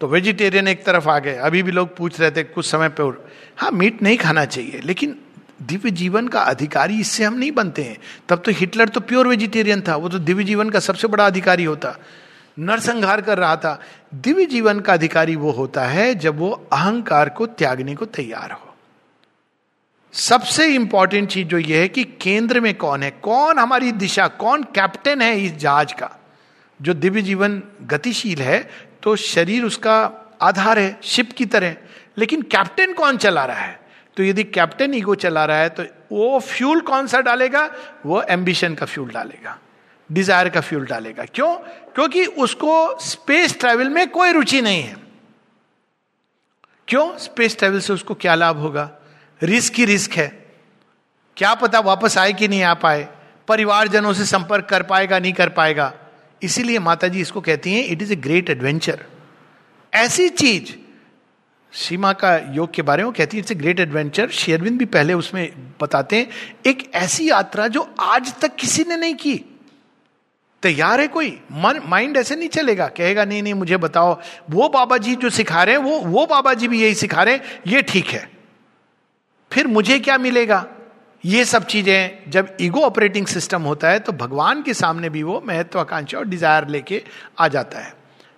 तो 0.00 0.06
वेजिटेरियन 0.06 0.68
एक 0.68 0.84
तरफ़ 0.84 1.08
आ 1.08 1.18
गए। 1.18 1.34
अभी 1.36 1.62
भी 1.62 1.72
लोग 1.72 1.96
पूछ 1.96 2.20
रहे 2.20 2.30
थे, 2.30 2.42
कुछ 2.44 2.66
समय 2.66 2.88
पर 2.88 3.28
हाँ 3.56 3.70
मीट 3.70 4.02
नहीं 4.02 4.16
खाना 4.18 4.44
चाहिए, 4.44 4.80
लेकिन 4.84 5.16
दिव्य 5.62 5.90
जीवन 5.90 6.28
का 6.28 6.40
अधिकारी 6.40 7.00
इससे 7.00 7.24
हम 7.24 7.34
नहीं 7.34 7.52
बनते 7.52 7.82
हैं। 7.82 7.96
तब 8.28 8.42
तो 8.44 8.52
हिटलर 8.52 8.88
तो 8.88 9.00
प्योर 9.00 9.28
वेजिटेरियन 9.28 9.80
था, 9.80 9.96
वो 9.96 10.08
तो 10.08 10.18
दिव्य 10.18 10.44
जीवन 10.44 10.70
का 10.70 10.80
सबसे 10.80 11.08
बड़ा 11.08 11.26
अधिकारी 11.26 11.64
होता। 11.64 11.96
नरसंहार 12.58 13.20
कर 13.20 13.38
रहा 13.38 13.56
था। 13.56 13.80
दिव्य 14.14 14.44
जीवन 14.46 14.80
का 14.80 14.92
अधिकारी 14.92 15.36
वो 15.36 15.50
होता 15.50 15.84
है 15.84 16.14
जब 16.14 16.38
वो 16.38 16.50
अहंकार 16.72 17.28
को 17.28 17.46
त्यागने 17.46 17.94
को 17.94 18.06
तैयार 18.06 18.52
हो। 18.52 18.69
सबसे 20.14 20.66
इंपॉर्टेंट 20.74 21.28
चीज़ 21.28 21.48
जो 21.48 21.58
ये 21.58 21.80
है 21.80 21.88
कि 21.88 22.04
केंद्र 22.04 22.60
में 22.60 22.74
कौन 22.74 23.02
है? 23.02 23.10
कौन 23.10 23.58
हमारी 23.58 23.92
दिशा? 23.92 24.26
कौन 24.28 24.62
कैप्टन 24.74 25.22
है 25.22 25.40
इस 25.40 25.56
जहाज़ 25.56 25.94
का? 25.94 26.10
जो 26.80 26.94
दिव्य 26.94 27.22
जीवन 27.22 27.62
गतिशील 27.82 28.42
है 28.42 28.58
तो 29.02 29.14
शरीर 29.16 29.64
उसका 29.64 29.96
आधार 30.42 30.78
है 30.78 30.98
शिप 31.02 31.32
की 31.32 31.46
तरह। 31.46 31.76
लेकिन 32.18 32.42
कैप्टन 32.42 32.92
कौन 32.92 33.16
चला 33.16 33.44
रहा 33.44 33.60
है? 33.60 33.80
तो 34.16 34.22
यदि 34.22 34.44
कैप्टन 34.44 34.94
ईगो 34.94 35.14
चला 35.14 35.44
रहा 35.44 35.56
है 35.56 35.68
तो 35.68 35.84
वो 36.12 36.38
फ्यूल 36.40 36.80
कौन 36.80 37.06
सा 37.06 37.20
डालेगा? 37.20 37.68
वो 38.06 38.22
एम्बिशन 38.22 38.74
का 38.74 38.86
फ्यूल 38.86 39.10
डालेगा। 39.10 39.58
डिज़ायर 40.10 40.48
का 40.48 40.60
फ्यूल 40.60 40.86
डालेगा। 40.86 41.24
क्यों? 41.24 41.54
क्योंकि 41.94 42.24
उसको 42.24 42.98
स्पेस 43.00 43.58
ट्रेवल 43.60 43.88
में 43.88 44.08
कोई 44.10 44.32
रुचि 44.32 44.60
नहीं 44.60 44.82
है। 44.82 44.96
क्यों? 46.88 47.16
स्पेस 47.18 47.58
ट्रेवल 47.58 47.80
से 47.80 47.92
उसको 47.92 48.14
क्या 48.14 48.34
लाभ 48.34 48.56
होगा? 48.56 48.90
रिस्क 49.42 49.74
ही 49.74 49.84
रिस्क 49.84 50.12
है। 50.12 50.28
क्या 51.36 51.54
पता 51.54 51.80
वापस 51.80 52.18
आए 52.18 52.32
कि 52.32 52.48
नहीं 52.48 52.62
आ 52.62 52.74
पाए। 52.74 53.08
परिवारजनों 53.48 54.12
से 54.12 54.24
संपर्क 54.24 54.64
कर 54.64 54.82
पाएगा, 54.82 55.18
नहीं 55.18 55.32
कर 55.32 55.48
पाएगा। 55.48 55.92
इसीलिए 56.42 56.78
माता 56.78 57.08
जी 57.08 57.20
इसको 57.20 57.40
कहती 57.40 57.72
हैं 57.72 57.84
it 57.84 58.02
is 58.02 58.12
a 58.12 58.16
great 58.16 58.50
adventure 58.50 59.04
ऐसी 59.94 60.28
चीज़ 60.28 60.72
सीमा 61.72 62.12
का 62.12 62.36
योग 62.36 62.72
के 62.74 62.82
बारे 62.82 63.04
में 63.04 63.12
कहती 63.12 63.36
है 63.36 63.40
इट्स 63.40 63.52
ए 63.52 63.54
ग्रेट 63.54 63.80
एडवेंचर 63.80 64.28
शेयरविंद 64.28 64.78
भी 64.78 64.84
पहले 64.84 65.14
उसमें 65.14 65.52
बताते 65.80 66.16
हैं, 66.16 66.28
एक 66.66 66.90
ऐसी 66.94 67.30
यात्रा 67.30 67.68
जो 67.68 67.94
आज 68.00 68.34
तक 68.40 68.56
किसी 68.56 68.84
ने 68.88 68.96
नहीं 68.96 69.14
की। 69.14 69.44
तैयार 70.62 71.00
है 71.00 71.08
कोई? 71.08 71.40
मन 71.52 71.80
माइंड 71.84 72.16
ऐसे 72.16 72.36
नहीं 72.36 72.48
चलेगा। 72.48 72.86
कहेगा, 72.86 73.24
नहीं 73.24 73.42
नहीं, 73.42 73.54
मुझे 73.54 73.76
बताओ। 73.76 74.20
वो 74.50 74.68
बाबा 74.68 74.96
जी 74.96 75.14
जो 75.16 75.30
सिखा 75.30 75.62
रहे 75.62 75.74
हैं, 75.74 75.82
वो 75.82 75.98
वो 75.98 76.26
बाबा 76.26 76.54
जी 76.54 76.68
भी 76.68 76.82
यही 76.82 76.94
सिखा 76.94 77.22
रहे 77.22 77.34
हैं, 77.34 77.60
ये 77.66 77.82
ठीक 77.82 78.06
है। 78.06 78.39
फिर 79.50 79.66
मुझे 79.66 79.98
क्या 79.98 80.18
मिलेगा? 80.18 80.66
ये 81.24 81.44
सब 81.44 81.64
चीज़ें, 81.64 82.30
जब 82.30 82.56
ईगो 82.60 82.80
ऑपरेटिंग 82.80 83.26
सिस्टम 83.26 83.62
होता 83.62 83.88
है 83.88 83.98
तो 83.98 84.12
भगवान 84.14 84.62
के 84.62 84.74
सामने 84.74 85.08
भी 85.10 85.22
वो 85.22 85.42
महत्वाकांक्षा 85.46 86.18
और 86.18 86.24
डिज़ायर 86.24 86.68
लेके 86.68 87.02
आ 87.38 87.48
जाता 87.48 87.78
है। 87.78 87.92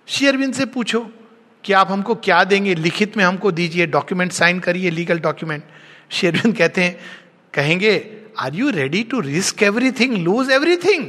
शेयरविंद 0.07 0.53
से 0.53 0.65
पूछो 0.67 0.99
कि 1.63 1.73
आप 1.73 1.91
हमको 1.91 2.15
क्या 2.15 2.43
देंगे? 2.43 2.75
लिखित 2.75 3.17
में 3.17 3.23
हमको 3.23 3.51
दीजिए, 3.51 3.85
डॉक्यूमेंट 3.87 4.31
साइन 4.31 4.59
करिए, 4.59 4.89
लीगल 4.89 5.19
डॉक्यूमेंट. 5.19 5.63
शेरविंद 6.11 6.55
कहते 6.57 6.83
हैं, 6.83 6.97
कहेंगे, 7.53 7.95
are 8.39 8.55
you 8.55 8.69
ready 8.69 9.03
to 9.03 9.19
risk 9.19 9.63
everything, 9.63 10.17
lose 10.17 10.51
everything? 10.51 11.07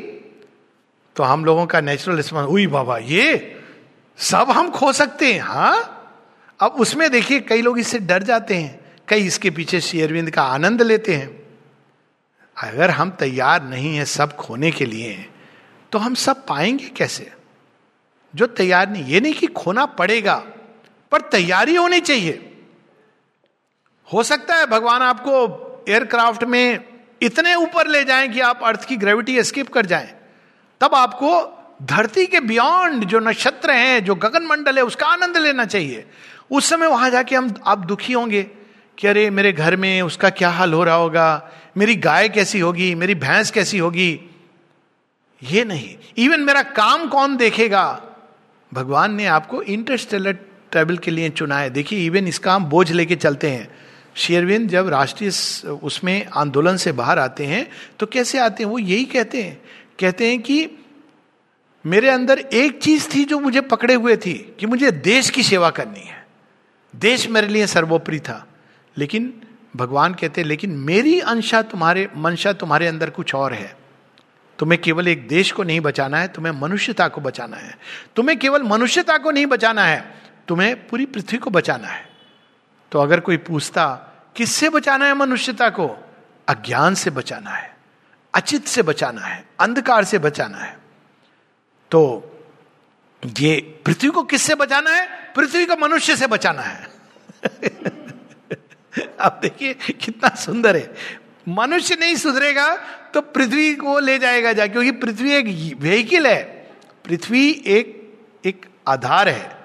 तो 1.17 1.23
हम 1.23 1.45
लोगों 1.45 1.67
का 1.67 1.81
नेचुरल 1.81 2.17
रिस्पॉन्स 2.17 2.49
हुई 2.49 2.67
बाबा, 2.67 2.99
ये 2.99 3.57
सब 4.19 4.51
हम 4.51 4.71
खो 4.71 4.93
सकते 4.93 5.33
हैं 5.33 5.41
हाँ? 5.41 5.91
अब 6.61 6.73
उसमें 6.73 7.11
देखिए, 7.11 7.41
कई 7.41 7.63
लोग 7.63 7.79
इससे 7.79 7.99
डर 7.99 8.23
जाते 8.23 8.55
हैं। 8.55 8.84
कई 9.09 9.27
इसके 9.27 9.51
पीछे 9.51 9.81
शेयरविंद 9.81 10.31
का 10.31 10.43
आनंद 10.43 10.83
लेते 10.83 11.15
हैं। 11.15 11.29
अगर 12.57 12.91
हम 12.91 13.11
तैयार 13.11 13.63
नहीं 13.63 13.97
है 13.97 14.05
सब 14.05 14.37
खोने 14.37 14.71
के 14.71 14.85
लिए 14.87 15.31
तो 15.93 15.99
हम 15.99 16.15
सब 16.15 16.47
पाएँगे 16.47 16.89
कैसे? 16.89 17.33
जो 18.35 18.47
तैयार 18.47 18.89
नहीं, 18.91 19.05
ये 19.05 19.21
नहीं 19.21 19.35
कि 19.35 19.47
खोना 19.47 19.85
पड़ेगा, 19.87 20.35
पर 21.13 21.21
तैयारी 21.21 21.75
होनी 21.75 22.01
चाहिए। 22.01 22.51
हो 24.09 24.23
सकता 24.23 24.55
है 24.55 24.67
भगवान 24.67 25.03
आपको 25.03 25.85
एयरक्राफ्ट 25.89 26.45
में 26.45 26.85
इतने 27.23 27.55
ऊपर 27.55 27.87
ले 27.87 28.05
जाएँ 28.05 28.29
कि 28.29 28.41
आप 28.41 28.61
अर्थ 28.65 28.85
की 28.85 28.97
ग्रेविटी 28.97 29.43
स्किप 29.43 29.69
कर 29.69 29.87
जाएँ। 29.87 30.09
तब 30.81 30.95
आपको 30.95 31.31
धरती 31.83 32.27
के 32.27 32.41
बियॉन्ड 32.41 33.05
जो 33.05 33.19
नक्षत्र 33.19 33.71
हैं, 33.71 34.05
जो 34.05 34.15
गगन 34.15 34.47
मंडल 34.47 34.77
है, 34.77 34.85
उसका 34.85 35.07
आनंद 35.07 35.37
लेना 35.37 35.65
चाहिए। 35.65 36.05
उस 36.51 36.69
समय 36.71 36.87
वहाँ 36.87 37.11
जाके 37.11 37.37
हम, 37.37 37.55
आप 37.67 37.79
दुखी 37.79 38.13
होंगे। 38.13 38.51
कि 38.99 39.07
अरे, 39.07 39.31
मेरे 39.31 39.53
घर 39.53 39.77
में 39.77 40.03
उसका 40.03 40.31
क्या 40.31 40.49
हाल 40.49 40.73
हो 40.73 40.85
रहा 40.85 40.95
होगा? 40.95 41.51
मेरी 41.77 41.95
गाय 41.95 42.29
कैसी 42.29 42.61
होगी? 42.61 42.95
मेरी 42.95 43.15
भैंस 43.15 43.51
कैसी 43.51 43.79
होगी? 43.79 44.21
ये 45.43 45.65
नहीं। 45.65 45.97
इवन 46.19 46.41
मेरा 46.41 46.63
काम 46.63 47.09
कौन 47.09 47.37
देखेगा? 47.37 48.03
भगवान 48.75 49.15
ने 49.15 49.27
आपको 49.27 49.63
इंटरस्टेलर 49.63 50.33
ट्रेवल 50.71 50.99
के 50.99 51.11
लिए 51.11 51.31
चुना 51.31 51.59
है। 51.59 51.71
देखिए 51.71 52.07
इवन 52.07 52.29
इसका 52.29 52.55
हम 52.55 52.65
बोझ 52.65 52.93
लेके 52.93 53.17
चलते 53.17 53.51
हैं। 53.51 53.75
शेरविंद 54.15 54.71
जब 54.71 54.89
राष्ट्रीय 54.89 55.29
उसमें 55.71 56.27
आंदोलन 56.27 56.77
से 56.77 56.93
बाहर 56.93 57.19
आते 57.19 57.47
हैं 57.47 57.71
तो 57.99 58.07
कैसे 58.07 58.39
आते 58.39 58.65
हैं? 58.65 58.71
वो 58.71 58.79
यही 58.79 59.05
कहते 59.05 59.43
हैं। 59.43 59.63
कहते 60.01 60.29
हैं 60.29 60.43
कि, 60.43 60.71
मेरे 61.87 62.09
अंदर 62.09 62.39
एक 62.39 62.79
चीज़ 62.83 63.09
थी 63.15 63.25
जो 63.25 63.41
मुझे 63.41 63.61
पकड़े 63.61 63.95
हुए 63.95 64.17
थी, 64.17 64.55
कि 64.61 64.67
मुझे 64.67 64.91
देश 64.91 65.31
की 65.31 65.43
सेवा 65.43 65.71
करनी 65.71 66.01
है। 66.01 66.27
देश 66.97 67.29
मेरे 67.29 67.49
लिए 67.49 67.67
सर्वोपरि 67.67 68.21
था। 68.21 68.47
लेकिन 68.99 69.43
भगवान 69.77 70.15
कहते 70.15 70.41
हैं, 70.41 70.49
लेकिन 70.49 70.71
मेरी 70.71 71.21
अंशा 71.21 71.63
तुम्हारे, 71.63 72.11
मंशा 72.17 72.53
तुम्हारे 72.53 72.87
अंदर 72.87 73.11
कुछ 73.11 73.35
और 73.35 73.53
है। 73.53 73.77
तुम्हें 74.59 74.81
केवल 74.81 75.09
एक 75.09 75.29
देश 75.29 75.53
को 75.53 75.63
नहीं 75.63 75.81
बचाना 75.81 76.19
है, 76.19 76.29
तुम्हें 76.29 76.53
मनुष्यता 76.53 77.09
को 77.09 77.21
बचाना 77.21 77.57
है। 77.57 77.79
तुम्हें 78.17 78.39
केवल 78.39 78.63
मनुष्यता 78.63 79.19
को 79.19 79.31
नहीं 79.31 79.47
बचाना 79.47 79.85
है, 79.85 80.15
तुम्हें 80.49 80.89
पूरी 80.89 81.07
पृथ्वी 81.07 81.39
को 81.39 81.51
बचाना 81.51 81.89
है। 81.89 82.09
तो 82.93 82.99
अगर 82.99 83.21
कोई 83.21 83.37
पूछता, 83.37 83.87
किससे 84.37 84.69
बचाना 84.69 85.07
है 85.07 85.15
मनुष्यता 85.15 85.71
को? 85.71 86.13
अज्ञान 86.49 86.95
से 86.95 87.11
बचाना 87.11 87.51
है, 87.51 87.77
अचित 88.35 88.67
से 88.67 88.83
बचाना 88.83 89.21
है, 89.21 89.45
अंधकार 89.61 90.05
से 90.05 90.19
बचाना 90.19 90.59
है। 90.59 90.79
तो 91.91 92.31
ये 93.39 93.81
पृथ्वी 93.87 94.11
को 94.11 94.23
किससे 94.23 94.55
बचाना 94.55 94.91
है? 94.91 95.33
पृथ्वी 95.37 95.67
को 95.67 95.77
मनुष्य 95.77 96.17
से 96.17 96.27
बचाना 96.27 96.63
है। 96.63 96.89
अब 99.21 99.39
देखिए, 99.43 99.75
कितना 99.75 100.29
सुंदर 100.29 100.77
है। 100.77 100.95
मनुष्य 101.49 101.97
नहीं 102.01 102.17
सुधरेगा 102.17 102.77
तो 103.15 103.21
पृथ्वी 103.21 103.75
को 103.75 103.99
ले 103.99 104.19
जाएगा 104.19 104.53
जा, 104.53 104.67
क्योंकि 104.67 104.91
पृथ्वी 104.91 105.33
एक 105.33 105.77
व्हीकिल 105.81 106.27
है। 106.27 106.43
पृथ्वी 107.05 107.51
एक 107.67 108.15
एक 108.45 108.67
आधार 108.89 109.29
है। 109.29 109.59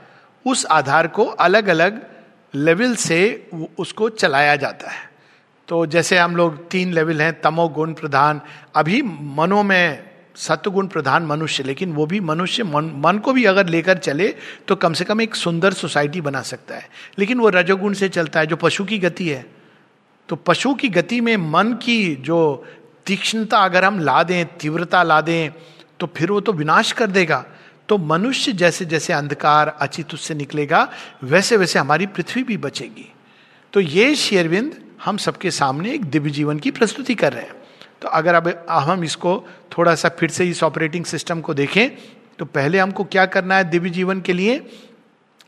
उस 0.48 0.66
आधार 0.66 1.08
को 1.08 1.26
अलग 1.26 1.68
अलग 1.68 2.08
लेवल 2.56 2.96
से 2.96 3.50
उसको 3.80 4.10
चलाया 4.10 4.56
जाता 4.56 4.90
है। 4.90 5.10
तो 5.68 5.86
जैसे 5.86 6.18
हम 6.18 6.36
लोग 6.36 6.70
तीन 6.70 6.94
लेवल 6.94 7.22
हैं, 7.22 7.42
तमो 7.42 7.68
गुण 7.68 7.94
प्रधान। 7.94 8.42
अभी 8.76 9.02
मनो 9.22 9.64
में 9.64 10.09
सत्गुण 10.40 10.88
प्रधान 10.88 11.24
मनुष्य 11.26 11.64
लेकिन 11.64 11.94
वो 11.94 12.06
भी 12.06 12.20
मनुष्य 12.20 12.64
मन, 12.64 12.92
मन 12.96 13.18
को 13.18 13.34
भी 13.34 13.46
अगर 13.46 13.68
लेकर 13.68 13.98
चले 13.98 14.28
तो 14.68 14.76
कम 14.76 14.94
से 14.94 15.06
कम 15.06 15.22
एक 15.22 15.36
सुंदर 15.36 15.74
सोसाइटी 15.74 16.22
बना 16.22 16.42
सकता 16.42 16.76
है। 16.76 16.90
लेकिन 17.20 17.40
वो 17.40 17.50
रजोगुण 17.50 17.94
से 17.94 18.10
चलता 18.10 18.40
है 18.40 18.48
जो 18.48 18.56
पशु 18.56 18.86
की 18.86 19.00
गति 19.00 19.28
है। 19.30 19.46
तो 20.30 20.36
पशु 20.36 20.74
की 20.74 20.90
गति 20.90 21.22
में 21.22 21.36
मन 21.38 21.74
की 21.74 22.16
जो 22.16 22.66
तीक्ष्णता 23.06 23.58
अगर 23.58 23.86
हम 23.86 24.00
ला 24.00 24.24
दें 24.24 24.46
तीव्रता 24.58 25.04
ला 25.04 25.22
दें 25.22 25.52
तो 26.00 26.08
फिर 26.08 26.32
वो 26.32 26.40
तो 26.42 26.54
विनाश 26.54 26.92
कर 26.92 27.08
देगा। 27.08 27.46
तो 27.90 27.98
मनुष्य 27.98 28.52
जैसे 28.52 28.86
जैसे 28.86 29.14
अंधकार 29.14 29.68
अचित 29.82 30.14
उससे 30.14 30.34
निकलेगा 30.34 30.88
वैसे 31.24 31.58
वैसे 31.58 31.80
हमारी 31.80 32.06
पृथ्वी 32.08 32.44
भी 32.44 32.58
बचेगी। 32.58 33.12
तो 33.74 33.80
ये 33.80 34.16
शेरविंद 34.16 34.76
हम 35.06 35.18
सबके 35.18 35.52
सामने 35.52 35.94
एक 35.94 36.06
दिव्य 36.06 36.30
जीवन 36.30 36.60
की 36.60 36.72
प्रस्तुति 36.72 37.16
कर 37.16 37.34
रहे 37.34 37.44
हैं। 37.44 37.59
तो 38.02 38.08
अगर 38.08 38.36
अब 38.36 38.66
हम 38.70 39.04
इसको 39.04 39.44
थोड़ा 39.78 39.96
सा 39.96 40.10
फिर 40.10 40.30
से 40.30 40.46
इस 40.46 40.64
ऑपरेटिंग 40.64 41.06
सिस्टम 41.06 41.42
को 41.42 41.54
देखें 41.54 41.90
तो 42.40 42.46
पहले 42.46 42.80
हमको 42.80 43.04
क्या 43.04 43.26
करना 43.26 43.56
है 43.56 43.64
दिव्य 43.64 43.90
जीवन 43.90 44.22
के 44.22 44.34
लिए? 44.34 44.66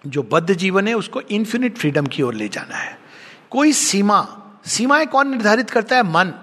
जो 0.07 0.23
बद्ध 0.23 0.53
जीवन 0.53 0.87
है, 0.87 0.93
उसको 0.93 1.21
इन्फिनिट 1.21 1.77
फ्रीडम 1.77 2.05
की 2.05 2.23
ओर 2.23 2.33
ले 2.33 2.47
जाना 2.47 2.77
है। 2.77 2.97
कोई 3.49 3.71
सीमा, 3.71 4.27
सीमाएँ 4.65 5.05
कौन 5.05 5.29
निर्धारित 5.29 5.69
करता 5.69 5.95
है? 5.95 6.04
मन। 6.04 6.33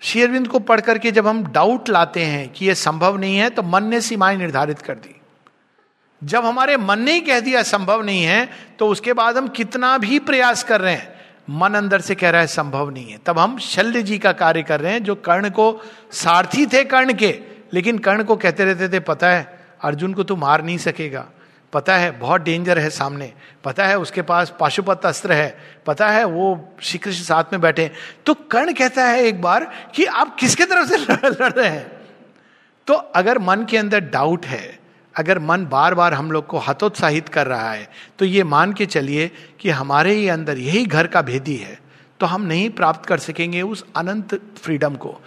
शेरविंद 0.00 0.48
को 0.48 0.58
पढ़ 0.58 0.80
करके 0.80 1.10
जब 1.12 1.26
हम 1.26 1.44
डाउट 1.46 1.88
लाते 1.88 2.24
हैं 2.24 2.48
कि 2.48 2.66
यह 2.66 2.74
संभव 2.74 3.16
नहीं 3.16 3.36
है 3.36 3.50
तो 3.50 3.62
मन 3.62 3.84
ने 3.84 4.00
सीमाएँ 4.00 4.36
निर्धारित 4.36 4.78
कर 4.78 4.94
दी। 4.94 5.14
जब 6.24 6.44
हमारे 6.44 6.76
मन 6.76 6.98
ने 6.98 7.12
ही 7.12 7.20
कह 7.20 7.40
दिया 7.40 7.62
संभव 7.62 8.02
नहीं 8.02 8.22
है 8.22 8.48
तो 8.78 8.88
उसके 8.88 9.12
बाद 9.12 9.36
हम 9.36 9.48
कितना 9.48 9.96
भी 9.98 10.18
प्रयास 10.18 10.62
कर 10.64 10.80
रहे 10.80 10.94
हैं 10.94 11.15
मन 11.50 11.74
अंदर 11.74 12.00
से 12.00 12.14
कह 12.14 12.30
रहा 12.30 12.40
है, 12.40 12.46
संभव 12.46 12.90
नहीं 12.90 13.10
है। 13.10 13.18
तब 13.26 13.38
हम 13.38 13.58
शल्य 13.58 14.02
जी 14.02 14.18
का 14.18 14.32
कार्य 14.32 14.62
कर 14.62 14.80
रहे 14.80 14.92
हैं, 14.92 15.04
जो 15.04 15.14
कर्ण 15.14 15.50
को 15.50 15.80
सारथी 16.12 16.66
थे 16.66 16.84
कर्ण 16.84 17.12
के, 17.12 17.40
लेकिन 17.72 17.98
कर्ण 17.98 18.24
को 18.24 18.36
कहते 18.36 18.64
रहते 18.64 18.88
थे, 18.88 19.00
पता 19.00 19.30
है, 19.30 19.58
अर्जुन 19.82 20.14
को 20.14 20.22
तू 20.22 20.36
मार 20.36 20.62
नहीं 20.64 20.78
सकेगा। 20.78 21.26
पता 21.72 21.96
है, 21.96 22.10
बहुत 22.10 22.40
डेंजर 22.40 22.78
है 22.78 22.90
सामने। 22.90 23.32
पता 23.64 23.86
है, 23.86 23.98
उसके 23.98 24.22
पास 24.22 24.54
पाशुपत 24.60 25.06
अस्त्र 25.06 25.32
है। 25.32 25.58
पता 25.86 26.10
है, 26.10 26.24
वो 26.24 26.74
श्री 26.80 26.98
कृष्ण 26.98 27.24
साथ 27.24 27.44
में 27.52 27.60
बैठे 27.60 27.90
तो 28.26 28.34
कर्ण 28.34 28.72
कहता 28.72 29.04
है 29.04 29.22
एक 29.22 29.42
बार 29.42 29.72
कि 29.94 30.04
आप 30.04 30.36
किसके 30.36 30.64
तरफ़ 30.64 30.88
से 30.88 30.96
लड़ 31.44 31.52
रहे 31.52 31.68
हैं? 31.68 31.92
तो 32.86 32.94
अगर 32.94 33.38
मन 33.38 33.64
के 33.64 33.78
अंदर 33.78 34.00
डाउट 34.00 34.46
है 34.46 34.85
अगर 35.16 35.38
मन 35.38 35.64
बार 35.66 35.94
बार 35.94 36.14
हम 36.14 36.30
लोग 36.30 36.46
को 36.46 36.58
हतोत्साहित 36.58 37.28
कर 37.28 37.46
रहा 37.46 37.70
है 37.72 37.88
तो 38.18 38.24
ये 38.24 38.44
मान 38.44 38.72
के 38.72 38.86
चलिए 38.86 39.30
कि 39.60 39.70
हमारे 39.70 40.14
ही 40.14 40.28
अंदर 40.28 40.58
यही 40.58 40.84
घर 40.86 41.06
का 41.06 41.22
भेदी 41.22 41.56
है 41.56 41.78
तो 42.20 42.26
हम 42.26 42.42
नहीं 42.42 42.68
प्राप्त 42.70 43.06
कर 43.06 43.18
सकेंगे 43.18 43.62
उस 43.62 43.84
अनंत 43.96 44.40
फ्रीडम 44.56 44.94
को। 44.94 45.20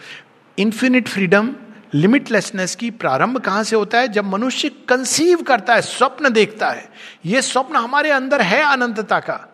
इन्फिनिट 0.58 1.08
फ्रीडम 1.08 1.54
लिमिटलेसनेस 1.94 2.76
की 2.76 2.90
प्रारंभ 2.92 3.38
कहाँ 3.38 3.64
से 3.64 3.76
होता 3.76 4.00
है? 4.00 4.08
जब 4.08 4.26
मनुष्य 4.26 4.70
कंसीव 4.90 5.42
करता 5.42 5.76
है, 5.76 5.82
स्वप्न 5.82 6.30
देखता 6.30 6.70
है 6.70 6.90
यह 7.26 7.42
स्वप्न 7.42 7.76
हमारे 7.76 8.12
अंदर 8.12 8.42
है 8.42 8.62
अनंतता 8.64 9.20
का। 9.20 9.46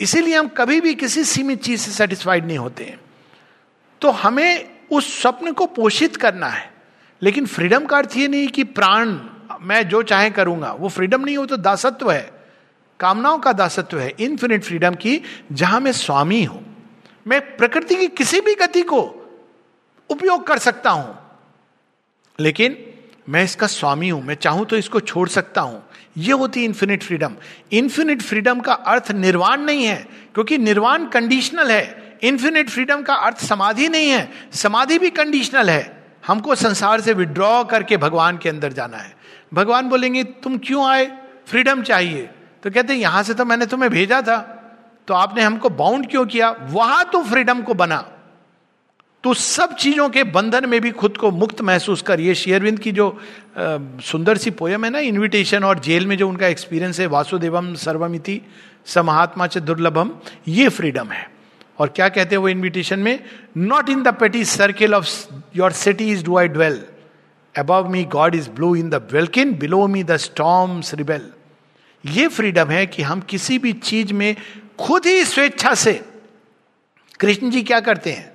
इसीलिए 0.00 0.36
हम 0.36 0.48
कभी 0.48 0.80
भी 0.80 0.94
किसी 0.94 1.24
सीमित 1.24 1.62
चीज़ 1.62 1.80
से 1.80 1.90
सेटिस्फाइड 1.90 2.46
नहीं 2.46 2.58
होते 2.58 2.84
हैं। 2.84 2.98
तो 4.00 4.10
हमें 4.10 4.68
उस 4.90 5.20
स्वप्न 5.22 5.52
को 5.52 5.66
पोषित 5.66 6.16
करना 6.16 6.46
है, 6.46 6.70
लेकिन 7.22 7.46
फ्रीडम 7.46 7.84
का 7.84 7.96
अर्थ 7.96 8.16
ये 8.16 8.28
नहीं 8.28 8.48
कि 8.48 8.64
प्राण 8.64 9.18
मैं 9.62 9.88
जो 9.88 10.02
चाहे 10.02 10.30
करूँगा। 10.30 10.72
वो 10.72 10.88
फ्रीडम 10.88 11.20
नहीं 11.20 11.36
हो 11.36 11.46
तो 11.46 11.56
दासत्व 11.56 12.10
है। 12.10 12.30
कामनाओं 13.00 13.38
का 13.38 13.52
दासत्व 13.52 13.98
है। 13.98 14.12
इन्फिनिट 14.20 14.64
फ्रीडम 14.64 14.94
की 14.94 15.20
जहाँ 15.52 15.80
मैं 15.80 15.92
स्वामी 15.92 16.42
हूँ। 16.44 16.64
मैं 17.26 17.40
प्रकृति 17.56 17.94
की 17.94 18.08
किसी 18.08 18.40
भी 18.40 18.54
गति 18.54 18.82
को 18.82 19.00
उपयोग 20.10 20.46
कर 20.46 20.58
सकता 20.58 20.90
हूँ। 20.90 21.18
लेकिन 22.38 22.76
मैं 23.28 23.44
इसका 23.44 23.66
स्वामी 23.66 24.08
हूँ। 24.08 24.22
मैं 24.22 24.34
चाहूँ 24.34 24.66
तो 24.66 24.76
इसको 24.76 25.00
छोड़ 25.00 25.28
सकता 25.28 25.60
हूँ। 25.60 25.82
यह 26.18 26.34
होती 26.34 26.64
इन्फिनिट 26.64 27.02
फ्रीडम 27.02 27.34
इन्फिनिट 27.72 28.22
फ्रीडम 28.22 28.60
का 28.60 28.72
अर्थ 28.72 29.10
निर्वाण 29.10 29.60
नहीं 29.60 29.84
है, 29.84 30.06
क्योंकि 30.34 30.58
निर्वाण 30.58 31.06
कंडीशनल 31.06 31.70
है। 31.70 32.18
इन्फिनिट 32.22 32.70
फ्रीडम 32.70 33.02
का 33.02 33.14
अर्थ 33.14 33.38
समाधि 33.38 33.88
नहीं 33.88 34.10
है। 34.10 34.28
समाधि 34.52 34.98
भी 34.98 35.10
कंडीशनल 35.10 35.70
है। 35.70 36.02
हमको 36.26 36.54
संसार 36.54 37.00
से 37.00 37.12
विड्रॉ 37.12 37.64
करके 37.64 37.96
भगवान 37.96 38.38
के 38.38 38.48
अंदर 38.48 38.72
जाना 38.72 38.96
है। 38.96 39.21
भगवान 39.52 39.88
बोलेंगे 39.88 40.24
तुम 40.24 40.58
क्यों 40.58 40.86
आए? 40.86 41.10
फ्रीडम 41.46 41.82
चाहिए. 41.82 42.28
तो 42.62 42.70
कहते 42.70 42.94
यहाँ 42.94 43.22
से 43.22 43.34
तो 43.34 43.44
मैंने 43.44 43.66
तुम्हें 43.66 43.90
भेजा 43.90 44.20
था 44.22 44.38
तो 45.08 45.14
आपने 45.14 45.42
हमको 45.42 45.68
बाउंड 45.70 46.10
क्यों 46.10 46.24
किया? 46.26 46.50
वहाँ 46.70 47.04
तो 47.12 47.22
फ्रीडम 47.24 47.62
को 47.62 47.74
बना। 47.74 47.96
तो 49.24 49.32
सब 49.34 49.74
चीज़ों 49.76 50.08
के 50.08 50.22
बंधन 50.26 50.68
में 50.68 50.80
भी 50.80 50.90
खुद 50.92 51.16
को 51.16 51.30
मुक्त 51.30 51.60
महसूस 51.62 52.02
कर। 52.02 52.20
ये 52.20 52.34
शेयरविंद 52.34 52.78
की 52.78 52.92
जो 52.92 53.08
आ, 53.08 53.16
सुंदर 54.02 54.36
सी 54.36 54.50
पोयम 54.50 54.84
है 54.84 54.90
ना 54.90 54.98
इनविटेशन 54.98 55.64
और 55.64 55.78
जेल 55.78 56.06
में 56.06 56.16
जो 56.16 56.28
उनका 56.28 56.46
एक्सपीरियंस 56.46 57.00
है 57.00 57.06
वासुदेवम 57.06 57.74
सर्वमिति 57.74 58.40
समहात्मा 58.86 59.46
च 59.46 59.58
दुर्लभम 59.58 60.10
ये 60.48 60.68
फ्रीडम 60.68 61.10
है। 61.10 61.26
और 61.78 61.88
क्या 61.88 62.08
कहते 62.08 62.34
हैं 62.34 62.42
वो 62.42 62.48
इनविटेशन 62.48 62.98
में? 62.98 63.18
Not 63.56 63.88
in 63.88 64.02
the 64.02 64.14
petty 64.14 64.44
circle 64.44 64.94
of 64.94 65.06
your 65.56 65.72
cities 65.72 66.24
do 66.24 66.36
I 66.38 66.48
dwell 66.48 66.82
above 67.58 67.88
me 67.88 68.04
God 68.04 68.34
is 68.34 68.50
blue 68.50 68.76
in 68.76 68.90
the 68.90 69.08
welkin 69.12 69.54
below 69.54 69.86
me 69.86 70.04
the 70.04 70.16
storms 70.16 70.94
rebel 70.94 71.32
ये 72.06 72.28
फ्रीडम 72.28 72.68
है 72.68 72.86
कि 72.86 73.02
हम 73.02 73.20
किसी 73.20 73.58
भी 73.58 73.72
चीज़ 73.72 74.12
में 74.12 74.36
खुद 74.78 75.06
ही 75.06 75.24
स्वेच्छा 75.24 75.74
से 75.74 76.10
कृष्ण 77.20 77.50
जी 77.50 77.62
क्या 77.62 77.80
करते 77.80 78.12
हैं? 78.12 78.32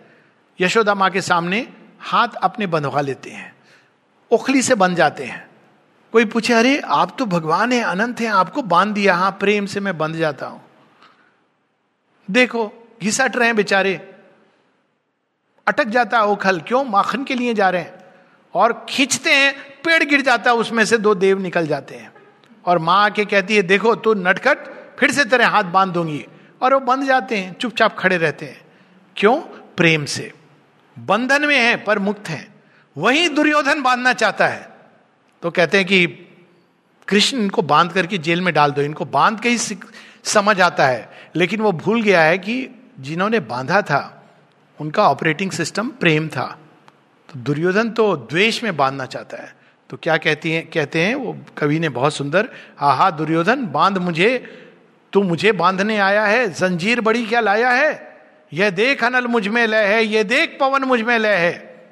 यशोदा 0.61 0.95
माँ 0.95 1.09
के 1.09 1.21
सामने 1.21 1.73
हाथ 1.99 2.27
अपने 2.43 2.67
बंधवा 2.67 3.01
लेते 3.01 3.29
हैं। 3.29 3.55
उखली 4.31 4.61
से 4.61 4.75
बन 4.75 4.95
जाते 4.95 5.23
हैं। 5.23 5.47
कोई 6.11 6.25
पूछे, 6.25 6.53
अरे, 6.53 6.79
आप 6.79 7.15
तो 7.19 7.25
भगवान 7.25 7.71
हैं, 7.71 7.83
अनंत 7.83 8.21
हैं, 8.21 8.29
आपको 8.29 8.61
बाँध 8.61 8.93
दिया 8.93 9.15
हाँ 9.15 9.31
प्रेम 9.31 9.65
से 9.65 9.79
मैं 9.79 9.97
बंध 9.97 10.15
जाता 10.15 10.47
हूँ। 10.47 10.61
देखो, 12.31 12.87
घिसट 13.03 13.35
रहे 13.35 13.47
हैं 13.47 13.55
बेचारे। 13.55 14.15
अटक 15.67 15.85
जाता 15.85 16.17
है 16.17 16.25
ओखल 16.25 16.59
क्यों? 16.59 16.83
माखन 16.83 17.23
के 17.23 17.35
लिए 17.35 17.53
जा 17.53 17.69
रहे 17.69 17.81
हैं। 17.81 17.96
और 18.57 18.85
खींचते 18.89 19.31
हैं, 19.31 19.53
पेड़ 19.55 20.03
गिर 20.03 20.21
जाता 20.21 20.51
है, 20.51 20.57
उसमें 20.57 20.85
से 20.85 20.97
दो 20.97 21.15
देव 21.15 21.41
निकल 21.41 21.67
जाते 21.67 21.95
हैं। 21.95 22.13
और 22.65 22.79
माँ 22.79 23.05
आके 23.05 23.25
कहती 23.25 23.55
है, 23.55 23.61
देखो, 23.61 23.95
तू 23.95 24.13
नटखट, 24.13 24.57
फिर 24.99 25.11
से 25.11 25.25
तेरे 25.25 25.43
हाथ 25.43 25.63
बाँध 25.63 25.93
दूँगी 25.93 26.25
और 26.61 26.73
वो 26.73 26.79
बंध 26.79 27.03
जाते 27.03 27.37
हैं, 27.37 27.53
चुपचाप 27.53 27.99
खड़े 27.99 28.17
रहते 28.17 28.45
हैं। 28.45 28.61
क्यों? 29.15 29.35
प्रेम 29.77 30.05
से। 30.05 30.33
बंधन 30.99 31.45
में 31.45 31.59
है, 31.59 31.77
पर 31.77 31.99
मुक्त 31.99 32.29
है। 32.29 32.47
वही 32.97 33.29
दुर्योधन 33.29 33.81
बांधना 33.81 34.13
चाहता 34.13 34.47
है। 34.47 34.69
तो 35.41 35.51
कहते 35.51 35.77
हैं 35.77 35.87
कि, 35.87 36.07
कृष्ण, 37.07 37.37
इनको 37.37 37.61
बाँध 37.61 37.91
करके 37.91 38.17
जेल 38.17 38.41
में 38.41 38.53
डाल 38.53 38.71
दो। 38.71 38.81
इनको 38.81 39.05
बाँध 39.05 39.39
के 39.39 39.49
ही 39.49 39.57
समझ 40.23 40.61
आता 40.61 40.87
है। 40.87 41.11
लेकिन 41.35 41.61
वो 41.61 41.71
भूल 41.71 42.01
गया 42.01 42.21
है 42.21 42.37
कि 42.37 42.69
जिन्होंने 42.99 43.39
बांधा 43.39 43.81
था, 43.81 44.25
उनका 44.81 45.03
ऑपरेटिंग 45.03 45.51
सिस्टम 45.51 45.89
प्रेम 45.89 46.27
था। 46.27 46.59
तो 47.29 47.39
दुर्योधन 47.39 47.89
तो 47.89 48.15
द्वेष 48.15 48.63
में 48.63 48.77
बांधना 48.77 49.05
चाहता 49.05 49.37
है। 49.37 49.55
तो 49.89 49.97
क्या 49.97 50.17
कहती 50.17 50.51
है, 50.51 50.61
कहते 50.61 51.01
हैं, 51.01 51.15
वो 51.15 51.37
कवि 51.57 51.79
ने 51.79 51.89
बहुत 51.89 52.13
सुंदर 52.13 52.49
हा 52.77 53.11
दुर्योधन, 53.11 53.65
बाँध 53.65 53.97
मुझे, 53.97 54.29
तू 55.13 55.23
मुझे 55.23 55.51
बांधने 55.51 55.97
आया 55.97 56.25
है, 56.25 56.53
जंजीर 56.53 57.01
बड़ी 57.01 57.25
क्या 57.25 57.39
लाया 57.39 57.69
है? 57.69 58.17
यह 58.53 58.69
देख 58.69 59.03
अनल 59.03 59.27
मुझमें 59.27 59.67
लय 59.67 59.85
है, 59.85 60.05
यह 60.05 60.23
देख 60.23 60.57
पवन 60.59 60.83
मुझमें 60.83 61.17
लय 61.19 61.35
है। 61.35 61.85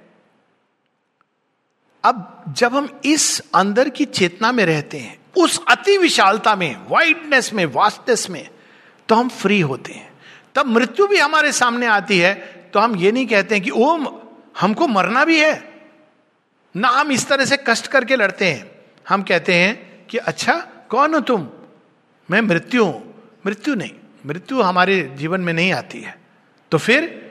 अब 2.03 2.43
जब 2.49 2.75
हम 2.75 2.99
इस 3.05 3.41
अंदर 3.55 3.89
की 3.89 4.05
चेतना 4.05 4.51
में 4.51 4.65
रहते 4.65 4.97
हैं, 4.97 5.17
उस 5.37 5.61
अति 5.67 5.97
विशालता 5.97 6.55
में 6.55 6.75
वाइडनेस 6.89 7.53
में, 7.53 7.65
वास्टनेस 7.65 8.29
में 8.29 8.47
तो 9.09 9.15
हम 9.15 9.29
फ्री 9.29 9.61
होते 9.61 9.93
हैं। 9.93 10.13
तब 10.55 10.65
मृत्यु 10.65 11.07
भी 11.07 11.17
हमारे 11.17 11.51
सामने 11.51 11.87
आती 11.87 12.19
है 12.19 12.33
तो 12.73 12.79
हम 12.79 12.95
ये 12.95 13.11
नहीं 13.11 13.27
कहते 13.27 13.55
हैं 13.55 13.63
कि, 13.63 13.69
ओम 13.69 14.05
हमको 14.59 14.87
मरना 14.87 15.25
भी 15.25 15.39
है। 15.39 15.75
ना 16.75 16.87
हम 16.87 17.11
इस 17.11 17.27
तरह 17.27 17.45
से 17.45 17.57
कष्ट 17.67 17.87
करके 17.87 18.15
लड़ते 18.15 18.45
हैं। 18.45 18.71
हम 19.09 19.23
कहते 19.23 19.53
हैं 19.53 20.05
कि 20.05 20.17
अच्छा 20.17 20.53
कौन 20.89 21.13
हो 21.13 21.19
तुम? 21.19 21.47
मैं 22.31 22.41
मृत्यु 22.41 22.85
हूँ। 22.85 23.13
मृत्यु 23.45 23.75
नहीं, 23.75 23.91
मृत्यु 24.25 24.61
हमारे 24.61 25.15
जीवन 25.15 25.41
में 25.41 25.53
नहीं 25.53 25.73
आती 25.73 26.01
है। 26.01 26.17
तो 26.71 26.77
फिर, 26.77 27.21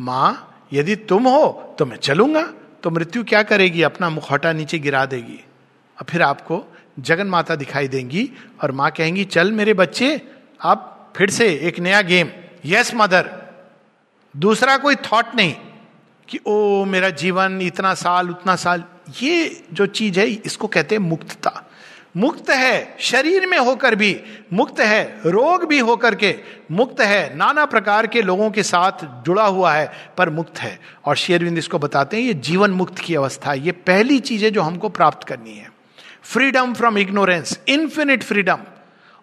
माँ, 0.00 0.62
यदि 0.72 0.96
तुम 0.96 1.28
हो 1.28 1.76
तो 1.78 1.86
मैं 1.86 1.96
चलूँगा। 1.96 2.42
तो 2.82 2.90
मृत्यु 2.90 3.24
क्या 3.24 3.42
करेगी? 3.42 3.82
अपना 3.82 4.10
मुखौटा 4.10 4.52
नीचे 4.52 4.78
गिरा 4.78 5.06
देगी। 5.06 5.44
और 5.98 6.06
फिर 6.10 6.22
आपको 6.22 6.64
जगन 6.98 7.26
माता 7.26 7.54
दिखाई 7.54 7.88
देंगी 7.88 8.30
और 8.62 8.72
माँ 8.72 8.90
कहेंगी, 8.90 9.24
चल 9.24 9.52
मेरे 9.52 9.74
बच्चे 9.74 10.22
आप 10.60 11.12
फिर 11.16 11.30
से 11.30 11.48
एक 11.54 11.78
नया 11.78 12.02
गेम। 12.02 12.28
Yes, 12.64 12.92
mother. 12.94 13.30
दूसरा 14.36 14.76
कोई 14.76 14.94
थॉट 14.94 15.34
नहीं। 15.34 15.54
कि 16.30 16.38
ओ 16.46 16.84
मेरा 16.84 17.10
जीवन 17.10 17.60
इतना 17.62 17.94
साल, 17.94 18.30
उतना 18.30 18.56
साल। 18.56 18.84
ये 19.22 19.64
जो 19.72 19.86
चीज़ 19.86 20.20
है, 20.20 20.26
इसको 20.26 20.66
कहते 20.66 20.94
हैं 20.94 21.02
मुक्तता। 21.02 21.66
मुक्त 22.16 22.50
है 22.50 22.96
शरीर 23.00 23.46
में 23.46 23.58
होकर 23.58 23.94
भी, 23.94 24.20
मुक्त 24.52 24.80
है 24.80 25.20
रोग 25.26 25.66
भी 25.68 25.78
होकर 25.78 26.14
के, 26.14 26.34
मुक्त 26.70 27.00
है 27.00 27.36
नाना 27.36 27.64
प्रकार 27.64 28.06
के 28.06 28.22
लोगों 28.22 28.50
के 28.50 28.62
साथ 28.62 29.04
जुड़ा 29.24 29.46
हुआ 29.46 29.72
है, 29.72 29.92
पर 30.18 30.30
मुक्त 30.30 30.58
है। 30.58 30.78
और 31.04 31.16
शेरविंद 31.16 31.58
इसको 31.58 31.78
बताते 31.78 32.16
हैं, 32.16 32.24
ये 32.24 32.34
जीवन 32.34 32.70
मुक्त 32.70 32.98
की 32.98 33.14
अवस्था 33.14 33.50
है 33.50 33.60
ये 33.60 33.72
पहली 33.72 34.18
चीज़ 34.20 34.44
है 34.44 34.50
जो 34.50 34.62
हमको 34.62 34.88
प्राप्त 34.88 35.26
करनी 35.28 35.54
है। 35.54 35.72
Freedom 36.22 36.74
from 36.74 36.98
ignorance 36.98 37.58
infinite 37.68 38.22
freedom 38.22 38.58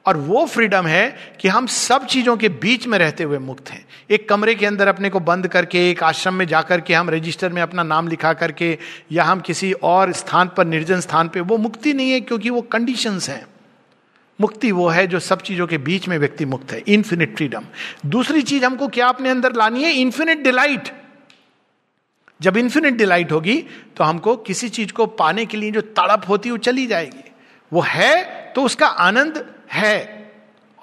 और 0.08 0.18
वो 0.18 0.45
फ्रीडम 0.45 0.86
है 0.86 1.36
कि 1.39 1.47
हम 1.47 1.66
सब 1.68 2.05
चीज़ों 2.05 2.36
के 2.38 2.49
बीच 2.49 2.88
में 2.88 2.97
रहते 2.99 3.24
हुए 3.24 3.38
मुक्त 3.38 3.70
हैं। 3.70 3.86
एक 4.12 4.30
कमरे 4.30 4.55
के 4.55 4.66
अंदर 4.66 4.88
अपने 4.88 5.10
को 5.10 5.20
बंद 5.20 5.47
करके, 5.47 5.89
एक 5.91 6.03
आश्रम 6.03 6.34
में 6.34 6.45
जाकर 6.47 6.82
के 6.82 6.93
हम 6.93 7.10
रजिस्टर 7.10 7.49
में 7.49 7.62
अपना 7.62 7.84
नाम 7.84 8.08
लिखा 8.08 8.34
करके, 8.34 8.78
या 9.12 9.24
हम 9.24 9.39
किसी 9.39 9.72
और 9.74 10.12
स्थान 10.14 10.51
पर, 10.58 10.66
निर्जन 10.66 10.99
स्थान 10.99 11.30
पे, 11.30 11.39
वो 11.39 11.58
मुक्ति 11.58 11.93
नहीं 11.93 12.12
है 12.12 12.22
क्योंकि 12.22 12.49
वो 12.49 12.62
कंडीशंस 12.62 13.30
हैं। 13.30 13.45
मुक्ति 14.39 14.72
वो 14.72 14.88
है 14.88 15.05
जो 15.08 15.20
सब 15.20 15.41
चीज़ों 15.41 15.68
के 15.68 15.78
बीच 15.80 16.08
में 16.08 16.18
व्यक्ति 16.18 16.45
मुक्त 16.45 16.72
है। 16.72 16.80
इन्फिनिट 16.88 17.36
फ्रीडम 17.38 17.66
दूसरी 18.05 18.41
चीज़ 18.41 18.66
हमको 18.66 18.88
क्या 18.88 19.08
अपने 19.08 19.30
अंदर 19.30 19.55
लानी 19.55 19.84
है? 19.84 19.93
इन्फिनिट 19.93 20.43
डिलाइट 20.43 20.89
जब 22.39 22.58
इन्फिनिट 22.58 22.93
डिलाइट 22.93 23.32
होगी 23.32 23.55
तो 23.97 24.03
हमको 24.03 24.36
किसी 24.38 24.70
चीज़ 24.70 24.91
को 24.93 25.05
पाने 25.05 25.45
के 25.45 25.58
लिए 25.58 25.72
जो 25.72 25.82
तड़प 25.82 26.26
होती 26.30 26.49
है, 26.49 26.51
वो 26.51 26.58
चली 26.60 26.86
जाएगी। 26.88 27.32
वो 27.72 27.82
है 27.82 28.51
तो 28.55 28.64
उसका 28.64 28.88
आनंद 28.88 29.45
है 29.72 30.32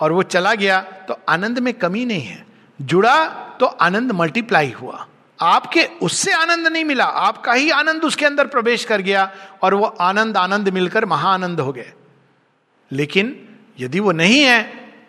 और 0.01 0.13
वो 0.13 0.23
चला 0.23 0.55
गया 0.55 0.81
तो 1.09 1.17
आनंद 1.29 1.59
में 1.59 1.73
कमी 1.75 2.05
नहीं 2.05 2.23
है। 2.23 2.47
जुड़ा 2.81 3.27
तो 3.61 3.67
आनंद 3.67 4.13
मल्टीप्लाई 4.13 4.71
हुआ। 4.71 5.07
आपके, 5.41 5.85
उससे 6.03 6.33
आनंद 6.33 6.67
नहीं 6.67 6.85
मिला। 6.85 7.05
आपका 7.05 7.53
ही 7.53 7.71
आनंद 7.71 8.05
उसके 8.05 8.27
अंदर 8.27 8.47
प्रवेश 8.47 8.85
कर 8.85 9.01
गया 9.01 9.31
और 9.63 9.75
वो 9.75 9.85
आनंद 9.85 10.37
आनंद 10.37 10.69
मिलकर 10.69 11.05
महाआनंद 11.05 11.61
हो 11.61 11.73
गए। 11.73 11.93
लेकिन 12.93 13.49
यदि 13.81 14.01
वो 14.01 14.13
नहीं 14.13 14.41
है 14.41 14.63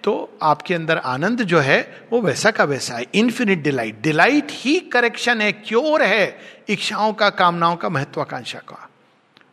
तो 0.03 0.37
आपके 0.41 0.73
अंदर 0.73 0.97
आनंद 0.97 1.41
जो 1.41 1.59
है, 1.59 2.07
वो 2.11 2.21
वैसा 2.21 2.51
का 2.51 2.63
वैसा 2.63 2.95
है। 2.95 3.05
इन्फिनिट 3.15 3.61
डिलाइट 3.63 4.01
डिलाइट 4.01 4.47
ही 4.49 4.79
करेक्शन 4.79 5.41
है 5.41 5.51
क्योर 5.51 6.03
है। 6.03 6.39
इच्छाओं 6.69 7.13
का, 7.13 7.29
कामनाओं 7.29 7.75
का 7.75 7.89
महत्वाकांक्षा 7.89 8.59
का। 8.59 8.89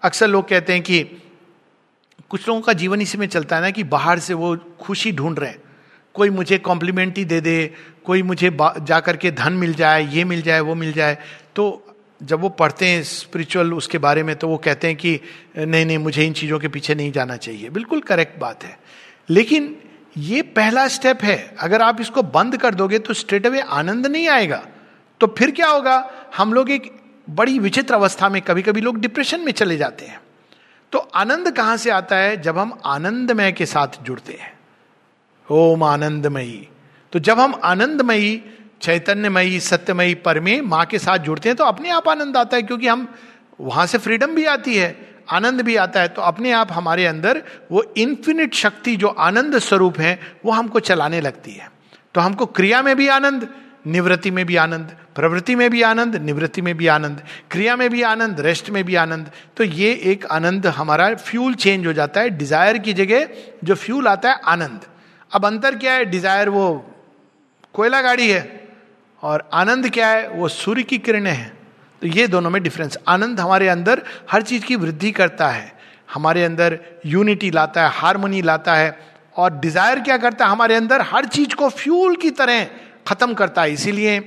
अक्सर 0.02 0.28
लोग 0.28 0.48
कहते 0.48 0.72
हैं 0.72 0.82
कि 0.82 1.02
कुछ 2.32 2.48
लोगों 2.48 2.60
का 2.60 2.72
जीवन 2.72 3.00
इसी 3.00 3.18
में 3.18 3.26
चलता 3.26 3.56
है 3.56 3.62
ना 3.62 3.70
कि 3.70 3.82
बाहर 3.84 4.18
से 4.18 4.34
वो 4.34 4.56
खुशी 4.56 5.12
ढूंढ 5.12 5.38
रहे 5.38 5.50
हैं। 5.50 5.58
कोई 6.14 6.30
मुझे 6.30 6.58
कॉम्प्लीमेंट 6.58 7.18
ही 7.18 7.24
दे 7.24 7.40
दे, 7.40 7.74
कोई 8.04 8.22
मुझे 8.22 8.56
जा 8.62 9.00
करके 9.00 9.30
धन 9.30 9.52
मिल 9.52 9.74
जाए, 9.74 10.12
ये 10.12 10.24
मिल 10.24 10.42
जाए, 10.42 10.60
वो 10.60 10.74
मिल 10.74 10.92
जाए। 10.92 11.18
तो 11.56 11.94
जब 12.22 12.40
वो 12.40 12.48
पढ़ते 12.48 12.86
हैं 12.86 13.02
स्पिरिचुअल 13.02 13.74
उसके 13.74 13.98
बारे 13.98 14.22
में 14.22 14.36
तो 14.36 14.48
वो 14.48 14.56
कहते 14.56 14.86
हैं 14.86 14.96
कि, 14.96 15.20
नहीं 15.58 15.86
नहीं, 15.86 15.98
मुझे 15.98 16.26
इन 16.26 16.32
चीज़ों 16.32 16.58
के 16.58 16.68
पीछे 16.68 16.94
नहीं 16.94 17.12
जाना 17.12 17.36
चाहिए। 17.36 17.68
बिल्कुल 17.68 18.00
करेक्ट 18.00 18.40
बात 18.40 18.64
है। 18.64 18.78
लेकिन 19.30 19.76
ये 20.16 20.42
पहला 20.42 20.88
स्टेप 20.88 21.22
है। 21.22 21.54
अगर 21.60 21.82
आप 21.82 22.00
इसको 22.00 22.22
बंद 22.22 22.56
कर 22.56 22.74
दोगे 22.74 22.98
तो 22.98 23.14
स्ट्रेट 23.14 23.46
अवे 23.46 23.60
आनंद 23.60 24.06
नहीं 24.06 24.28
आएगा। 24.28 24.66
तो 25.20 25.34
फिर 25.38 25.50
क्या 25.50 25.68
होगा? 25.68 26.10
हम 26.36 26.54
लोग 26.54 26.70
एक 26.70 26.92
बड़ी 27.30 27.58
विचित्र 27.58 27.94
अवस्था 27.94 28.28
में 28.28 28.42
कभी 28.42 28.62
कभी 28.62 28.80
लोग 28.80 29.00
डिप्रेशन 29.00 29.40
में 29.40 29.52
चले 29.52 29.76
जाते 29.76 30.04
हैं। 30.04 30.20
तो 30.93 30.99
आनंद 30.99 31.51
कहाँ 31.51 31.76
से 31.76 31.90
आता 31.90 32.16
है? 32.16 32.40
जब 32.43 32.59
हम 32.59 32.78
आनंदमय 32.86 33.53
के 33.53 33.66
साथ 33.66 34.03
जुड़ते 34.03 34.32
हैं। 34.32 34.53
ओम 35.49 35.82
आनंदमयी। 35.82 36.68
तो 37.12 37.18
जब 37.18 37.40
हम 37.40 37.61
आनंदमयी, 37.64 38.43
चैतन्यमयी, 38.82 39.61
सत्यमयी 39.61 40.14
पर 40.16 40.40
में 40.40 40.61
माँ 40.61 40.84
के 40.86 40.99
साथ 40.99 41.18
जुड़ते 41.18 41.49
हैं 41.49 41.57
तो 41.57 41.64
अपने 41.64 41.90
आप 41.90 42.09
आनंद 42.09 42.36
आता 42.36 42.57
है, 42.57 42.62
क्योंकि 42.62 42.88
हम 42.88 43.09
वहाँ 43.61 43.86
से 43.86 43.99
फ्रीडम 43.99 44.34
भी 44.34 44.45
आती 44.47 44.76
है, 44.76 44.97
आनंद 45.30 45.61
भी 45.61 45.76
आता 45.76 46.01
है 46.01 46.09
तो 46.09 46.22
अपने 46.22 46.53
आप 46.53 46.72
हमारे 46.72 47.07
अंदर 47.07 47.43
वो 47.70 47.82
इन्फिनिट 47.97 48.55
शक्ति, 48.55 48.97
जो 48.97 49.09
आनंद 49.09 49.59
स्वरूप 49.59 49.99
है, 49.99 50.18
वो 50.45 50.53
हमको 50.53 50.80
चलाने 50.80 51.20
लगती 51.20 51.53
है। 51.53 51.70
तो 52.14 52.20
हमको 52.20 52.47
क्रिया 52.47 52.82
में 52.82 52.97
भी 52.97 53.09
आनंद 53.09 53.49
निवृत्ति 53.84 54.30
में 54.30 54.44
भी 54.46 54.56
आनंद, 54.56 54.96
प्रवृत्ति 55.14 55.54
में 55.54 55.68
भी 55.70 55.82
आनंद, 55.82 56.16
निवृत्ति 56.16 56.62
में 56.62 56.76
भी 56.76 56.86
आनंद, 56.88 57.22
क्रिया 57.50 57.76
में 57.76 57.88
भी 57.90 58.02
आनंद 58.04 58.40
रेस्ट 58.40 58.70
में 58.70 58.82
भी 58.84 58.94
आनंद। 58.96 59.30
तो 59.56 59.64
ये 59.64 59.92
एक 60.04 60.26
आनंद 60.28 60.66
हमारा 60.68 61.14
फ्यूल 61.16 61.54
चेंज 61.56 61.86
हो 61.86 61.92
जाता 61.92 62.20
है 62.20 62.30
डिज़ायर 62.30 62.78
की 62.78 62.92
जगह 62.94 63.28
जो 63.64 63.74
फ्यूल 63.76 64.08
आता 64.08 64.30
है, 64.30 64.40
आनंद। 64.44 64.86
अब 65.30 65.46
अंतर 65.46 65.76
क्या 65.76 65.92
है? 65.92 66.04
डिज़ायर 66.04 66.48
वो 66.48 66.68
कोयला 67.74 68.00
गाड़ी 68.02 68.28
है 68.28 68.70
और 69.22 69.48
आनंद 69.54 69.90
क्या 69.90 70.08
है? 70.08 70.28
वो 70.30 70.48
सूर्य 70.50 70.82
की 70.82 70.98
किरणें 70.98 71.30
हैं। 71.30 71.52
तो 72.02 72.06
ये 72.08 72.26
दोनों 72.28 72.50
में 72.50 72.62
डिफरेंस 72.62 72.98
आनंद 73.08 73.40
हमारे 73.40 73.68
अंदर 73.68 74.02
हर 74.30 74.42
चीज़ 74.42 74.64
की 74.64 74.76
वृद्धि 74.76 75.10
करता 75.12 75.48
है। 75.48 75.72
हमारे 76.14 76.44
अंदर 76.44 76.78
यूनिटी 77.06 77.50
लाता 77.50 77.82
है 77.82 77.90
हारमोनी 77.94 78.40
लाता 78.42 78.74
है 78.74 78.98
और 79.36 79.58
डिज़ायर 79.60 80.00
क्या 80.00 80.16
करता 80.18 80.44
है? 80.44 80.50
हमारे 80.50 80.74
अंदर 80.74 81.00
हर 81.02 81.26
चीज़ 81.26 81.54
को 81.54 81.68
फ्यूल 81.70 82.16
की 82.16 82.30
तरह 82.30 82.66
खत्म 83.07 83.34
करता 83.34 83.62
है। 83.62 83.72
इसीलिए 83.72 84.18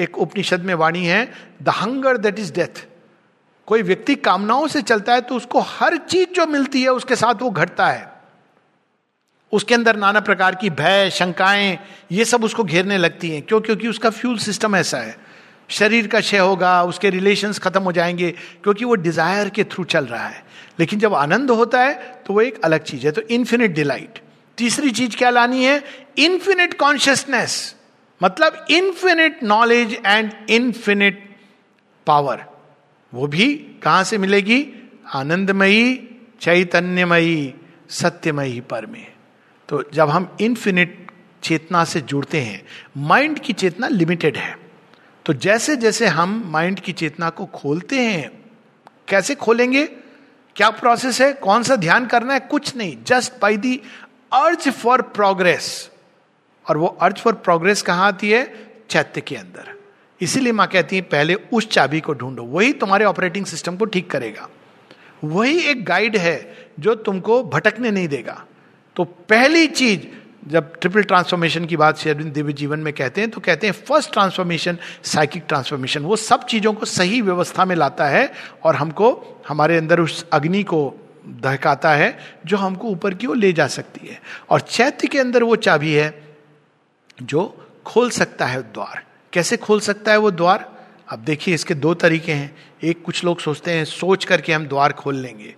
एक 0.00 0.18
उपनिषद 0.18 0.60
में 0.60 0.74
वाणी 0.74 1.04
है 1.06 1.24
the 1.62 1.68
hunger 1.70 2.16
that 2.16 2.38
is 2.38 2.52
death 2.52 2.86
कोई 3.68 3.82
व्यक्ति 3.82 4.14
कामनाओं 4.14 4.66
से 4.66 4.82
चलता 4.82 5.14
है 5.14 5.20
तो 5.20 5.34
उसको 5.34 5.60
हर 5.60 5.96
चीज़ 5.98 6.28
जो 6.28 6.46
मिलती 6.46 6.82
है 6.82 6.92
उसके 6.92 7.16
साथ 7.16 7.42
वो 7.42 7.50
घटता 7.50 7.86
है। 7.86 8.10
उसके 9.52 9.74
अंदर 9.74 9.96
नाना 9.96 10.20
प्रकार 10.20 10.54
की 10.54 10.70
भय, 10.70 11.10
शंकाएँ, 11.10 11.78
ये 12.12 12.24
सब 12.24 12.44
उसको 12.44 12.64
घेरने 12.64 12.98
लगती 12.98 13.30
हैं। 13.30 13.42
क्यों? 13.42 13.60
क्योंकि 13.60 13.88
उसका 13.88 14.10
फ्यूल 14.10 14.38
सिस्टम 14.38 14.76
ऐसा 14.76 14.98
है। 14.98 15.16
शरीर 15.68 16.06
का 16.06 16.20
क्षय 16.20 16.38
होगा, 16.38 16.82
उसके 16.82 17.10
रिलेशंस 17.10 17.58
खत्म 17.58 17.82
हो 17.82 17.92
जाएँगे, 17.92 18.30
क्योंकि 18.62 18.84
वो 18.84 18.94
डिज़ायर 18.96 19.48
के 19.48 19.64
थ्रू 19.64 19.84
चल 19.84 20.04
रहा 20.04 20.26
है। 20.26 20.42
लेकिन 20.80 20.98
जब 20.98 21.14
आनंद 21.14 21.50
होता 21.50 21.80
है 21.80 21.94
तो 22.26 22.34
वो 22.34 22.40
एक 22.40 22.60
अलग 22.64 22.82
चीज़ 22.82 23.06
है 23.06 23.12
तो 23.12 23.22
इन्फिनिट 23.30 23.74
डिलाइट 23.74 24.18
तीसरी 24.58 24.90
चीज़ 24.90 25.16
क्या 25.16 25.30
लानी 25.30 25.64
है? 25.64 25.82
इन्फिनिट 26.18 26.78
कॉन्शियसनेस 26.78 27.74
मतलब 28.22 28.66
infinite 28.70 29.42
knowledge 29.42 29.98
and 30.06 30.32
infinite 30.50 31.36
power 32.06 32.44
वो 33.14 33.26
भी 33.26 33.54
कहाँ 33.82 34.04
से 34.04 34.18
मिलेगी? 34.18 34.66
आनंदमयी, 35.14 36.08
चैतन्यमयी, 36.40 37.54
सत्यमयी 37.90 38.60
पर 38.60 38.86
में। 38.86 39.06
तो 39.68 39.84
जब 39.94 40.08
हम 40.08 40.36
इन्फिनिट 40.40 41.10
चेतना 41.42 41.84
से 41.84 42.00
जुड़ते 42.00 42.40
हैं 42.40 42.66
माइंड 42.96 43.38
की 43.38 43.52
चेतना 43.52 43.88
लिमिटेड 43.88 44.36
है। 44.36 44.56
तो 45.26 45.32
जैसे 45.32 45.76
जैसे 45.76 46.06
हम 46.06 46.42
माइंड 46.46 46.80
की 46.80 46.92
चेतना 46.92 47.30
को 47.30 47.46
खोलते 47.46 48.00
हैं, 48.00 48.30
कैसे 49.08 49.34
खोलेंगे? 49.34 49.86
क्या 50.56 50.70
प्रोसेस 50.70 51.20
है? 51.20 51.32
कौन 51.32 51.62
सा 51.62 51.76
ध्यान 51.76 52.06
करना 52.06 52.34
है? 52.34 52.40
कुछ 52.40 52.76
नहीं 52.76 52.96
जस्ट 53.04 53.32
बाई 53.42 53.56
दी 53.56 53.80
अर्ज़ 54.32 54.70
फॉर 54.70 55.02
प्रोग्रेस 55.02 55.91
और 56.68 56.76
वो 56.76 56.86
अर्ज़ 56.86 57.16
फॉर 57.16 57.32
प्रोग्रेस 57.32 57.82
कहाँ 57.82 58.06
आती 58.06 58.30
है? 58.30 58.72
चैत्य 58.90 59.20
के 59.20 59.36
अंदर। 59.36 59.74
इसीलिए 60.20 60.52
माँ 60.52 60.66
कहती 60.66 60.96
है, 60.96 61.02
पहले 61.02 61.34
उस 61.34 61.68
चाबी 61.68 62.00
को 62.00 62.14
ढूंढो। 62.14 62.42
वही 62.42 62.72
तुम्हारे 62.72 63.04
ऑपरेटिंग 63.04 63.46
सिस्टम 63.46 63.76
को 63.76 63.84
ठीक 63.84 64.10
करेगा। 64.10 64.48
वही 65.24 65.58
एक 65.60 65.84
गाइड 65.84 66.16
है 66.16 66.68
जो 66.80 66.94
तुमको 66.94 67.42
भटकने 67.44 67.90
नहीं 67.90 68.08
देगा। 68.08 68.44
तो 68.96 69.04
पहली 69.04 69.66
चीज़, 69.66 70.00
जब 70.48 70.72
ट्रिपल 70.80 71.02
ट्रांसफॉर्मेशन 71.02 71.64
की 71.64 71.76
बात 71.76 71.98
श्री 71.98 72.14
दिव्य 72.14 72.52
जीवन 72.52 72.78
में 72.78 72.92
कहते 72.92 73.20
हैं 73.20 73.30
तो 73.30 73.40
कहते 73.40 73.66
हैं 73.66 73.74
फ़र्स्ट 73.74 74.12
ट्रांसफॉर्मेशन 74.12 74.78
साइकिक 75.02 75.44
ट्रांसफॉर्मेशन 75.48 76.02
वो 76.02 76.16
सब 76.16 76.44
चीज़ों 76.44 76.72
को 76.72 76.86
सही 76.86 77.20
व्यवस्था 77.20 77.64
में 77.64 77.76
लाता 77.76 78.06
है 78.06 78.32
और 78.64 78.76
हमको, 78.76 79.42
हमारे 79.48 79.76
अंदर 79.76 80.00
उस 80.00 80.26
अग्नि 80.32 80.62
को 80.62 80.94
दहकाता 81.26 81.90
है, 81.90 82.18
जो 82.46 82.56
हमको 82.56 82.88
ऊपर 82.88 83.14
की 83.14 83.26
ओर 83.26 83.36
ले 83.36 83.52
जा 83.52 83.66
सकती 83.66 84.08
है। 84.08 84.20
और 84.50 84.60
चैत्य 84.60 85.08
के 85.08 85.18
अंदर 85.18 85.42
वो 85.42 85.56
चाबी 85.56 85.92
है 85.92 86.31
जो 87.22 87.68
खोल 87.86 88.10
सकता 88.10 88.46
है 88.46 88.62
द्वार। 88.62 89.02
कैसे 89.32 89.56
खोल 89.56 89.80
सकता 89.80 90.12
है 90.12 90.18
वो 90.18 90.30
द्वार? 90.30 90.70
अब 91.08 91.18
देखिए, 91.18 91.54
इसके 91.54 91.74
दो 91.74 91.94
तरीके 91.94 92.32
हैं। 92.32 92.56
एक, 92.82 93.02
कुछ 93.04 93.24
लोग 93.24 93.40
सोचते 93.40 93.72
हैं, 93.72 93.84
सोच 93.84 94.24
करके 94.24 94.52
हम 94.52 94.66
द्वार 94.66 94.92
खोल 94.92 95.16
लेंगे। 95.16 95.54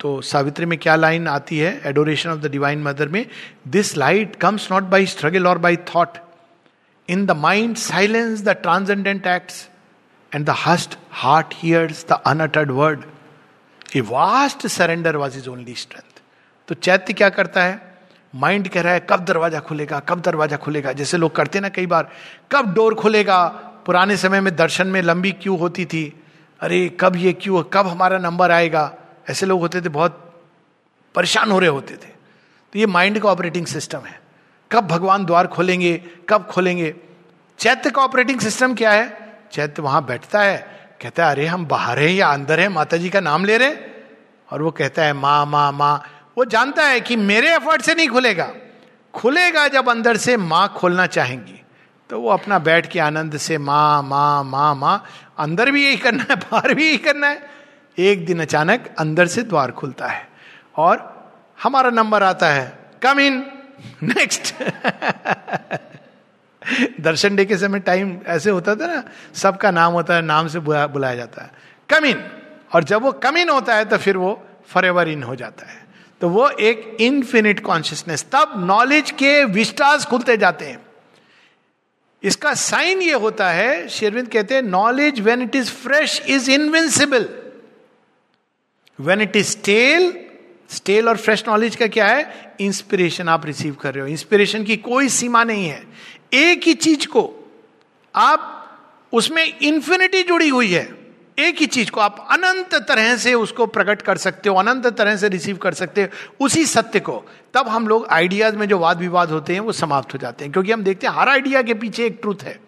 तो 0.00 0.20
सावित्री 0.20 0.66
में 0.66 0.78
क्या 0.78 0.96
लाइन 0.96 1.28
आती 1.28 1.58
है? 1.58 1.80
Adoration 1.84 2.30
of 2.30 2.38
the 2.38 2.46
divine 2.46 2.82
mother 2.82 3.08
में 3.08 3.26
this 3.68 3.96
light 3.96 4.36
comes 4.36 4.70
not 4.72 4.82
by 4.82 5.06
struggle 5.06 5.46
or 5.46 5.58
by 5.58 5.76
thought 5.76 6.18
in 7.08 7.26
the 7.26 7.30
mind 7.30 7.76
silence 7.76 8.42
the 8.42 8.48
transcendent 8.48 9.26
acts 9.26 9.68
and 10.34 10.46
the 10.46 10.54
hushed 10.66 10.98
heart 11.10 11.54
hears 11.54 12.04
the 12.08 12.20
unuttered 12.26 12.70
word 12.70 13.04
a 13.96 14.00
vast 14.00 14.66
surrender 14.66 15.16
was 15.16 15.38
is 15.38 15.48
only 15.48 15.74
strength 15.74 16.20
तो 16.68 16.74
चैत्य 16.74 17.12
क्या 17.12 17.28
करता 17.28 17.64
है? 17.64 17.91
Mind 18.34 18.68
कह 18.68 18.80
रहा 18.80 18.92
है, 18.92 19.06
कब 19.10 19.24
दरवाज़ा 19.24 19.60
खुलेगा, 19.60 20.00
कब 20.00 20.20
दरवाज़ा 20.20 20.56
खुलेगा? 20.56 20.92
जैसे 20.92 21.16
लोग 21.16 21.36
करते 21.36 21.60
ना 21.60 21.68
कई 21.68 21.86
बार, 21.86 22.08
कब 22.52 22.74
डोर 22.74 22.94
खुलेगा? 22.94 23.46
पुराने 23.86 24.16
समय 24.16 24.40
में 24.40 24.56
दर्शन 24.56 24.86
में 24.86 25.02
लंबी 25.02 25.32
क्यू 25.32 25.56
होती 25.56 25.84
थी। 25.84 26.22
अरे, 26.60 26.96
कब 27.00 27.16
ये 27.16 27.32
क्यू, 27.32 27.62
कब 27.62 27.86
हमारा 27.86 28.18
नंबर 28.18 28.50
आएगा? 28.50 28.94
ऐसे 29.30 29.46
लोग 29.46 29.60
होते 29.60 29.80
थे, 29.80 29.88
बहुत 29.88 30.42
परेशान 31.14 31.50
हो 31.50 31.58
रहे 31.58 31.68
होते 31.68 31.94
थे। 31.94 32.12
तो 32.72 32.78
ये 32.78 32.86
माइंड 32.86 33.20
का 33.20 33.28
ऑपरेटिंग 33.28 33.66
सिस्टम 33.66 33.98
है। 33.98 34.22
कब 34.72 34.86
भगवान 34.86 35.24
द्वार 35.24 35.46
खोलेंगे, 35.46 36.02
कब 36.28 36.46
खोलेंगे? 36.46 36.94
चैत्य 37.58 37.90
का 37.90 38.02
ऑपरेटिंग 38.02 38.40
सिस्टम 38.40 38.74
क्या 38.74 38.90
है? 38.90 39.34
चैत्य 39.52 39.82
वहाँ 39.82 40.04
बैठता 40.04 40.40
है, 40.40 40.58
कहता 41.02 41.26
है, 41.26 41.32
अरे, 41.32 41.46
हम 41.46 41.66
बाहर 41.66 41.98
हैं 41.98 42.10
या 42.10 42.28
अंदर 42.28 42.60
हैं? 42.60 42.68
माता 42.68 42.96
जी 42.96 43.10
का 43.10 43.20
नाम 43.20 43.44
ले 43.44 43.58
रहे 43.58 43.68
हैं? 43.68 43.94
और 44.52 44.62
वो 44.62 44.70
कहता 44.70 45.02
है, 45.02 45.12
माँ 45.12 45.46
माँ 45.46 45.72
माँ। 45.72 46.02
वो 46.36 46.44
जानता 46.46 46.84
है 46.84 47.00
कि 47.00 47.16
मेरे 47.16 47.54
एफर्ट 47.54 47.82
से 47.82 47.94
नहीं 47.94 48.08
खुलेगा। 48.08 48.50
खुलेगा 49.14 49.66
जब 49.68 49.88
अंदर 49.88 50.16
से 50.16 50.36
माँ 50.36 50.68
खोलना 50.76 51.06
चाहेंगी। 51.08 51.60
तो 52.10 52.20
वो 52.20 52.28
अपना 52.30 52.58
बैठ 52.60 52.86
के 52.86 53.00
आनंद 53.00 53.36
से 53.36 53.58
माँ 53.60 54.02
माँ 54.02 54.44
माँ 54.44 54.74
माँ, 54.74 55.04
अंदर 55.38 55.70
भी 55.70 55.84
यही 55.84 55.96
करना 55.96 56.24
है, 56.30 56.36
बाहर 56.36 56.74
भी 56.74 56.86
यही 56.86 56.98
करना 56.98 57.26
है। 57.26 57.50
एक 57.98 58.24
दिन 58.26 58.40
अचानक 58.40 58.94
अंदर 58.98 59.26
से 59.26 59.42
द्वार 59.42 59.70
खुलता 59.72 60.06
है 60.06 60.26
और 60.76 61.10
हमारा 61.58 61.90
नंबर 61.90 62.22
आता 62.22 62.48
है 62.48 62.66
कम 63.02 63.20
इन 63.20 63.44
नेक्स्ट 64.04 64.54
दर्शन 67.00 67.36
डे 67.36 67.44
के 67.44 67.56
समय 67.58 67.80
टाइम 67.80 68.18
ऐसे 68.26 68.50
होता 68.50 68.74
था 68.76 68.86
ना, 68.86 69.02
सबका 69.34 69.70
नाम 69.70 69.92
होता 69.92 70.14
है, 70.14 70.22
नाम 70.22 70.48
से 70.48 70.58
बुलाया 70.60 71.14
जाता 71.14 71.42
है। 71.42 71.50
कम 71.88 72.04
इन 72.04 72.24
और 72.74 72.84
जब 72.84 73.02
वो 73.02 73.12
कम 73.14 73.36
इन 73.36 73.48
होता 73.48 73.74
है 73.74 73.84
तो 73.84 73.98
फिर 73.98 74.16
वो 74.16 74.42
फॉर 74.68 74.86
एवर 74.86 75.08
इन 75.08 75.22
हो 75.22 75.34
जाता 75.36 75.66
है। 75.66 75.80
तो 76.22 76.28
वो 76.28 76.48
एक 76.48 76.96
इनफिनिट 77.00 77.60
कॉन्शियसनेस 77.60 78.24
तब 78.32 78.52
नॉलेज 78.56 79.10
के 79.10 79.44
विस्टास 79.44 80.04
खुलते 80.04 80.36
जाते 80.36 80.64
हैं। 80.64 80.86
इसका 82.22 82.54
साइन 82.54 83.02
ये 83.02 83.12
होता 83.12 83.50
है, 83.50 83.88
शेरविंद 83.88 84.28
कहते 84.28 84.54
हैं 84.54 84.62
knowledge 84.62 85.20
when 85.20 85.42
it 85.42 85.56
is 85.56 85.70
fresh 85.70 86.22
is 86.28 86.50
invincible 86.50 87.28
when 89.00 89.20
it 89.20 89.36
is 89.36 89.46
stale 89.46 90.24
stale 90.70 91.08
और 91.08 91.16
फ्रेश 91.16 91.44
नॉलेज 91.48 91.76
का 91.76 91.86
क्या 91.86 92.06
है? 92.06 92.54
इंस्पिरेशन 92.60 93.28
आप 93.28 93.46
रिसीव 93.46 93.74
कर 93.74 93.94
रहे 93.94 94.02
हो। 94.02 94.08
इंस्पिरेशन 94.08 94.64
की 94.64 94.76
कोई 94.76 95.08
सीमा 95.08 95.44
नहीं 95.44 95.68
है। 95.68 95.86
एक 96.34 96.62
ही 96.62 96.74
चीज़ 96.74 97.06
को 97.06 97.52
आप, 98.14 98.70
उसमें 99.12 99.58
इंफिनिटी 99.58 100.22
जुड़ी 100.22 100.48
हुई 100.48 100.72
है। 100.72 101.01
एक 101.38 101.58
ही 101.58 101.66
चीज़ 101.66 101.90
को 101.90 102.00
आप 102.00 102.28
अनंत 102.30 102.74
तरह 102.74 103.16
से 103.16 103.34
उसको 103.34 103.66
प्रकट 103.66 104.02
कर 104.02 104.16
सकते 104.16 104.48
हो, 104.48 104.56
अनंत 104.56 104.86
तरह 104.86 105.16
से 105.16 105.28
रिसीव 105.28 105.56
कर 105.56 105.74
सकते 105.74 106.02
हो, 106.02 106.08
उसी 106.44 106.66
सत्य 106.66 107.00
को। 107.00 107.24
तब 107.54 107.68
हम 107.68 107.88
लोग 107.88 108.06
आइडियाज़ 108.06 108.56
में 108.56 108.68
जो 108.68 108.78
वाद 108.78 108.98
विवाद 108.98 109.30
होते 109.30 109.52
हैं, 109.52 109.60
वो 109.60 109.72
समाप्त 109.72 110.14
हो 110.14 110.18
जाते 110.18 110.44
हैं, 110.44 110.52
क्योंकि 110.52 110.72
हम 110.72 110.82
देखते 110.82 111.06
हैं 111.06 111.14
हर 111.14 111.28
आइडिया 111.28 111.62
के 111.62 111.74
पीछे 111.74 112.06
एक 112.06 112.18
ट्रूथ 112.20 112.42
है। 112.42 112.60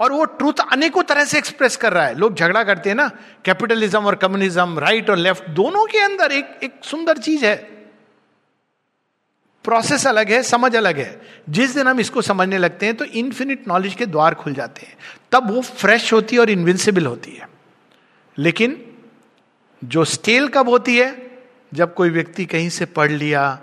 और 0.00 0.12
वो 0.12 0.24
ट्रूथ 0.24 0.52
अनेकों 0.72 1.02
तरह 1.02 1.24
से 1.24 1.38
एक्सप्रेस 1.38 1.76
कर 1.76 1.92
रहा 1.92 2.06
है। 2.06 2.14
लोग 2.14 2.34
झगड़ा 2.34 2.64
करते 2.64 2.88
हैं 2.88 2.96
ना 2.96 3.10
कैपिटलिज्म 3.44 4.04
और 4.04 4.14
कम्युनिज्म 4.14 4.78
राइट 4.78 5.10
और 5.10 5.16
लेफ़्ट 5.16 5.48
दोनों 5.48 5.86
के 5.86 5.98
अंदर 5.98 6.32
एक 6.32 6.60
एक 6.62 6.74
सुंदर 6.82 7.18
चीज़ 7.18 7.46
है। 7.46 7.77
प्रोसेस 9.68 10.06
अलग 10.06 10.30
है, 10.30 10.42
समझ 10.42 10.76
अलग 10.76 10.98
है। 10.98 11.20
जिस 11.48 11.74
दिन 11.74 11.86
हम 11.86 12.00
इसको 12.00 12.22
समझने 12.22 12.58
लगते 12.58 12.86
हैं 12.86 12.96
तो 12.96 13.04
इन्फिनिट 13.04 13.68
नॉलेज 13.68 13.94
के 13.94 14.06
द्वार 14.06 14.34
खुल 14.34 14.54
जाते 14.54 14.86
हैं। 14.86 14.96
तब 15.32 15.50
वो 15.50 15.62
फ्रेश 15.62 16.12
होती 16.12 16.36
है 16.36 16.40
और 16.40 16.50
इन्विंसिबल 16.50 17.06
होती 17.06 17.32
है। 17.32 17.48
लेकिन 18.38 18.84
जो 19.84 20.04
स्टेल 20.04 20.48
कब 20.48 20.68
होती 20.68 20.98
है? 20.98 21.38
जब 21.74 21.94
कोई 21.94 22.10
व्यक्ति 22.10 22.44
कहीं 22.44 22.68
से 22.68 22.84
पढ़ 22.84 23.10
लिया, 23.10 23.60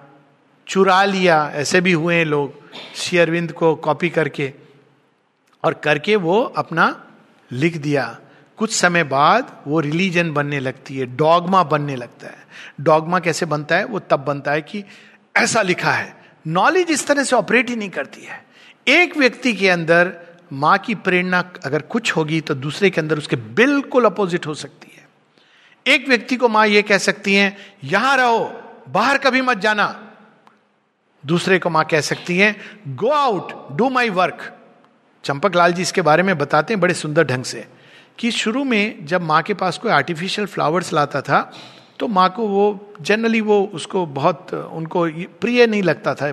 चुरा 0.68 1.04
लिया, 1.04 1.52
ऐसे 1.54 1.82
भी 1.82 1.92
हुए 1.92 2.16
हैं 2.16 2.26
लोग 2.26 2.54
शेयरविंद 2.96 3.52
को 3.52 3.76
कॉपी 3.76 4.10
करके, 4.10 4.54
और 5.64 5.74
करके 5.74 6.16
वो 6.16 6.42
अपना 6.42 7.06
लिख 7.52 7.78
दिया। 7.78 8.20
कुछ 8.58 8.76
समय 8.76 9.04
बाद 9.04 9.64
वो 9.68 9.80
रिलीजन 9.80 10.32
बनने 10.32 10.60
लगती 10.60 10.98
है 10.98 11.06
डॉगमा 11.06 11.64
बनने 11.64 11.96
लगता 11.96 12.28
है। 12.28 12.48
डॉगमा 12.82 13.20
कैसे 13.20 13.46
बनता 13.46 13.78
है? 13.78 13.86
वो 13.86 14.00
तब 14.00 14.20
बनता 14.20 14.52
है 14.52 14.62
कि 14.62 14.84
ऐसा 15.36 15.62
लिखा 15.62 15.92
है 15.92 16.14
नॉलेज 16.46 16.92
इस 16.92 17.06
तरह 17.08 17.24
से 17.24 17.36
ऑपरेट 17.36 17.70
ही 17.70 17.76
नहीं 17.76 17.90
करती 17.90 18.22
है। 18.22 18.44
एक 18.88 19.18
व्यक्ति 19.18 19.54
के 19.54 19.70
अंदर 19.70 20.14
माँ 20.54 20.78
की 20.78 20.96
प्रेरणा 20.98 21.44
अगर 21.66 21.82
कुछ 21.84 22.16
होगी 22.16 22.40
तो 22.42 22.56
दूसरे 22.56 22.90
के 22.90 23.02
अंदर 23.02 23.18
उसके 23.18 23.36
बिल्कुल 23.36 24.06
अपोजिट 24.06 24.48
हो 24.48 24.54
सकती 24.54 24.92
है। 24.96 25.08
एक 25.86 26.08
व्यक्ति 26.10 26.36
को 26.36 26.50
माँ 26.50 26.66
ये 26.68 26.82
कह 26.82 26.98
सकती 27.00 27.36
है, 27.36 27.56
यहाँ 27.84 28.16
रहो, 28.18 28.52
बाहर 28.90 29.18
कभी 29.18 29.42
मत 29.42 29.58
जाना। 29.58 29.88
दूसरे 31.24 31.58
को 31.60 31.70
माँ 31.70 31.84
कह 31.86 32.02
सकती 32.02 32.38
है 32.38 32.56
go 32.90 33.10
out 33.10 33.78
do 33.78 33.90
my 33.90 34.10
work 34.12 34.52
Champak 35.24 35.56
Lal 35.56 35.74
ji 35.74 35.82
इसके 35.82 36.02
बारे 36.02 36.24
में 36.24 36.38
बताते 36.38 36.74
हैं 36.74 36.80
बड़े 36.82 36.94
सुंदर 36.94 37.24
ढंग 37.24 37.44
से 37.44 37.66
कि 38.20 38.32
शुरू 38.32 38.64
में 38.64 39.06
जब 39.06 39.22
माँ 39.22 39.42
के 39.44 39.54
पास 39.54 39.78
कोई 39.78 39.92
आर्टिफिशियल 39.92 40.48
फ्लावर्स 40.48 40.94
लाता 40.94 41.22
था 41.22 41.40
तो 42.00 42.08
माँ 42.08 42.30
को 42.30 42.48
वो 42.48 42.94
जनरली 43.02 43.42
वो 43.42 43.72
उसको 43.74 44.06
बहुत, 44.06 44.54
उनको 44.54 45.06
प्रिय 45.42 45.68
नहीं 45.68 45.84
लगता 45.84 46.14
था। 46.16 46.32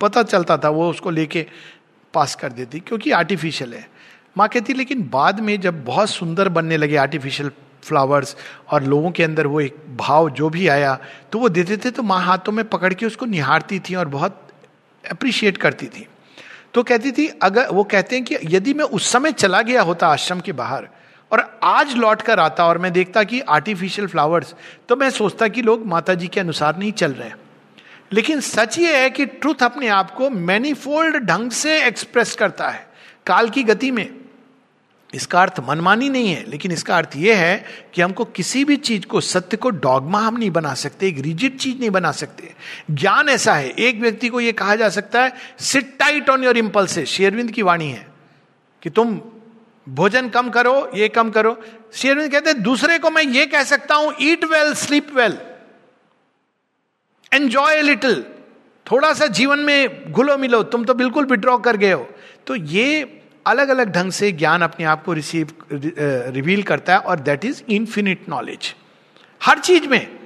पता 0.00 0.22
चलता 0.22 0.56
था, 0.56 0.68
वो 0.68 0.90
उसको 0.90 1.10
लेके 1.10 1.46
पास 2.14 2.34
कर 2.34 2.52
देती, 2.52 2.80
क्योंकि 2.80 3.10
आर्टिफिशियल 3.10 3.74
है। 3.74 3.88
माँ 4.36 4.48
कहती, 4.48 4.72
लेकिन 4.72 5.08
बाद 5.12 5.40
में 5.40 5.60
जब 5.60 5.84
बहुत 5.84 6.10
सुंदर 6.10 6.48
बनने 6.48 6.76
लगे 6.76 6.96
आर्टिफिशियल 6.96 7.50
फ्लावर्स 7.82 8.36
और 8.70 8.82
लोगों 8.82 9.10
के 9.10 9.22
अंदर 9.22 9.46
वो 9.46 9.60
एक 9.60 9.76
भाव 9.96 10.30
जो 10.30 10.48
भी 10.50 10.66
आया 10.68 10.98
तो 11.32 11.38
वो 11.38 11.48
देते 11.48 11.76
थे 11.76 11.90
तो 11.90 12.02
माँ 12.02 12.20
हाथों 12.20 12.52
में 12.52 12.64
पकड़ 12.68 12.92
के 12.94 13.06
उसको 13.06 13.26
निहारती 13.26 13.78
थी 13.80 13.94
और 13.94 14.08
बहुत 14.08 14.48
अप्रिशिएट 15.10 15.56
करती 15.56 15.86
थी। 15.86 16.06
तो 16.74 16.82
कहती 16.82 17.12
थी, 17.12 17.26
अगर, 17.42 17.68
वो 17.68 17.84
कहते 17.84 18.16
हैं 18.16 18.24
कि 18.24 18.36
यदि 18.44 18.74
मैं 18.74 18.84
उस 18.84 19.08
समय 19.08 19.32
चला 19.32 19.62
गया 19.62 19.82
होता 19.82 20.08
आश्रम 20.08 20.40
के 20.40 20.52
बाहर 20.52 20.88
और 21.32 21.60
आज 21.62 21.94
लौट 21.96 22.22
कर 22.22 22.40
आता 22.40 22.66
और 22.66 22.78
मैं 22.78 22.92
देखता 22.92 23.22
कि 23.24 23.40
आर्टिफिशियल 23.40 24.08
फ्लावर्स 24.08 24.54
तो 24.88 24.96
मैं 24.96 25.10
सोचता 25.10 25.48
कि 25.48 25.62
लोग 25.62 25.86
माता 25.86 26.14
जी 26.14 26.28
के 26.28 26.40
अनुसार 26.40 26.78
नहीं 26.78 26.92
चल 26.92 27.12
रहे 27.12 27.30
लेकिन 28.12 28.40
सच 28.40 28.78
ये 28.78 28.96
है 28.96 29.10
कि 29.10 29.26
ट्रुथ 29.26 29.62
अपने 29.62 29.88
आप 29.88 30.10
को 30.10 30.30
मैनीफोल्ड 30.30 31.16
ढंग 31.16 31.50
से 31.50 31.86
एक्सप्रेस 31.86 32.36
करता 32.36 32.68
है, 32.68 32.86
काल 33.26 33.50
की 33.50 33.62
गति 33.62 33.90
में। 33.90 34.14
इसका 35.14 35.42
अर्थ 35.42 35.60
मनमानी 35.68 36.08
नहीं 36.08 36.28
है, 36.28 36.44
लेकिन 36.50 36.72
इसका 36.72 36.96
अर्थ 36.96 37.10
यह 37.16 37.38
है 37.38 37.64
कि 37.94 38.02
हमको 38.02 38.24
किसी 38.24 38.64
भी 38.64 38.76
चीज़ 38.76 39.06
को, 39.06 39.20
सत्य 39.20 39.56
को 39.56 39.70
डॉगमा 39.70 40.20
हम 40.20 40.36
नहीं 40.36 40.50
बना 40.50 40.74
सकते, 40.74 41.08
एक 41.08 41.18
रिजिड 41.18 41.56
चीज़ 41.56 41.78
नहीं 41.78 41.90
बना 41.90 42.12
सकते। 42.12 42.54
ज्ञान 42.90 43.28
ऐसा 43.28 43.54
है, 43.54 43.68
एक 43.68 44.00
व्यक्ति 44.00 44.28
को 44.28 44.40
यह 44.40 44.52
कहा 44.52 44.76
जा 44.76 44.88
सकता 44.88 45.22
है 45.22 45.32
sit 45.58 45.98
tight 45.98 46.30
on 46.30 46.44
your 46.44 46.56
impulse 46.56 46.98
Sri Aurobindo 46.98 47.50
की 47.50 47.62
वाणी 47.62 47.90
है 47.90 48.06
कि 48.82 48.90
तुम 48.90 49.20
भोजन 49.88 50.28
कम 50.28 50.48
करो, 50.50 50.90
ये 50.94 51.08
कम 51.08 51.30
करो। 51.30 51.56
शेयरविंद 51.92 52.30
कहते 52.32 52.50
हैं, 52.50 52.62
दूसरे 52.62 52.98
को 52.98 53.10
मैं 53.10 53.22
ये 53.24 53.44
कह 53.46 53.62
सकता 53.64 53.94
हूँ 53.94 54.14
eat 54.22 54.44
well 54.44 54.72
sleep 54.76 55.14
well 55.16 55.38
enjoy 57.32 57.82
little 57.82 58.24
थोड़ा 58.86 59.12
सा 59.12 59.26
जीवन 59.28 59.58
में 59.60 60.12
घुलो 60.12 60.36
मिलो, 60.38 60.62
तुम 60.64 60.84
तो 60.84 60.94
बिल्कुल 60.94 61.24
विड्रॉ 61.26 61.56
कर 61.58 61.76
गए 61.76 61.92
हो। 61.92 62.08
तो 62.46 62.54
ये 62.56 63.22
अलग 63.46 63.68
अलग 63.68 63.92
ढंग 63.92 64.12
से 64.12 64.30
ज्ञान 64.32 64.62
अपने 64.62 64.84
आप 64.86 65.04
को 65.04 65.12
रिसीव 65.12 65.52
रिवील 65.72 66.62
करता 66.62 66.92
है, 66.92 66.98
और 66.98 67.20
दैट 67.20 67.44
इज़ 67.44 67.62
इंफिनिट 67.70 68.28
नॉलेज 68.28 68.74
हर 69.40 69.58
चीज़ 69.58 69.88
में, 69.88 70.18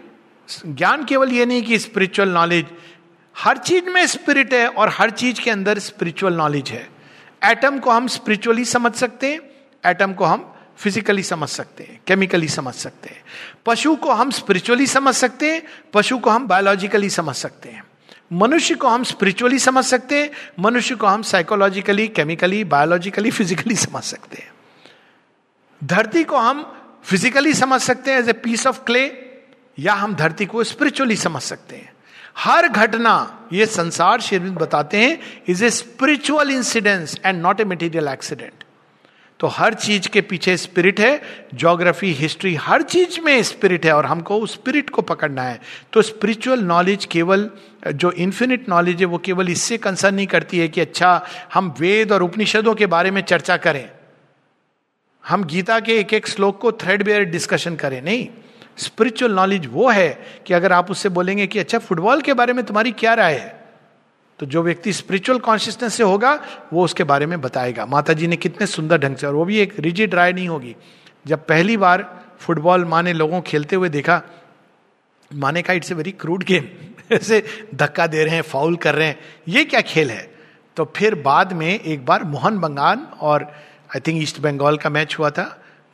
ज्ञान 0.48 1.04
केवल 1.04 1.32
ये 1.32 1.46
नहीं 1.46 1.62
कि 1.62 1.78
स्पिरिचुअल 1.78 2.28
नॉलेज 2.30 2.66
हर 3.36 3.58
चीज़ 3.58 3.90
में 3.90 4.06
स्पिरिट 4.06 4.54
है, 4.54 4.66
और 4.68 4.88
हर 4.88 5.10
चीज़ 5.12 5.40
के 5.40 5.50
अंदर 5.50 5.78
स्पिरिचुअल 5.80 6.34
नॉलेज 6.34 6.70
है। 6.70 6.88
एटम 7.42 7.78
को 7.78 7.90
हम 7.90 8.06
स्पिरिचुअली 8.08 8.64
समझ 8.64 8.92
सकते 8.94 9.32
हैं 9.32 9.40
एटम 9.86 10.12
को 10.12 10.24
हम 10.24 10.48
फिजिकली 10.78 11.22
समझ 11.22 11.48
सकते 11.48 11.84
हैं 11.84 12.00
केमिकली 12.06 12.48
समझ 12.48 12.74
सकते 12.74 13.08
हैं। 13.08 13.22
पशु 13.66 13.94
को 13.96 14.12
हम 14.12 14.30
स्पिरिचुअली 14.30 14.86
समझ 14.86 15.14
सकते 15.14 15.52
हैं, 15.52 15.62
पशु 15.92 16.18
को 16.18 16.30
हम 16.30 16.46
बायोलॉजिकली 16.46 17.10
समझ 17.10 17.34
सकते 17.36 17.68
हैं। 17.68 17.84
मनुष्य 18.32 18.74
को 18.74 18.88
हम 18.88 19.04
स्पिरिचुअली 19.04 19.58
समझ 19.58 19.84
सकते 19.84 20.22
हैं, 20.22 20.30
मनुष्य 20.58 20.94
को 20.94 21.06
हम 21.06 21.22
साइकोलॉजिकली 21.22 22.08
केमिकली 22.08 22.64
बायोलॉजिकली 22.64 23.30
फिजिकली 23.30 23.74
समझ 23.74 24.02
सकते 24.02 24.36
हैं। 24.36 24.52
धरती 25.84 26.24
को 26.24 26.36
हम 26.36 26.64
फिजिकली 27.04 27.54
समझ 27.54 27.80
सकते 27.80 28.10
हैं 28.10 28.18
as 28.18 28.28
a 28.28 28.32
piece 28.32 28.66
of 28.66 28.80
clay 28.80 29.04
या 29.78 29.94
हम 29.94 30.14
धरती 30.14 30.46
को 30.46 30.64
स्पिरिचुअली 30.64 31.16
समझ 31.16 31.42
सकते 31.42 31.76
हैं। 31.76 31.92
हर 32.38 32.68
घटना, 32.68 33.48
ये 33.52 33.66
संसार 33.66 34.20
शेरविंद 34.20 34.58
बताते 34.58 35.00
हैं 35.00 35.42
is 35.48 35.64
a 35.64 35.70
spiritual 35.70 36.50
incidence 36.50 37.18
and 37.24 37.42
not 37.42 37.60
a 37.60 37.64
material 37.64 38.08
accident 38.08 38.61
तो 39.43 39.49
हर 39.49 39.74
चीज़ 39.74 40.09
के 40.09 40.20
पीछे 40.20 40.57
स्पिरिट 40.57 41.01
है 41.01 41.20
ज्योग्राफी 41.55 42.12
हिस्ट्री 42.12 42.55
हर 42.55 42.82
चीज़ 42.82 43.20
में 43.20 43.43
स्पिरिट 43.43 43.86
है 43.86 43.93
और 43.93 44.07
हमको 44.07 44.38
उस 44.38 44.53
स्पिरिट 44.53 44.90
को 44.90 45.03
पकड़ना 45.03 45.43
है। 45.43 45.61
तो 45.93 46.03
स्पिरिचुअल 46.03 46.61
नॉलेज 46.61 47.05
केवल, 47.05 47.49
जो 47.88 48.11
इन्फिनिट 48.11 48.68
नॉलेज 48.68 49.01
है, 49.01 49.07
वो 49.07 49.18
केवल 49.18 49.49
इससे 49.49 49.78
कंसर्न 49.78 50.14
नहीं 50.14 50.26
करती 50.26 50.59
है 50.59 50.68
कि 50.68 50.80
अच्छा 50.80 51.26
हम 51.55 51.74
वेद 51.80 52.12
और 52.12 52.22
उपनिषदों 52.22 52.74
के 52.74 52.86
बारे 52.86 53.11
में 53.11 53.20
चर्चा 53.22 53.57
करें। 53.57 53.88
हम 55.24 55.45
गीता 55.45 55.80
के 55.80 55.99
एक 55.99 56.14
एक 56.14 56.26
श्लोक 56.26 56.61
को 56.61 56.72
थ्रेड 56.72 57.03
बेयर 57.03 57.24
डिस्कशन 57.24 57.76
करें, 57.76 58.01
नहीं। 58.03 58.28
स्पिरिचुअल 58.78 59.32
नॉलेज 59.32 59.66
वो 59.66 59.88
है 59.90 60.09
कि 60.47 60.55
अगर 60.55 60.72
आप 60.72 60.90
उससे 60.90 61.09
बोलेंगे 61.09 61.47
कि 61.47 61.59
अच्छा 61.59 61.78
फुटबॉल 61.78 62.20
के 62.20 62.34
बारे 62.34 62.53
में 62.53 62.64
तुम्हारी 62.64 62.93
क्या 62.93 63.14
राय 63.14 63.34
है? 63.34 63.61
तो 64.43 64.47
जो 64.47 64.62
व्यक्ति 64.62 64.93
स्पिरिचुअल 64.93 65.38
कॉन्शियसनेस 65.38 65.95
से 65.95 66.03
होगा, 66.03 66.32
वो 66.72 66.84
उसके 66.84 67.05
बारे 67.05 67.26
में 67.26 67.40
बताएगा। 67.40 67.84
माता 67.86 68.12
जी 68.12 68.26
ने 68.26 68.36
कितने 68.36 68.66
सुंदर 68.66 68.99
ढंग 68.99 69.16
से, 69.16 69.26
और 69.26 69.34
वो 69.34 69.45
भी 69.45 69.59
एक 69.59 69.74
रिजिड 69.80 70.14
राय 70.14 70.32
नहीं 70.32 70.49
होगी। 70.49 70.74
जब 71.26 71.45
पहली 71.47 71.76
बार 71.76 72.03
फुटबॉल 72.40 72.84
माँ 72.84 73.03
ने 73.03 73.12
लोगों 73.12 73.40
खेलते 73.40 73.76
हुए 73.76 73.88
देखा 73.88 74.20
माने 75.30 75.62
का 75.62 75.72
it's 75.72 75.93
a 75.93 75.95
very 75.95 76.12
crude 76.12 76.45
game 76.45 76.64
ऐसे 77.11 77.43
धक्का 77.74 78.07
दे 78.07 78.24
रहे 78.24 78.34
हैं 78.34 78.43
फाउल 78.43 78.76
कर 78.76 78.95
रहे 78.95 79.07
हैं। 79.09 79.18
ये 79.49 79.64
क्या 79.64 79.80
खेल 79.80 80.11
है? 80.11 80.30
तो 80.76 80.93
फिर 80.97 81.14
बाद 81.14 81.53
में 81.53 81.68
एक 81.68 82.05
बार 82.07 82.24
मोहन 82.24 82.59
बंगाल 82.59 83.07
और 83.20 83.43
आई 83.95 84.01
थिंक 84.01 84.22
ईस्ट 84.22 84.40
बंगाल 84.40 84.76
का 84.76 84.90
मैच 84.90 85.16
हुआ 85.18 85.30
था। 85.30 85.47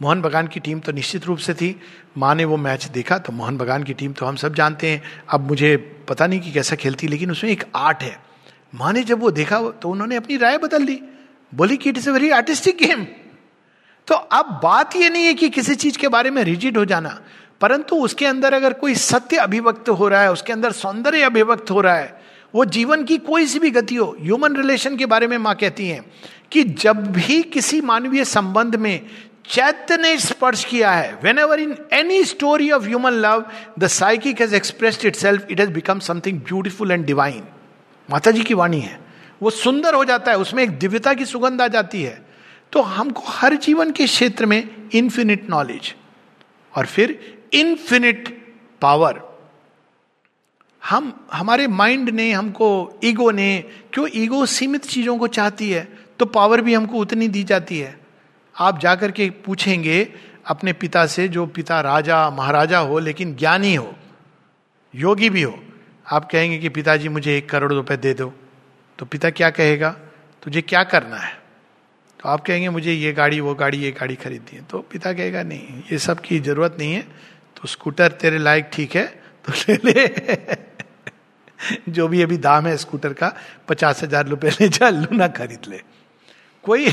मोहन 0.02 0.22
बगान 0.22 0.46
की 0.46 0.60
टीम 0.60 0.80
तो 0.80 0.92
निश्चित 0.92 1.26
रूप 1.26 1.38
से 1.38 1.54
थी। 1.54 1.74
माँ 2.18 2.34
ने 2.34 2.44
वो 2.44 2.56
मैच 2.56 2.84
देखा 2.86 3.18
तो 3.18 3.32
मोहन 3.32 3.58
बगान 3.58 3.82
की 3.82 3.94
टीम 3.94 4.12
तो 4.12 4.26
हम 4.26 4.36
सब 4.36 4.54
जानते 4.54 4.90
हैं। 4.90 5.02
अब 5.28 5.46
मुझे 5.48 5.76
पता 6.08 6.26
नहीं 6.26 6.40
कि 6.40 6.52
कैसा 6.52 6.76
खेलती, 6.76 7.08
लेकिन 7.08 7.30
उसमें 7.30 7.50
एक 7.50 7.64
आर्ट 7.76 8.02
है। 8.02 8.27
माँ 8.72 8.92
ने 8.92 9.02
जब 9.02 9.20
वो 9.20 9.30
देखा 9.30 9.60
तो 9.72 9.90
उन्होंने 9.90 10.16
अपनी 10.16 10.36
राय 10.36 10.58
बदल 10.58 10.84
दी। 10.86 11.00
बोली 11.52 11.76
कि 11.76 11.90
it 11.90 11.98
is 11.98 12.08
a 12.10 12.12
very 12.12 12.30
artistic 12.30 12.78
game 12.78 13.06
तो 14.08 14.14
अब 14.14 14.60
बात 14.62 14.96
ये 14.96 15.08
नहीं 15.10 15.24
है 15.24 15.34
कि 15.34 15.48
किसी 15.50 15.74
चीज़ 15.74 15.98
के 15.98 16.08
बारे 16.08 16.30
में 16.30 16.42
रिजिड 16.44 16.76
हो 16.78 16.84
जाना, 16.84 17.18
परंतु 17.60 17.96
उसके 17.96 18.26
अंदर 18.26 18.54
अगर 18.54 18.72
कोई 18.72 18.94
सत्य 18.94 19.36
अभिव्यक्त 19.36 19.88
हो 19.90 20.08
रहा 20.08 20.20
है, 20.22 20.32
उसके 20.32 20.52
अंदर 20.52 20.72
सौंदर्य 20.72 21.22
अभिव्यक्त 21.22 21.70
हो 21.70 21.80
रहा 21.80 21.94
है, 21.94 22.20
वो 22.54 22.64
जीवन 22.66 23.04
की 23.04 23.16
कोई 23.18 23.46
सी 23.46 23.58
भी 23.58 23.70
गति 23.70 23.94
हो 23.94 24.14
ह्यूमन 24.20 24.56
रिलेशन 24.56 24.96
के 24.96 25.06
बारे 25.06 25.26
में 25.26 25.36
माँ 25.38 25.54
कहती 25.54 25.88
हैं 25.88 26.04
कि 26.52 26.62
जब 26.64 27.06
भी 27.12 27.42
किसी 27.52 27.80
मानवीय 27.82 28.24
संबंध 28.24 28.76
में 28.76 29.00
चैत्य 29.50 29.96
ने 29.96 30.16
स्पर्श 30.18 30.64
किया 30.64 30.92
है 30.92 31.12
whenever 31.38 31.60
in 31.60 31.76
any 31.92 32.24
story 32.24 32.70
of 32.70 32.86
human 32.86 33.20
love 33.20 33.44
the 33.78 33.86
psychic 33.92 34.40
has 34.40 34.54
expressed 34.54 35.04
itself 35.16 35.50
it 35.50 35.60
has 35.60 35.70
become 35.72 35.98
something 36.00 36.40
beautiful 36.40 36.92
and 36.92 37.06
divine 37.06 37.44
माता 38.08 38.30
जी 38.30 38.42
की 38.44 38.54
वाणी 38.54 38.80
है। 38.80 38.98
वो 39.42 39.50
सुंदर 39.50 39.94
हो 39.94 40.04
जाता 40.04 40.30
है, 40.30 40.38
उसमें 40.38 40.62
एक 40.62 40.78
दिव्यता 40.78 41.14
की 41.14 41.24
सुगंध 41.24 41.62
आ 41.62 41.68
जाती 41.68 42.02
है। 42.02 42.26
तो 42.72 42.80
हमको 42.82 43.22
हर 43.26 43.54
जीवन 43.56 43.90
के 43.90 44.06
क्षेत्र 44.06 44.46
में 44.46 44.90
इन्फिनिट 44.94 45.48
नॉलेज 45.50 45.94
और 46.74 46.86
फिर 46.86 47.18
इन्फिनिट 47.52 48.28
पावर 48.82 49.20
हम, 50.82 51.12
हमारे 51.32 51.66
माइंड 51.66 52.10
ने, 52.10 52.30
हमको 52.32 53.00
ईगो 53.04 53.30
ने, 53.30 53.64
क्यों 53.92 54.08
ईगो 54.14 54.44
सीमित 54.46 54.84
चीज़ों 54.84 55.16
को 55.18 55.26
चाहती 55.28 55.70
है 55.70 55.88
तो 56.18 56.26
पावर 56.26 56.60
भी 56.60 56.74
हमको 56.74 56.98
उतनी 56.98 57.28
दी 57.28 57.42
जाती 57.44 57.78
है। 57.78 57.98
आप 58.56 58.78
जाकर 58.80 59.10
के 59.10 59.28
पूछेंगे 59.44 60.06
अपने 60.46 60.72
पिता 60.72 61.06
से, 61.06 61.28
जो 61.28 61.46
पिता 61.46 61.80
राजा, 61.80 62.28
महाराजा 62.30 62.78
हो, 62.78 62.98
लेकिन 62.98 63.34
ज्ञानी 63.36 63.74
हो, 63.74 63.94
योगी 64.94 65.30
भी 65.30 65.42
हो 65.42 65.58
आप 66.08 66.28
कहेंगे 66.30 66.58
कि 66.58 66.68
पिताजी, 66.68 67.08
मुझे 67.08 67.36
एक 67.36 67.48
करोड़ 67.50 67.72
रुपए 67.72 67.96
दे 67.96 68.12
दो। 68.14 68.32
तो 68.98 69.06
पिता 69.06 69.30
क्या 69.30 69.50
कहेगा? 69.50 69.90
तुझे 70.42 70.60
क्या 70.62 70.82
करना 70.84 71.16
है? 71.16 71.32
तो 72.20 72.28
आप 72.28 72.44
कहेंगे, 72.44 72.68
मुझे 72.68 72.92
ये 72.92 73.12
गाड़ी, 73.12 73.40
वो 73.40 73.54
गाड़ी, 73.54 73.78
ये 73.78 73.90
गाड़ी 73.90 74.14
खरीदनी 74.14 74.56
है। 74.56 74.64
तो 74.64 74.78
पिता 74.82 75.12
कहेगा, 75.12 75.42
नहीं, 75.42 75.82
ये 75.92 75.98
सब 75.98 76.20
की 76.20 76.38
ज़रूरत 76.40 76.76
नहीं 76.78 76.92
है। 76.94 77.02
तो 77.56 77.68
स्कूटर 77.68 78.12
तेरे 78.12 78.38
लायक 78.38 78.70
ठीक 78.72 78.96
है 78.96 79.06
तो 79.44 79.52
ले 79.68 79.74
ले। 79.84 80.06
जो 81.88 82.06
भी 82.08 82.22
अभी 82.22 82.36
दाम 82.38 82.66
है 82.66 82.76
स्कूटर 82.76 83.12
का, 83.12 83.32
पचास 83.68 84.02
हज़ार 84.02 84.26
रुपये 84.26 84.50
ले 84.50 84.68
जा, 84.68 84.88
लूना 84.90 85.28
खरीद 85.28 85.68
ले। 85.68 85.80
कोई 86.64 86.86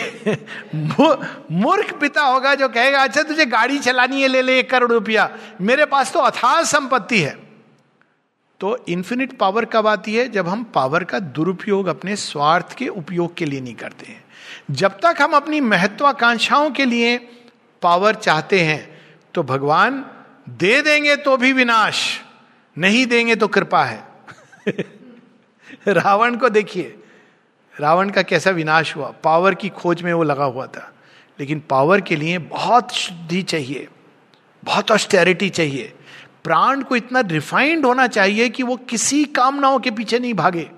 मूर्ख 1.53 1.93
पिता 1.93 2.21
होगा 2.21 2.53
जो 2.55 2.67
कहेगा 2.69 3.03
अच्छा 3.03 3.23
तुझे 3.23 3.45
गाड़ी 3.45 3.79
चलानी 3.79 4.21
है, 4.21 4.27
ले 4.27 4.41
ले 4.41 4.59
एक 4.59 4.69
करोड़ 4.69 4.91
रुपया। 4.91 5.29
मेरे 5.61 5.85
पास 5.85 6.13
तो 6.13 6.19
अथाह 6.21 6.61
संपत्ति 6.65 7.21
है। 7.21 7.35
तो 8.59 8.77
इन्फिनिट 8.89 9.37
पावर 9.37 9.65
कब 9.65 9.87
आती 9.87 10.15
है? 10.15 10.27
जब 10.29 10.47
हम 10.47 10.63
पावर 10.63 11.03
का 11.03 11.19
दुरुपयोग 11.19 11.87
अपने 11.87 12.15
स्वार्थ 12.15 12.73
के 12.73 12.87
उपयोग 12.87 13.35
के 13.35 13.45
लिए 13.45 13.61
नहीं 13.61 13.75
करते 13.75 14.05
हैं। 14.05 14.23
जब 14.71 14.99
तक 14.99 15.15
हम 15.21 15.33
अपनी 15.33 15.59
महत्वाकांक्षाओं 15.61 16.69
के 16.71 16.85
लिए 16.85 17.17
पावर 17.81 18.15
चाहते 18.15 18.59
हैं 18.59 19.01
तो 19.33 19.43
भगवान 19.43 20.05
दे 20.49 20.81
देंगे 20.81 21.15
तो 21.15 21.37
भी 21.37 21.51
विनाश, 21.53 22.21
नहीं 22.77 23.05
देंगे 23.05 23.35
तो 23.35 23.47
कृपा 23.47 23.83
है। 23.83 24.03
रावण 25.87 26.35
को 26.35 26.49
देखिए, 26.49 26.95
रावण 27.73 28.09
का 28.09 28.21
कैसा 28.21 28.51
विनाश 28.51 28.95
हुआ। 28.95 29.13
पावर 29.23 29.55
की 29.55 29.69
खोज 29.69 30.01
में 30.01 30.13
वो 30.13 30.23
लगा 30.23 30.43
हुआ 30.43 30.67
था, 30.67 30.91
लेकिन 31.39 31.59
पावर 31.69 32.01
के 32.01 32.15
लिए 32.15 32.37
बहुत 32.37 32.93
शुद्धि 32.93 33.41
चाहिए, 33.41 33.87
बहुत 34.63 34.91
ऑस्टेरिटी 34.91 35.49
चाहिए। 35.49 35.93
प्राण 36.45 36.81
को 36.81 36.95
इतना 36.95 37.19
रिफाइंड 37.19 37.85
होना 37.85 38.07
चाहिए 38.07 38.49
कि 38.49 38.63
वो 38.63 38.75
किसी 38.77 39.25
कामनाओं 39.25 39.79
के 39.79 39.91
पीछे 39.91 40.19
नहीं 40.19 40.33
भागे। 40.33 40.71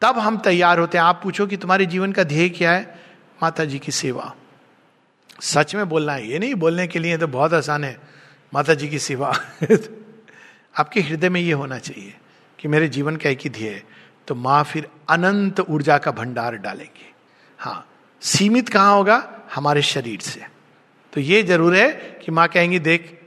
तब 0.00 0.18
हम 0.18 0.38
तैयार 0.38 0.78
होते 0.78 0.98
हैं। 0.98 1.04
आप 1.04 1.20
पूछो 1.22 1.46
कि 1.46 1.56
तुम्हारे 1.56 1.86
जीवन 1.86 2.12
का 2.12 2.24
ध्येय 2.24 2.48
क्या 2.48 2.72
है? 2.72 3.00
माता 3.42 3.64
जी 3.64 3.78
की 3.78 3.92
सेवा। 3.92 4.34
सच 5.40 5.74
में 5.74 5.88
बोलना 5.88 6.12
है। 6.12 6.30
ये 6.30 6.38
नहीं, 6.38 6.54
बोलने 6.54 6.86
के 6.86 6.98
लिए 6.98 7.18
तो 7.18 7.26
बहुत 7.26 7.54
आसान 7.54 7.84
है। 7.84 8.00
माता 8.54 8.74
जी 8.74 8.88
की 8.88 8.98
सेवा। 8.98 9.34
आपके 10.78 11.00
हृदय 11.00 11.28
में 11.28 11.40
ये 11.40 11.52
होना 11.52 11.78
चाहिए 11.78 12.14
कि 12.58 12.68
मेरे 12.68 12.88
जीवन 12.88 13.16
का 13.16 13.30
एक 13.30 13.40
ही 13.40 13.50
ध्येय 13.50 13.82
तो 14.26 14.34
माँ 14.34 14.64
फिर 14.64 14.88
अनंत 15.08 15.60
ऊर्जा 15.60 15.98
का 15.98 16.10
भंडार 16.10 16.56
डालेंगे। 16.56 17.12
हाँ 17.58 17.86
सीमित 18.20 18.68
कहाँ 18.68 18.94
होगा? 18.94 19.28
हमारे 19.54 19.82
शरीर 19.82 20.20
से। 20.20 20.40
तो 21.12 21.20
ये 21.20 21.42
ज़रूर 21.42 21.74
है 21.74 22.18
कि 22.24 22.32
माँ 22.32 22.48
कहेंगी, 22.48 22.78
देख 22.78 23.17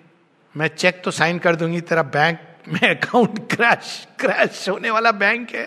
मैं 0.56 0.68
चेक 0.68 1.02
तो 1.06 1.12
साइन 1.12 1.38
कर 1.39 1.56
दूँगी, 1.56 1.82
तेरा 1.82 2.04
बैंक 2.04 2.39
में 2.68 2.82
अकाउंट 2.82 3.39
क्रैश 3.52 4.08
क्रैश 4.20 4.68
होने 4.70 4.89
वाला 4.89 5.12
बैंक 5.14 5.49
है। 5.49 5.66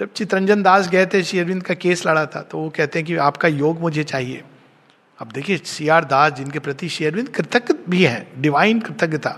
जब 0.00 0.12
चितरंजन 0.12 0.62
दास 0.62 0.88
गए 0.88 1.06
थे, 1.06 1.22
श्री 1.22 1.38
अरविंद 1.38 1.62
का 1.62 1.74
केस 1.74 2.06
लड़ा 2.06 2.24
था 2.26 2.42
तो 2.42 2.58
वो 2.58 2.68
कहते 2.70 2.98
हैं 2.98 3.06
कि 3.06 3.16
आपका 3.18 3.48
योग 3.48 3.80
मुझे 3.80 4.04
चाहिए। 4.04 4.42
अब 5.18 5.32
देखिए 5.32 5.56
सी 5.56 5.88
आर 5.88 6.04
दास 6.04 6.32
जिनके 6.32 6.58
प्रति 6.58 6.88
श्री 6.88 7.06
अरविंद 7.06 7.28
कृतज्ञ 7.28 7.74
भी 7.88 8.04
है 8.04 8.26
डिवाइन 8.38 8.80
कृतज्ञता, 8.80 9.30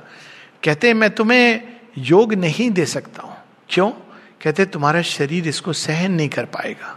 कहते 0.65 0.87
हैं, 0.87 0.95
मैं 0.95 1.11
तुम्हें 1.11 1.63
योग 1.99 2.35
नहीं 2.35 2.71
दे 2.71 2.87
सकता 2.87 3.23
हूँ। 3.23 3.37
क्यों? 3.69 3.91
कहते 4.43 4.65
तुम्हारा 4.67 5.03
शरीर 5.03 5.49
इसको 5.49 5.73
सहन 5.73 6.13
नहीं 6.13 6.29
कर 6.29 6.45
पाएगा। 6.47 6.97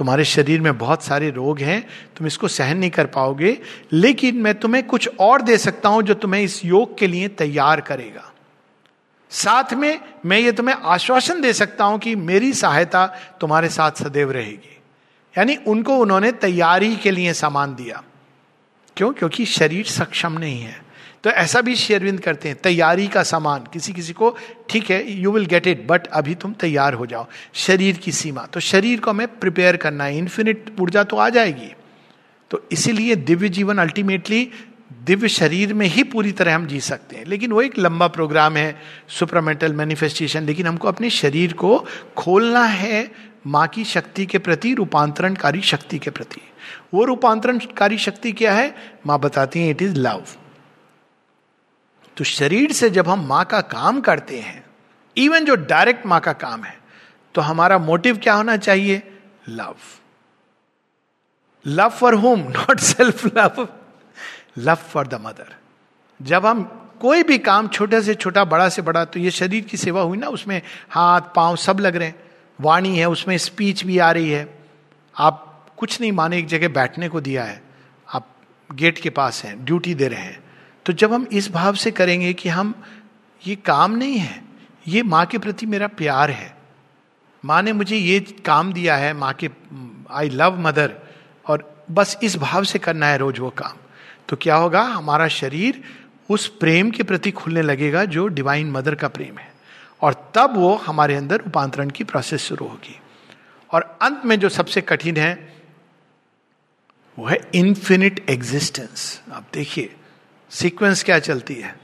तुम्हारे 0.00 0.24
शरीर 0.24 0.60
में 0.60 0.78
बहुत 0.78 1.02
सारे 1.02 1.30
रोग 1.30 1.58
हैं, 1.58 1.88
तुम 2.16 2.26
इसको 2.26 2.48
सहन 2.48 2.78
नहीं 2.78 2.90
कर 2.90 3.06
पाओगे, 3.06 3.60
लेकिन 3.92 4.36
मैं 4.36 4.54
तुम्हें 4.54 4.86
कुछ 4.86 5.10
और 5.20 5.42
दे 5.42 5.58
सकता 5.58 5.88
हूँ 5.88 6.02
जो 6.02 6.14
तुम्हें 6.14 6.42
इस 6.42 6.64
योग 6.64 6.98
के 6.98 7.06
लिए 7.06 7.28
तैयार 7.28 7.80
करेगा। 7.80 8.32
साथ 9.30 9.74
में 9.74 10.00
मैं 10.26 10.38
ये 10.38 10.52
तुम्हें 10.52 10.76
आश्वासन 10.76 11.40
दे 11.40 11.52
सकता 11.52 11.84
हूँ 11.84 11.98
कि 11.98 12.16
मेरी 12.16 12.52
सहायता 12.52 13.06
तुम्हारे 13.40 13.68
साथ 13.68 13.90
सदैव 13.90 14.30
रहेगी। 14.30 14.78
यानी 15.38 15.56
उनको 15.56 15.96
उन्होंने 15.96 16.32
तैयारी 16.32 16.96
के 16.96 17.10
लिए 17.10 17.32
सामान 17.32 17.74
दिया। 17.74 18.02
क्यों? 18.96 19.12
क्योंकि 19.12 19.46
शरीर 19.46 19.84
सक्षम 19.84 20.32
नहीं 20.32 20.60
है। 20.60 20.89
तो 21.24 21.30
ऐसा 21.30 21.60
भी 21.60 21.74
शेयरविंद 21.76 22.20
करते 22.20 22.48
हैं, 22.48 22.56
तैयारी 22.56 23.06
का 23.06 23.22
सामान, 23.22 23.64
किसी 23.72 23.92
किसी 23.92 24.12
को, 24.12 24.36
ठीक 24.70 24.90
है 24.90 25.12
you 25.12 25.32
will 25.32 25.46
get 25.46 25.66
it 25.66 25.86
but 25.86 26.06
अभी 26.06 26.34
तुम 26.34 26.52
तैयार 26.52 26.94
हो 26.94 27.06
जाओ, 27.06 27.26
शरीर 27.54 27.96
की 27.96 28.12
सीमा। 28.12 28.46
तो 28.46 28.60
शरीर 28.60 29.00
को 29.00 29.10
हमें 29.10 29.26
प्रिपेयर 29.28 29.76
करना 29.76 30.04
है 30.04 30.18
इन्फिनिट 30.18 30.74
ऊर्जा 30.80 31.04
तो 31.04 31.16
आ 31.16 31.28
जाएगी। 31.28 31.72
तो 32.50 32.62
इसीलिए 32.72 33.16
दिव्य 33.16 33.48
जीवन 33.48 33.78
अल्टीमेटली 33.78 34.48
दिव्य 35.04 35.28
शरीर 35.28 35.74
में 35.74 35.86
ही 35.86 36.02
पूरी 36.02 36.32
तरह 36.32 36.54
हम 36.54 36.66
जी 36.66 36.80
सकते 36.80 37.16
हैं। 37.16 37.24
लेकिन 37.26 37.52
वो 37.52 37.62
एक 37.62 37.78
लंबा 37.78 38.06
प्रोग्राम 38.06 38.56
है 38.56 38.80
सुपरमेंटल 39.08 39.72
मैनिफेस्टेशन 39.72 40.42
लेकिन 40.42 40.66
हमको 40.66 40.88
अपने 40.88 41.10
शरीर 41.10 41.52
को 41.52 41.86
खोलना 42.16 42.64
है, 42.64 43.10
माँ 43.46 43.66
की 43.68 43.84
शक्ति 43.84 44.26
के 44.26 44.38
प्रति, 44.38 44.74
रूपांतरणकारी 44.74 45.60
शक्ति 45.60 45.98
के 45.98 46.10
प्रति। 46.10 46.40
वो 46.94 47.04
रूपांतरणकारी 47.04 47.98
शक्ति 47.98 48.32
क्या 48.32 48.54
है? 48.54 48.74
माँ 49.06 49.18
बताती 49.20 49.60
है 49.60 49.70
इट 49.70 49.82
इज़ 49.82 49.94
लव 49.94 50.24
तो 52.20 52.24
शरीर 52.24 52.72
से 52.72 52.90
जब 52.90 53.08
हम 53.08 53.26
माँ 53.26 53.44
का 53.44 53.60
काम 53.60 54.00
करते 54.00 54.38
हैं 54.38 54.64
इवन 55.16 55.44
जो 55.44 55.54
डायरेक्ट 55.54 56.06
माँ 56.06 56.20
का 56.20 56.32
काम 56.32 56.64
है 56.64 56.78
तो 57.34 57.40
हमारा 57.40 57.78
मोटिव 57.78 58.18
क्या 58.18 58.34
होना 58.34 58.56
चाहिए? 58.56 59.02
Love 59.48 59.76
love 61.66 61.88
for 61.88 62.14
whom 62.14 62.40
not 62.40 62.80
self 62.80 63.24
love 63.26 63.68
love 64.58 64.74
for 64.74 65.06
the 65.06 65.14
mother 65.14 65.54
जब 66.22 66.46
हम 66.46 66.62
कोई 67.00 67.22
भी 67.22 67.38
काम 67.38 67.68
छोटे 67.68 68.02
से 68.02 68.14
छोटा, 68.14 68.44
बड़ा 68.44 68.68
से 68.68 68.82
बड़ा 68.82 69.04
तो 69.04 69.20
ये 69.20 69.30
शरीर 69.30 69.64
की 69.64 69.76
सेवा 69.76 70.02
हुई 70.02 70.18
ना, 70.18 70.28
उसमें 70.28 70.62
हाथ, 70.90 71.20
पाँव 71.20 71.56
सब 71.56 71.80
लग 71.80 71.96
रहे 71.96 72.08
हैं। 72.08 72.22
वाणी 72.60 72.98
है, 72.98 73.08
उसमें 73.08 73.38
स्पीच 73.38 73.84
भी 73.84 73.98
आ 73.98 74.10
रही 74.12 74.30
है। 74.30 74.58
आप 75.18 75.66
कुछ 75.76 76.00
नहीं 76.00 76.12
माने, 76.12 76.38
एक 76.38 76.46
जगह 76.46 76.68
बैठने 76.68 77.08
को 77.08 77.20
दिया 77.20 77.44
है। 77.44 77.62
आप 78.08 78.28
गेट 78.72 78.98
के 78.98 79.10
पास 79.10 79.44
हैं 79.44 79.64
ड्यूटी 79.64 79.94
दे 79.94 80.08
रहे 80.08 80.20
हैं। 80.20 80.49
तो 80.90 80.94
जब 80.94 81.12
हम 81.12 81.26
इस 81.32 81.50
भाव 81.52 81.74
से 81.74 81.90
करेंगे 81.90 82.32
कि 82.32 82.48
हम, 82.48 82.74
ये 83.42 83.54
काम 83.56 83.92
नहीं 83.96 84.16
है, 84.16 84.42
ये 84.88 85.02
माँ 85.02 85.24
के 85.26 85.38
प्रति 85.38 85.66
मेरा 85.66 85.86
प्यार 85.88 86.30
है, 86.30 86.56
माँ 87.44 87.60
ने 87.62 87.72
मुझे 87.72 87.96
ये 87.96 88.18
काम 88.44 88.72
दिया 88.72 88.96
है, 88.96 89.12
माँ 89.12 89.32
के 89.34 89.50
आई 90.10 90.28
लव 90.30 90.58
मदर 90.58 90.94
और 91.46 91.84
बस 91.90 92.16
इस 92.22 92.36
भाव 92.36 92.64
से 92.64 92.78
करना 92.78 93.06
है 93.06 93.18
रोज 93.18 93.38
वो 93.38 93.50
काम 93.50 93.76
तो 94.28 94.36
क्या 94.36 94.56
होगा? 94.56 94.82
हमारा 94.82 95.28
शरीर 95.28 95.82
उस 96.28 96.46
प्रेम 96.58 96.90
के 96.90 97.02
प्रति 97.02 97.30
खुलने 97.30 97.62
लगेगा 97.62 98.04
जो 98.06 98.26
डिवाइन 98.28 98.70
मदर 98.70 98.94
का 98.94 99.08
प्रेम 99.08 99.38
है, 99.38 99.48
और 100.02 100.32
तब 100.34 100.56
वो 100.56 100.74
हमारे 100.78 101.16
अंदर 101.16 101.40
रूपांतरण 101.40 101.90
की 101.90 102.04
प्रोसेस 102.04 102.42
शुरू 102.42 102.66
होगी। 102.66 103.00
और 103.70 103.98
अंत 104.02 104.26
में 104.26 104.38
जो 104.40 104.48
सबसे 104.48 104.80
कठिन 104.80 105.16
है, 105.16 105.32
वो 107.18 107.26
है 107.26 107.40
इन्फिनिट 107.54 108.24
एग्जिस्टेंस 108.30 109.20
आप 109.32 109.46
देखिए 109.54 109.94
सीक्वेंस 110.50 111.02
क्या 111.04 111.18
चलती 111.18 111.54
है? 111.54 111.74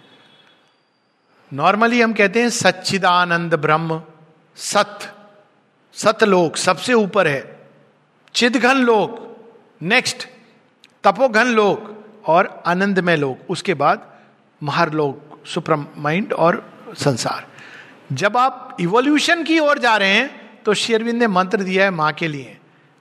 नॉर्मली 1.52 2.00
हम 2.00 2.12
कहते 2.12 2.40
हैं 2.40 2.50
सच्चिदानंद 2.50 3.54
ब्रह्म, 3.54 4.00
सत, 4.56 5.12
सतलोक 5.96 6.56
सबसे 6.56 6.92
ऊपर 6.94 7.26
है, 7.26 7.68
चिदघन 8.34 8.76
लोक 8.76 9.22
नेक्स्ट 9.82 10.26
तपोघन 11.04 11.46
लोक 11.46 12.24
और 12.26 12.62
आनंदमय 12.66 13.16
लोक, 13.16 13.50
उसके 13.50 13.74
बाद 13.74 14.10
महारलोक 14.62 15.46
सुप्रम 15.46 15.86
माइंड 15.96 16.32
और 16.32 16.62
संसार। 16.96 17.46
जब 18.12 18.36
आप 18.36 18.76
इवोल्यूशन 18.80 19.42
की 19.44 19.58
ओर 19.58 19.78
जा 19.78 19.96
रहे 19.96 20.10
हैं 20.10 20.62
तो 20.64 20.74
शेरविंद 20.74 21.18
ने 21.18 21.26
मंत्र 21.28 21.62
दिया 21.62 21.84
है 21.84 21.90
माँ 21.90 22.12
के 22.12 22.28
लिए। 22.28 22.56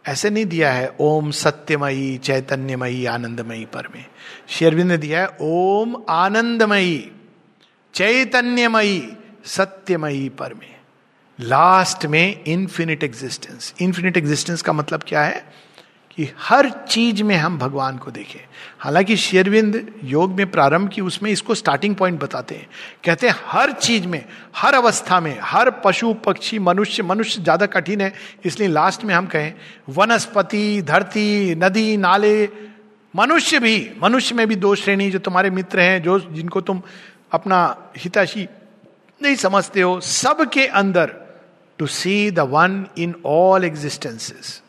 ऐसे 0.08 0.30
नहीं 0.30 0.45
दिया 0.45 0.72
है, 0.74 0.95
ओम 0.99 1.32
सत्यमयी, 1.32 2.18
चैतन्यमयी, 2.18 3.06
आनंदमयी 3.06 3.66
पर 3.66 3.88
में 3.95 4.06
शेरविंद 4.47 4.91
ने 4.91 4.97
दिया 4.97 5.22
है, 5.22 5.38
ओम 5.41 6.03
आनंदमयी, 6.10 7.12
चैतन्यमयी, 7.93 9.14
सत्यमयी 9.45 10.30
पर 10.30 10.53
में 10.53 10.76
लास्ट 11.39 12.06
में 12.06 12.43
इन्फिनिट 12.43 13.03
एग्जिस्टेंस 13.03 13.74
इन्फिनिट 13.82 14.18
एग्जिस्टेंस 14.18 14.62
का 14.62 14.74
मतलब 14.74 15.03
क्या 15.08 15.24
है? 15.24 15.64
कि 16.18 16.30
हर 16.39 16.70
चीज़ 16.70 17.24
में 17.24 17.36
हम 17.36 17.57
भगवान 17.57 17.97
को 17.97 18.11
देखें। 18.11 18.39
हालाँकि 18.80 19.18
शेरविंद 19.18 19.93
योग 20.03 20.32
में 20.32 20.51
प्रारंभ 20.51 20.89
की 20.89 21.01
उसमें 21.01 21.32
इसको 21.32 21.55
स्टार्टिंग 21.55 21.95
पॉइंट 21.95 22.20
बताते 22.20 22.55
हैं। 22.55 22.68
कहते 23.03 23.30
हैं, 23.30 23.36
हर 23.45 23.72
चीज़ 23.72 24.07
में, 24.07 24.26
हर 24.55 24.74
अवस्था 24.74 25.20
में, 25.20 25.39
हर 25.41 25.70
पशु, 25.70 26.13
पक्षी, 26.13 26.59
मनुष्य 26.59 27.03
मनुष्य 27.03 27.41
ज़्यादा 27.41 27.66
कठिन 27.66 28.01
है, 28.01 28.13
इसलिए 28.45 28.70
लास्ट 28.70 29.03
में 29.03 29.16
हम 29.16 29.26
कहें, 29.26 29.53
वनस्पति, 29.89 30.82
धरती, 30.82 31.55
नदी, 31.55 31.97
नाले, 31.97 32.49
मनुष्य 33.16 33.59
भी, 33.59 33.91
मनुष्य 34.03 34.36
में 34.36 34.47
भी 34.47 34.55
दो 34.55 34.76
श्रेणी, 34.76 35.11
जो 35.11 35.20
तुम्हारे 35.20 35.49
मित्र 35.49 35.80
हैं, 35.80 36.03
जो, 36.03 36.20
जिनको 36.20 36.61
तुम 36.61 36.82
अपना 37.32 37.91
हिताशी 37.97 38.47
नहीं 39.22 39.36
समझते 39.36 39.82
हो, 39.82 39.99
सबके 39.99 40.68
अंदर 40.68 41.13
to 41.80 41.88
see 41.88 42.32
the 42.32 42.39
one 42.39 42.86
in 42.97 43.16
all 43.26 43.63
existences 43.63 44.61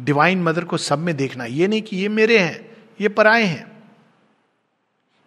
divine 0.00 0.42
mother 0.42 0.64
को 0.64 0.76
सब 0.76 0.98
में 0.98 1.16
देखना। 1.16 1.44
ये 1.44 1.68
नहीं 1.68 1.82
कि 1.82 1.96
ये 1.96 2.08
मेरे 2.08 2.38
हैं, 2.38 2.76
ये 3.00 3.08
पराए 3.08 3.42
हैं। 3.42 3.72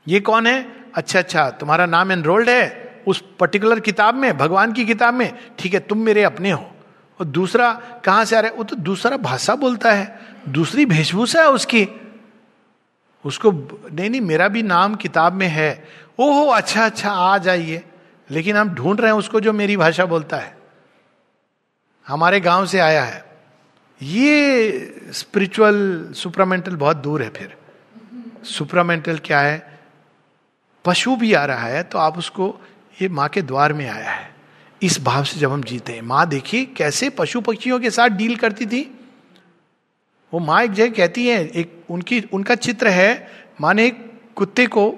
ये 0.08 0.20
कौन 0.20 0.48
है? 0.48 0.86
अच्छा 0.96 1.20
अच्छा 1.20 1.50
तुम्हारा 1.50 1.86
नाम 1.86 2.12
एनरोल्ड 2.12 2.50
है 2.50 2.86
उस 3.08 3.24
पर्टिकुलर 3.40 3.80
किताब 3.80 4.16
में, 4.16 4.38
भगवान 4.38 4.74
की 4.74 4.86
किताब 4.86 5.14
में। 5.14 5.34
ठीक 5.60 5.74
है, 5.74 5.80
तुम 5.80 5.98
मेरे 5.98 6.24
अपने 6.24 6.52
हो। 6.52 6.72
और 7.20 7.26
दूसरा, 7.26 7.74
कहाँ 8.06 8.26
से 8.26 8.36
आ 8.36 8.40
रहा 8.40 8.52
है? 8.52 8.58
वो 8.58 8.64
तो 8.64 8.76
दूसरा 8.76 9.18
भाषा 9.18 9.56
बोलता 9.56 9.92
है, 9.92 10.20
दूसरी 10.50 10.86
वेशभूषा 10.86 11.42
है 11.42 11.50
उसकी। 11.50 11.88
उसको, 13.26 13.52
नहीं 13.94 14.10
नहीं, 14.10 14.22
मेरा 14.22 14.48
भी 14.48 14.64
नाम 14.64 14.96
किताब 14.96 15.34
में 15.34 15.48
है। 15.48 15.88
ओहो 16.20 16.46
अच्छा 16.46 16.86
अच्छा 16.86 17.12
आ 17.12 17.38
जाइए। 17.38 17.84
लेकिन 18.32 18.56
हम 18.56 18.70
ढूंढ 18.70 19.02
रहे 19.02 19.12
हैं 19.12 19.20
उसको 19.20 19.40
जो 19.40 19.54
मेरी 19.54 19.78
भाषा 19.78 20.06
बोलता 20.06 20.38
है। 20.38 20.58
हमारे 22.08 22.40
गाँव 22.40 22.66
से 22.66 22.80
आया 22.80 23.04
है। 23.04 23.25
ये 24.02 25.12
स्पिरिचुअल 25.12 26.10
सुपरामेंटल 26.16 26.76
बहुत 26.76 26.98
दूर 26.98 27.24
है 27.24 27.30
फिर। 27.30 27.56
सुपरामेंटल 28.44 29.18
क्या 29.18 29.40
है? 29.40 29.80
पशु 30.86 31.16
भी 31.16 31.34
आ 31.34 31.46
रहा 31.46 31.68
है 31.68 31.84
तो 31.84 31.98
आप 31.98 32.18
उसको, 32.18 32.62
ये 33.02 33.10
माँ 33.10 33.30
के 33.30 33.42
द्वार 33.42 33.74
में 33.74 33.88
आया 33.90 34.12
है। 34.12 34.36
इस 34.82 35.04
भाव 35.04 35.24
से 35.24 35.40
जब 35.40 35.52
हम 35.52 35.64
जीते 35.64 35.94
हैं, 35.94 36.02
माँ 36.02 36.28
देखिए 36.30 36.66
कैसे 36.66 37.10
पशु 37.10 37.42
पक्षियों 37.42 37.80
के 37.80 37.90
साथ 37.90 38.10
डील 38.10 38.36
करती 38.36 38.66
थी। 38.66 39.00
वो 40.34 40.40
माँ 40.40 40.64
एक 40.64 40.72
जगह 40.72 40.90
कहती 40.90 41.28
है, 41.28 41.48
एक 41.48 41.86
उनकी, 41.90 42.22
उनका 42.34 42.56
चित्र 42.56 42.88
है, 42.88 43.32
माँ 43.62 43.74
ने 43.74 43.86
एक 43.86 44.22
कुत्ते 44.36 44.68
को 44.68 44.90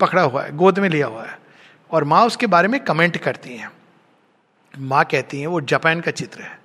पकड़ा 0.00 0.22
हुआ 0.22 0.42
है, 0.42 0.56
गोद 0.56 0.78
में 0.78 0.88
लिया 0.88 1.06
हुआ 1.06 1.24
है, 1.24 1.38
और 1.90 2.04
माँ 2.04 2.26
उसके 2.26 2.46
बारे 2.46 2.68
में 2.68 2.84
कमेंट 2.84 3.16
करती 3.16 3.56
हैं। 3.56 3.70
माँ 4.78 5.04
कहती 5.04 5.40
हैं, 5.40 5.46
वो 5.46 5.60
जापान 5.60 6.00
का 6.00 6.10
चित्र 6.10 6.40
है। 6.40 6.58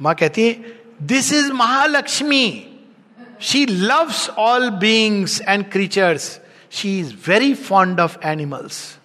माँ 0.00 0.14
कहती 0.14 0.48
है 0.48 0.81
this 1.02 1.32
is 1.32 1.52
Mahalakshmi 1.52 2.68
she 3.40 3.66
loves 3.66 4.30
all 4.30 4.70
beings 4.70 5.40
and 5.40 5.70
creatures 5.72 6.40
she 6.70 7.00
is 7.00 7.14
very 7.28 7.54
fond 7.54 8.00
of 8.00 8.18
animals 8.24 8.98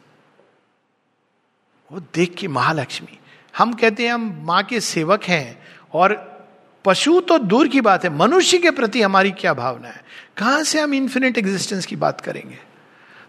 वो 1.92 2.00
देख 2.00 2.36
के 2.36 2.48
महालक्ष्मी। 2.48 3.20
हम 3.58 3.74
कहते 3.74 4.06
हैं, 4.06 4.14
हम 4.14 4.42
माँ 4.44 4.64
के 4.64 4.80
सेवक 4.80 5.24
हैं 5.24 5.64
और 5.94 6.38
पशु 6.86 7.20
तो 7.20 7.38
दूर 7.38 7.68
की 7.68 7.82
बात 7.82 8.04
है। 8.04 8.10
मनुष्य 8.10 8.58
के 8.58 8.72
प्रति 8.72 9.02
हमारी 9.02 9.32
क्या 9.32 9.54
भावना 9.54 9.88
है? 9.88 10.04
कहाँ 10.38 10.64
से 10.64 10.82
हम 10.82 10.94
इंफिनिट 10.94 11.38
एग्जिस्टेंस 11.38 11.86
की 11.86 11.96
बात 11.96 12.22
करेंगे? 12.22 12.58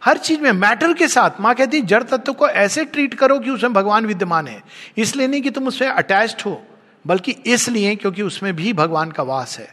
हर 0.05 0.19
चीज़ 0.19 0.41
में 0.41 0.53
मैटर 0.53 0.95
के 0.95 1.09
साथ। 1.09 1.31
माँ 1.41 1.55
कहती 1.55 1.81
जड़ 1.81 2.03
तत्व 2.03 2.33
को 2.33 2.49
ऐसे 2.49 2.85
ट्रीट 2.85 3.15
करो 3.15 3.39
कि 3.39 3.51
उसमें 3.51 3.73
भगवान 3.73 4.07
विद्यमान 4.07 4.47
है। 4.47 4.63
इसलिए 4.97 5.27
नहीं 5.27 5.43
कि 5.43 5.51
तुम 5.51 5.69
उससे 5.69 5.87
अटैच्ड 5.87 6.43
हो। 6.43 6.68
बल्कि 7.05 7.33
इसलिए 7.47 7.95
क्योंकि 7.97 8.23
उसमें 8.23 8.55
भी 8.57 8.73
भगवान 8.73 9.11
का 9.11 9.23
वास 9.23 9.59
है। 9.59 9.69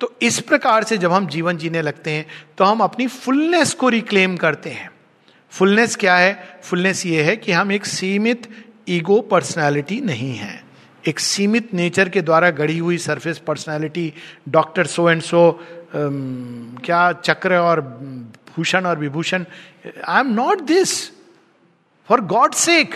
तो 0.00 0.12
इस 0.22 0.40
प्रकार 0.40 0.84
से 0.84 0.98
जब 0.98 1.12
हम 1.12 1.26
जीवन 1.26 1.56
जीने 1.56 1.82
लगते 1.82 2.10
हैं 2.10 2.26
तो 2.58 2.64
हम 2.64 2.80
अपनी 2.80 3.06
फुलनेस 3.06 3.74
को 3.74 3.88
रिक्लेम 3.88 4.36
करते 4.36 4.70
हैं। 4.70 4.90
फुलनेस 5.52 5.96
क्या 5.96 6.16
है? 6.16 6.60
फुलनेस 6.64 7.04
ये 7.06 7.22
है 7.22 7.36
कि 7.36 7.52
हम 7.52 7.72
एक 7.72 7.86
सीमित 7.86 8.48
ईगो 8.88 9.20
पर्सनैलिटी 9.20 10.00
नहीं 10.00 10.34
है। 10.34 10.62
एक 11.08 11.20
सीमित 11.20 11.72
नेचर 11.74 12.08
के 12.08 12.20
द्वारा 12.22 12.50
गढ़ी 12.50 12.78
हुई 12.78 12.98
surface 12.98 13.38
personality 13.38 14.12
doctor 14.48 14.86
so 14.86 15.08
and 15.10 15.22
so 15.22 15.60
क्या 15.94 17.12
चक्र 17.14 17.56
और 17.56 17.80
भूषण 18.56 18.86
और 18.86 18.98
Vibhushan 18.98 19.44
I 20.08 20.20
am 20.20 20.32
not 20.34 20.60
this 20.66 20.94
for 22.08 22.20
God 22.26 22.54
sake 22.54 22.94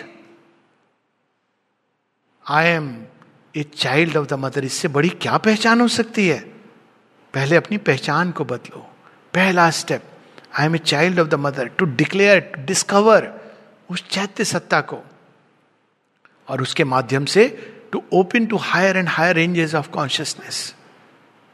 I 2.47 2.67
am 2.67 2.89
a 3.57 3.63
child 3.63 4.17
of 4.17 4.27
the 4.27 4.33
mother 4.33 4.65
इससे 4.65 4.89
बड़ी 4.89 5.09
क्या 5.09 5.37
पहचान 5.37 5.81
हो 5.81 5.89
सकती 5.89 6.29
है? 6.29 6.41
पहले 7.35 7.57
अपनी 7.57 7.79
पहचान 7.79 8.31
को 8.31 8.45
बदलो। 8.45 8.91
पहला 9.35 9.71
step 9.71 10.03
I 10.59 10.67
am 10.67 10.77
a 10.77 10.79
child 10.79 11.21
of 11.21 11.29
the 11.29 11.35
mother 11.35 11.67
to 11.67 11.85
declare 11.85 12.41
to 12.41 12.65
discover 12.65 13.41
उस 13.91 14.09
चैत्य 14.09 14.45
सत्ता 14.45 14.81
को। 14.81 14.99
और 16.49 16.63
उसके 16.63 16.85
माध्यम 16.85 17.25
से 17.25 17.73
to 17.93 18.03
open 18.13 18.47
to 18.47 18.57
higher 18.57 18.97
and 18.97 19.09
higher 19.09 19.37
ranges 19.37 19.75
of 19.75 19.91
consciousness 19.91 20.75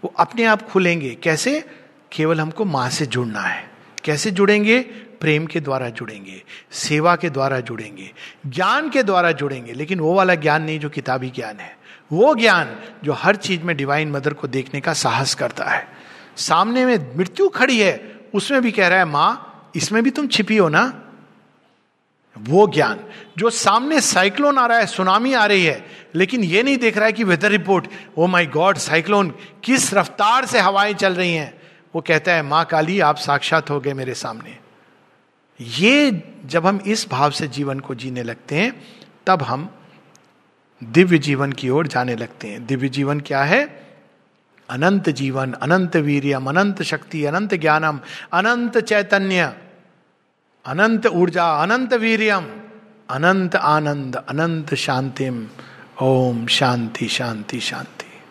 वो 0.04 0.14
अपने 0.18 0.44
आप 0.44 0.62
खुलेंगे। 0.62 1.14
कैसे? 1.14 1.64
केवल 2.12 2.40
हमको 2.40 2.64
माँ 2.64 2.90
से 2.90 3.06
जुड़ना 3.06 3.40
है। 3.40 3.70
कैसे 4.04 4.30
जुड़ेंगे? 4.30 4.80
प्रेम 5.20 5.46
के 5.46 5.60
द्वारा 5.60 5.88
जुड़ेंगे, 5.88 6.42
सेवा 6.72 7.16
के 7.16 7.30
द्वारा 7.30 7.60
जुड़ेंगे, 7.60 8.12
ज्ञान 8.46 8.90
के 8.90 9.02
द्वारा 9.02 9.32
जुड़ेंगे। 9.32 9.72
लेकिन 9.72 10.00
वो 10.00 10.14
वाला 10.14 10.34
ज्ञान 10.34 10.62
नहीं, 10.62 10.80
जो 10.80 10.90
किताबी 10.90 11.30
ज्ञान 11.30 11.56
है। 11.56 11.81
वो 12.12 12.34
ज्ञान 12.34 12.76
जो 13.04 13.12
हर 13.12 13.36
चीज़ 13.36 13.62
में 13.62 13.76
डिवाइन 13.76 14.10
मदर 14.10 14.32
को 14.32 14.48
देखने 14.48 14.80
का 14.80 14.92
साहस 14.92 15.34
करता 15.34 15.64
है। 15.64 15.88
सामने 16.36 16.86
में 16.86 17.16
मृत्यु 17.16 17.48
खड़ी 17.48 17.80
है, 17.80 18.20
उसमें 18.34 18.62
भी 18.62 18.72
कह 18.72 18.88
रहा 18.88 18.98
है, 18.98 19.04
माँ, 19.04 19.48
इसमें 19.76 20.02
भी 20.02 20.10
तुम 20.10 20.26
छिपी 20.26 20.56
हो 20.56 20.68
ना? 20.68 20.98
वो 22.38 22.66
ज्ञान 22.66 23.00
जो 23.38 23.50
सामने 23.50 24.00
साइक्लोन 24.00 24.58
आ 24.58 24.66
रहा 24.66 24.78
है 24.78 24.86
सुनामी 24.86 25.34
आ 25.34 25.46
रही 25.46 25.64
है, 25.64 25.86
लेकिन 26.14 26.44
ये 26.44 26.62
नहीं 26.62 26.76
देख 26.76 26.96
रहा 26.96 27.06
है 27.06 27.12
कि 27.12 27.24
weather 27.24 27.50
report 27.50 27.86
oh 28.18 28.26
my 28.26 28.46
God 28.46 28.76
cyclone 28.76 29.34
किस 29.64 29.94
रफ्तार 29.94 30.46
से 30.46 30.60
हवाएँ 30.60 30.94
चल 30.94 31.14
रही 31.14 31.34
हैं? 31.34 31.62
वो 31.94 32.00
कहता 32.00 32.32
है, 32.32 32.42
माँ 32.42 32.64
काली, 32.64 33.00
आप 33.00 33.16
साक्षात 33.16 33.70
हो 33.70 33.80
गए 33.80 33.92
मेरे 33.92 34.14
सामने। 34.14 34.58
ये 35.60 36.22
जब 36.46 36.66
हम 36.66 36.80
इस 36.86 37.08
भाव 37.08 37.30
से 37.30 37.48
जीवन 37.48 37.80
को 37.80 37.94
जीने 37.94 38.22
लगते 38.22 38.56
हैं, 38.56 38.82
तब 39.26 39.42
हम 39.42 39.70
दिव्य 40.82 41.18
जीवन 41.18 41.52
की 41.52 41.68
ओर 41.68 41.86
जाने 41.86 42.16
लगते 42.16 42.48
हैं। 42.48 42.66
दिव्य 42.66 42.88
जीवन 42.88 43.20
क्या 43.20 43.42
है? 43.42 43.82
अनंत 44.70 45.08
जीवन, 45.08 45.52
अनंत 45.52 45.96
वीरियम, 45.96 46.46
अनंत 46.46 46.82
शक्ति, 46.82 47.24
अनंत 47.24 47.54
ज्ञानम, 47.54 48.00
अनंत 48.32 48.78
चैतन्य, 48.78 49.56
अनंत 50.66 51.06
ऊर्जा, 51.06 51.62
अनंत 51.62 51.94
वीरियम, 51.94 52.46
अनंत 53.10 53.56
आनंद, 53.56 54.16
अनंत 54.16 54.74
शांतिम। 54.74 55.48
ओम 56.02 56.46
शांति 56.46 57.08
शांति 57.08 57.60
शांति। 57.60 58.22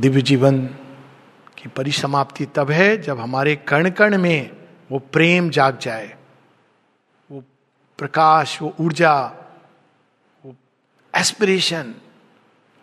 दिव्य 0.00 0.22
जीवन 0.22 0.66
की 1.58 1.68
परिसमाप्ति 1.68 2.46
तब 2.46 2.70
है 2.70 3.02
जब 3.02 3.20
हमारे 3.20 3.56
कण 3.56 3.90
कण 3.90 4.18
में 4.18 4.50
वो 4.90 4.98
प्रेम 4.98 5.50
जाग 5.50 5.78
जाए। 5.78 6.16
वो 7.30 7.44
प्रकाश, 7.98 8.62
वो 8.62 8.74
ऊर्जा 8.80 9.37
एस्पिरेशन 11.20 11.94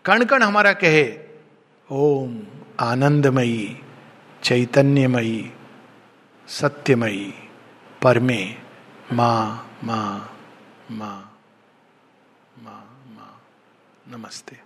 कण 0.06 0.24
कण 0.26 0.44
हमारा 0.44 0.74
कहे, 0.74 1.06
ओम 1.90 2.32
आनंदमयी, 2.80 3.64
चैतन्यमयी, 4.44 5.40
सत्यमयी, 6.48 7.34
परमे, 8.04 8.42
माँ 9.12 9.42
माँ 9.84 10.12
माँ 10.92 11.18
माँ 12.64 12.84
माँ, 13.16 13.34
नमस्ते। 14.08 14.64